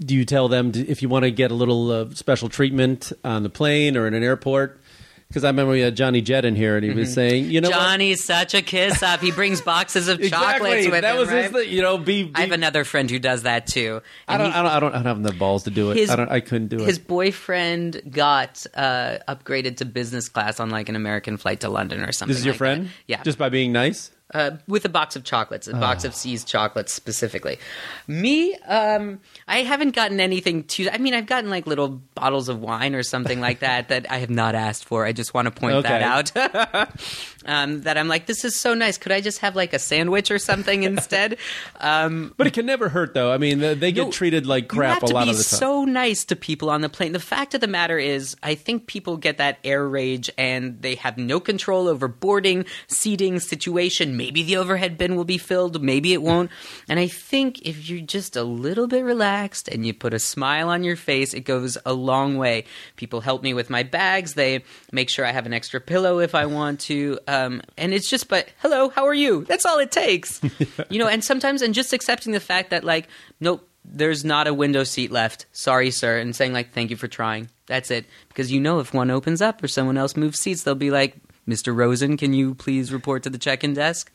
[0.00, 3.12] do you tell them to, if you want to get a little uh, special treatment
[3.24, 4.80] on the plane or in an airport?
[5.28, 7.68] Because I remember we had Johnny Jet in here and he was saying, you know,
[7.68, 7.76] what?
[7.78, 9.20] Johnny's such a kiss up.
[9.20, 11.18] He brings boxes of exactly chocolates with that him.
[11.18, 11.42] was right?
[11.42, 12.24] his, thing, you know, be.
[12.24, 14.00] be I have another friend who does that too.
[14.26, 15.98] I don't, he- I don't, I don't, I don't have the balls to do it.
[15.98, 16.86] His- I don't, I couldn't do it.
[16.86, 22.00] his boyfriend got uh, upgraded to business class on like an American flight to London
[22.00, 22.32] or something.
[22.32, 22.92] This is your like friend, that.
[23.06, 24.10] Yeah, just by being nice.
[24.34, 27.58] Uh, with a box of chocolates, a box of See's chocolates specifically.
[28.06, 30.86] Me, um, I haven't gotten anything too.
[30.92, 34.18] I mean, I've gotten like little bottles of wine or something like that that I
[34.18, 35.06] have not asked for.
[35.06, 36.30] I just want to point that out.
[37.48, 38.96] um, that I'm like, this is so nice.
[38.98, 41.38] Could I just have like a sandwich or something instead?
[41.80, 43.32] Um, But it can never hurt, though.
[43.32, 45.58] I mean, they get No, treated like crap a lot of the time.
[45.58, 47.12] so nice to people on the plane.
[47.12, 50.94] The fact of the matter is, I think people get that air rage and they
[50.96, 54.16] have no control over boarding, seating, situation.
[54.16, 56.50] Maybe the overhead bin will be filled, maybe it won't.
[56.88, 60.68] And I think if you're just a little bit relaxed and you put a smile
[60.68, 62.64] on your face, it goes a long way.
[62.96, 64.34] People help me with my bags.
[64.34, 67.18] They make sure I have an extra pillow if I want to.
[67.46, 69.44] Um, and it's just, but hello, how are you?
[69.44, 70.40] That's all it takes.
[70.90, 73.08] you know, and sometimes, and just accepting the fact that, like,
[73.40, 75.46] nope, there's not a window seat left.
[75.52, 76.18] Sorry, sir.
[76.18, 77.48] And saying, like, thank you for trying.
[77.66, 78.06] That's it.
[78.28, 81.16] Because you know if one opens up or someone else moves seats, they'll be like,
[81.46, 81.74] Mr.
[81.74, 84.12] Rosen, can you please report to the check in desk?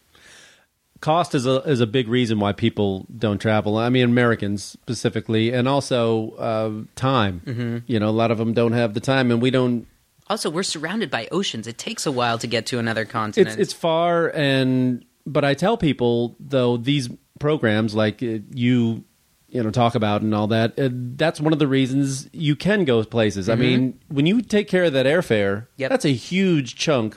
[1.04, 3.78] cost is a is a big reason why people don't travel.
[3.78, 7.42] I mean, Americans specifically, and also uh, time.
[7.46, 7.78] Mm-hmm.
[7.86, 9.86] You know, a lot of them don't have the time, and we don't.
[10.34, 11.68] Also, we're surrounded by oceans.
[11.68, 13.60] It takes a while to get to another continent.
[13.60, 17.08] it's far, and but I tell people though these
[17.40, 19.04] programs like uh, you
[19.50, 20.80] you know talk about and all that.
[20.80, 23.48] Uh, that's one of the reasons you can go places.
[23.48, 25.82] I mean, when you take care of that airfare, Mm-hmm.
[25.82, 25.90] Yep.
[25.92, 27.16] that's a huge chunk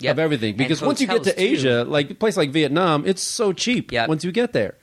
[0.00, 0.12] Yep.
[0.14, 0.56] of everything.
[0.56, 1.40] Because once you get to too.
[1.40, 4.08] Asia, like a place like Vietnam, it's so cheap Yep.
[4.08, 4.74] once you get there.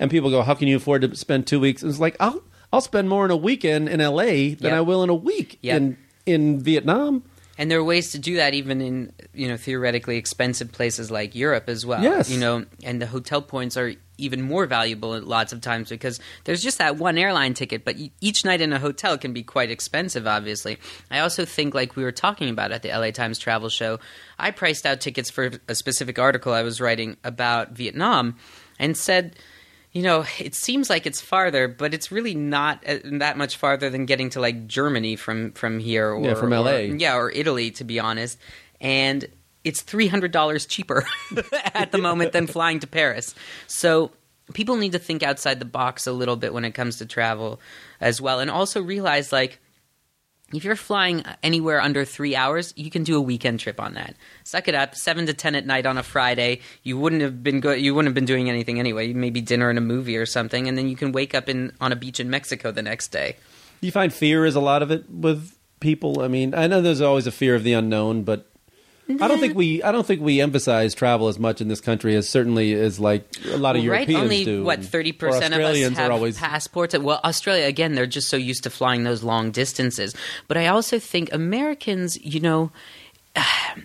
[0.00, 2.42] And people go, "How can you afford to spend two weeks?" And it's like I'll
[2.72, 4.54] I'll spend more in a weekend in L.A.
[4.54, 4.74] than.
[4.74, 5.96] I will in a week in
[6.26, 7.22] in Vietnam.
[7.58, 11.34] And there are ways to do that even in you know theoretically expensive places like
[11.34, 12.02] Europe as well.
[12.02, 12.30] Yes.
[12.30, 16.62] You know, and the hotel points are even more valuable lots of times because there's
[16.62, 20.26] just that one airline ticket, but each night in a hotel can be quite expensive.
[20.26, 20.78] Obviously,
[21.10, 23.98] I also think like we were talking about at the LA Times Travel Show,
[24.38, 28.36] I priced out tickets for a specific article I was writing about Vietnam,
[28.78, 29.36] and said.
[29.92, 33.88] You know, it seems like it's farther, but it's really not uh, that much farther
[33.90, 36.76] than getting to like Germany from from here, or Yeah, from or- LA.
[36.96, 38.38] yeah, or Italy, to be honest.
[38.80, 39.26] And
[39.64, 41.04] it's three hundred dollars cheaper
[41.74, 43.34] at the moment than flying to Paris.
[43.66, 44.12] So
[44.54, 47.58] people need to think outside the box a little bit when it comes to travel
[48.00, 49.58] as well, and also realize like.
[50.52, 54.14] If you're flying anywhere under three hours, you can do a weekend trip on that.
[54.44, 54.94] Suck it up.
[54.94, 56.60] Seven to ten at night on a Friday.
[56.82, 59.12] You wouldn't have been go- You wouldn't have been doing anything anyway.
[59.12, 61.92] Maybe dinner and a movie or something, and then you can wake up in on
[61.92, 63.36] a beach in Mexico the next day.
[63.82, 66.22] You find fear is a lot of it with people?
[66.22, 68.46] I mean, I know there's always a fear of the unknown, but
[69.08, 72.14] I don't think we I don't think we emphasize travel as much in this country
[72.14, 74.06] as certainly as like a lot of right?
[74.06, 74.64] Europeans Only do.
[74.64, 76.96] what thirty percent of us have always passports.
[76.96, 80.14] Well, Australia again, they're just so used to flying those long distances.
[80.46, 82.70] But I also think Americans, you know,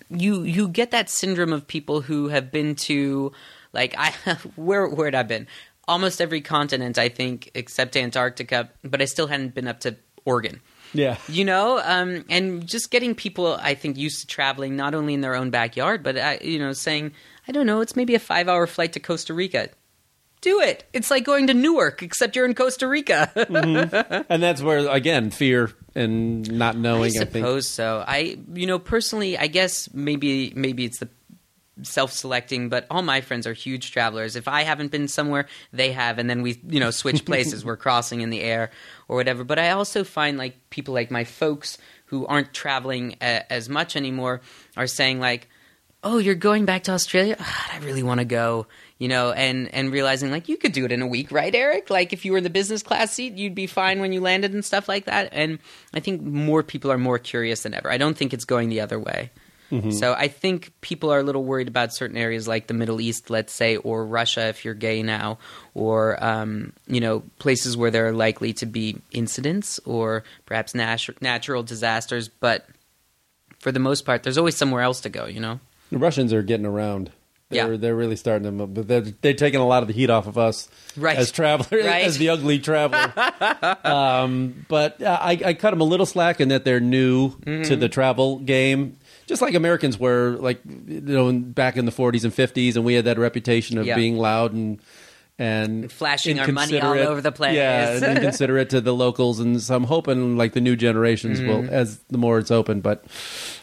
[0.09, 3.31] you you get that syndrome of people who have been to
[3.71, 4.11] like I
[4.55, 5.47] where where had I been?
[5.87, 8.69] Almost every continent, I think, except Antarctica.
[8.83, 9.95] But I still hadn't been up to
[10.25, 10.61] Oregon
[10.93, 11.17] yeah.
[11.27, 15.21] you know um, and just getting people i think used to traveling not only in
[15.21, 17.11] their own backyard but uh, you know saying
[17.47, 19.69] i don't know it's maybe a five hour flight to costa rica
[20.41, 23.31] do it it's like going to newark except you're in costa rica
[24.29, 27.11] And that's where again fear and not i knowing.
[27.15, 31.09] I, suppose so i you know personally i guess maybe maybe it's the
[31.81, 34.35] self-selecting but all my friends are huge travelers.
[34.35, 36.19] If i haven't been somewhere they have.
[36.19, 37.65] And then we you know switch places.
[37.65, 38.69] We're crossing in the air
[39.07, 39.43] or whatever.
[39.43, 43.95] But i also find like people like my folks who aren't traveling a- as much
[43.95, 44.41] anymore
[44.77, 45.47] are saying like
[46.03, 47.35] oh you're going back to australia?
[47.39, 48.67] Ah, i really want to go
[48.99, 51.89] you know and and realizing like you could do it in a week right eric?
[51.89, 54.53] Like if you were in the business class seat you'd be fine when you landed
[54.53, 55.29] and stuff like that.
[55.31, 55.57] And
[55.93, 57.89] i think more people are more curious than ever.
[57.89, 59.31] I don't think it's going the other way
[59.91, 63.29] so I think people are a little worried about certain areas like the Middle East,
[63.29, 65.39] let's say, or Russia if you're gay now,
[65.73, 71.19] or um, you know places where there are likely to be incidents or perhaps natu-
[71.21, 72.27] natural disasters.
[72.29, 72.67] But
[73.59, 75.25] for the most part, there's always somewhere else to go.
[75.25, 75.59] You know.
[75.91, 77.11] the Russians are getting around.
[77.49, 77.77] They're, Yeah.
[77.77, 80.39] they're really starting to, but they're, they're taking a lot of the heat off of
[80.39, 80.67] us
[80.97, 81.15] Right.
[81.17, 82.03] as travelers, Right.
[82.03, 83.13] as the ugly traveler.
[83.83, 87.63] um, but uh, I, I cut them a little slack in that they're new Mm-hmm.
[87.63, 88.97] to the travel game,
[89.27, 92.93] just like Americans were, like you know, back in the 40s and 50s, and we
[92.93, 93.95] had that reputation of Yeah.
[93.95, 94.79] being loud and
[95.39, 97.55] and Flashing our money all over the place.
[97.55, 101.67] Yeah, and inconsiderate to the locals, and so I'm hoping like the new generations will,
[101.71, 102.81] as the more it's open.
[102.81, 103.03] But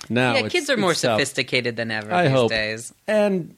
[0.08, 0.34] now, Mm-hmm.
[0.34, 1.14] yeah, it's- kids are more it's tough.
[1.20, 2.50] sophisticated than ever I these hope.
[2.50, 2.92] days.
[3.06, 3.54] and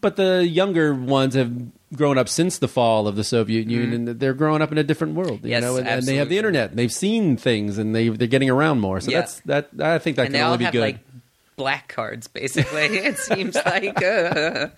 [0.00, 1.52] but the younger ones have
[1.94, 4.08] grown up since the fall of the Soviet Union.
[4.08, 5.48] and They're growing up in a different world, you Mm-hmm.
[5.48, 6.70] Yes, know, and, and they have the internet.
[6.70, 9.00] And they've seen things, and they they're getting around more.
[9.00, 9.20] So Yeah.
[9.20, 9.68] that's that.
[9.80, 10.80] I think that and can they all only be have good.
[10.80, 10.98] like
[11.56, 12.82] black cards, basically.
[12.98, 14.02] it seems like.
[14.02, 14.68] Uh.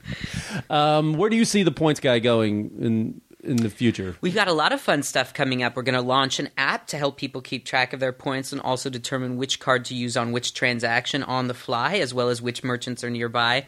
[0.71, 4.17] um, where do you see the points guy going in in the future?
[4.21, 5.77] We've got a lot of fun stuff coming up.
[5.77, 8.61] We're going to launch an app to help people keep track of their points and
[8.61, 12.43] also determine which card to use on which transaction on the fly, as well as
[12.43, 13.67] which merchants are nearby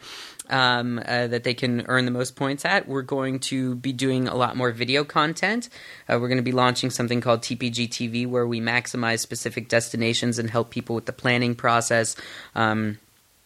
[0.51, 2.87] um, uh, that they can earn the most points at.
[2.87, 5.69] We're going to be doing a lot more video content.
[6.07, 10.37] Uh, we're going to be launching something called TPG TV, where we maximize specific destinations
[10.37, 12.15] and help people with the planning process.
[12.55, 12.99] Um,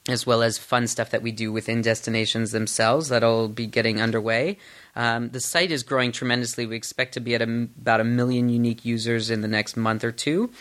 [0.07, 4.57] as well as fun stuff that we do within destinations themselves that'll be getting underway.
[4.95, 6.67] Um, the site is growing tremendously.
[6.67, 10.03] We expect to be at a, about a million unique users in the next month
[10.03, 10.51] or two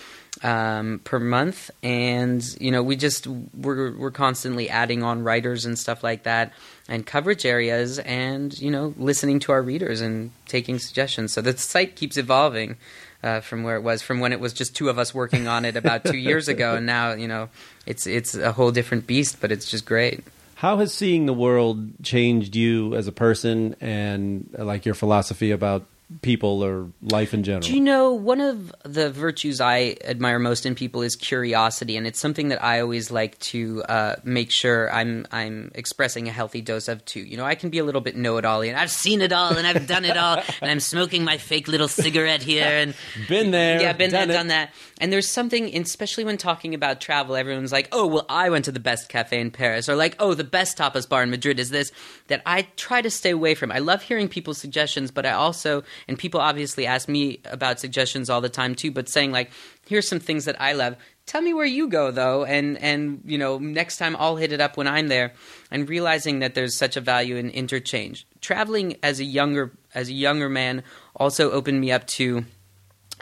[0.44, 5.76] um, per month, and you know we just we're we're constantly adding on writers and
[5.78, 6.52] stuff like that,
[6.86, 11.32] and coverage areas, and you know listening to our readers and taking suggestions.
[11.32, 12.76] So the site keeps evolving.
[13.22, 15.64] Uh, from where it was, from when it was just two of us working on
[15.64, 17.48] it about two years ago, and now you know
[17.86, 20.22] it's it's a whole different beast, but it's just great.
[20.56, 25.86] How has seeing the world changed you as a person, and like your philosophy about
[26.22, 27.62] people or life in general?
[27.62, 32.06] Do you know one of the virtues I admire most in people is curiosity, and
[32.06, 36.60] it's something that I always like to uh, make sure I'm I'm expressing a healthy
[36.60, 37.20] dose of too.
[37.20, 39.66] You know, I can be a little bit know-it-all, and I've seen it all, and
[39.66, 42.94] I've done it all, and I'm smoking my fake little cigarette here, and
[43.28, 44.38] been there, yeah, been done there, it.
[44.38, 44.72] done that.
[45.00, 48.72] And there's something, especially when talking about travel, everyone's like, "Oh, well, I went to
[48.72, 51.70] the best cafe in Paris," or like, "Oh, the best tapas bar in Madrid is
[51.70, 51.92] this."
[52.28, 53.70] That I try to stay away from.
[53.70, 58.30] I love hearing people's suggestions, but I also, and people obviously ask me about suggestions
[58.30, 58.90] all the time too.
[58.90, 59.50] But saying like,
[59.86, 63.38] "Here's some things that I love." Tell me where you go though, and and you
[63.38, 65.32] know, next time I'll hit it up when I'm there.
[65.70, 68.26] And realizing that there's such a value in interchange.
[68.40, 70.82] Traveling as a younger as a younger man
[71.16, 72.44] also opened me up to.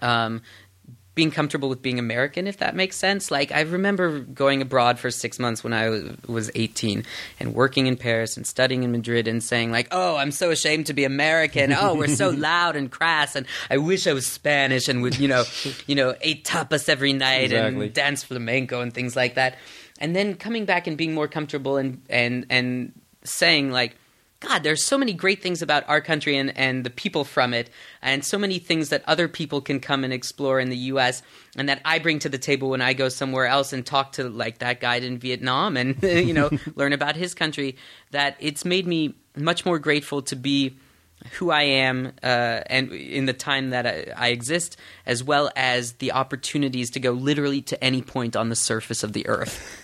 [0.01, 0.43] Um,
[1.15, 3.31] being comfortable with being American, if that makes sense.
[3.31, 7.05] Like I remember going abroad for six months when I was- was 18
[7.39, 10.87] and working in Paris and studying in Madrid and saying like, "Oh, I'm so ashamed
[10.87, 11.73] to be American.
[11.75, 15.29] Oh, we're so loud and crass, and I wish I was Spanish and would you
[15.29, 15.45] know,
[15.87, 17.87] you know, eat tapas every night Exactly.
[17.87, 19.59] and dance flamenco and things like that."
[19.99, 22.93] And then coming back and being more comfortable and and and
[23.25, 23.97] saying like.
[24.43, 27.71] God, there's so many great things about our country and, and the people from it,
[28.03, 31.23] and so many things that other people can come and explore in the U.S.
[31.57, 34.29] and that I bring to the table when I go somewhere else and talk to
[34.29, 37.77] like that guide in Vietnam and you know learn about his country.
[38.11, 40.77] That it's made me much more grateful to be
[41.39, 45.95] who I am uh, and in the time that I, I exist, as well as
[45.95, 49.82] the opportunities to go literally to any point on the surface of the earth.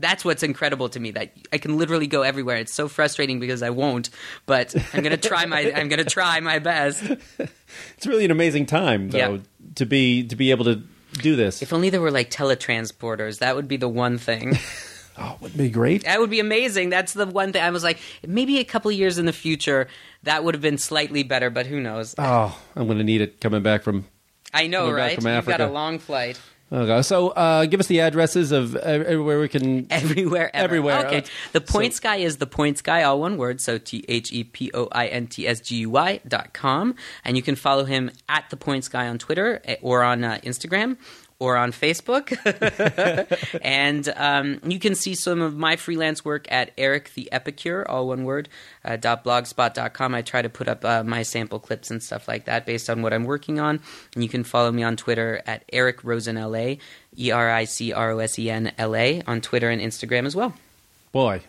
[0.00, 1.10] That's what's incredible to me.
[1.12, 2.56] That I can literally go everywhere.
[2.56, 4.10] It's so frustrating because I won't,
[4.46, 7.02] but I'm gonna try my I'm gonna try my best.
[7.96, 9.38] It's really an amazing time, though, Yeah.
[9.76, 10.82] to be to be able to
[11.20, 11.62] do this.
[11.62, 13.38] If only there were like teletransporters.
[13.38, 14.58] That would be the one thing.
[15.18, 16.04] oh, wouldn't be great?
[16.04, 16.90] that would be amazing.
[16.90, 19.88] That's the one thing I was like, maybe a couple of years in the future
[20.22, 22.14] that would have been slightly better, but who knows?
[22.18, 24.06] Oh, I'm going to need it coming back from.
[24.52, 25.20] I know, right?
[25.20, 26.40] from You've got a long flight.
[26.70, 27.02] God.
[27.06, 29.86] So, uh, give us the addresses of everywhere we can.
[29.90, 30.64] Everywhere, ever.
[30.64, 31.06] Everywhere.
[31.06, 31.18] Okay.
[31.18, 33.60] Uh, The so- Points Guy is the Points Guy, all one word.
[33.60, 36.94] So T H E P O I N T S G U Y dot com.
[37.24, 40.38] And you can follow him at the Points Guy on Twitter eh, or on uh,
[40.44, 40.96] Instagram
[41.40, 42.36] or on Facebook.
[43.62, 48.08] and um, you can see some of my freelance work at Eric the Epicure, all
[48.08, 48.48] one word,
[48.84, 50.14] uh, blogspot.com.
[50.14, 53.02] I try to put up uh, my sample clips and stuff like that based on
[53.02, 53.80] what I'm working on.
[54.14, 56.76] And you can follow me on Twitter at Eric Rosen LA,
[57.16, 60.26] E R I C R O S E N L A, on Twitter and Instagram
[60.26, 60.54] as well.
[61.12, 61.42] Boy,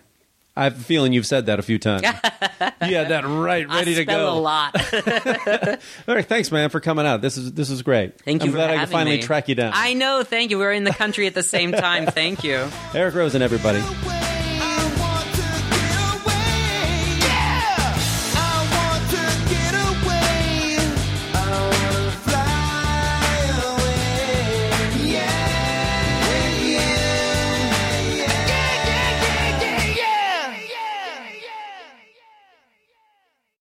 [0.60, 2.02] I have a feeling you've said that a few times.
[2.04, 4.34] you had that right, ready to go.
[4.34, 4.76] a lot.
[6.06, 7.22] All right, thanks, man, for coming out.
[7.22, 8.20] This is this is great.
[8.20, 9.24] Thank you I'm for glad I having could finally me.
[9.24, 9.72] track you down.
[9.74, 10.22] I know.
[10.22, 10.58] Thank you.
[10.58, 12.08] We're in the country at the same time.
[12.08, 12.68] Thank you.
[12.94, 13.82] Eric Rosen, everybody.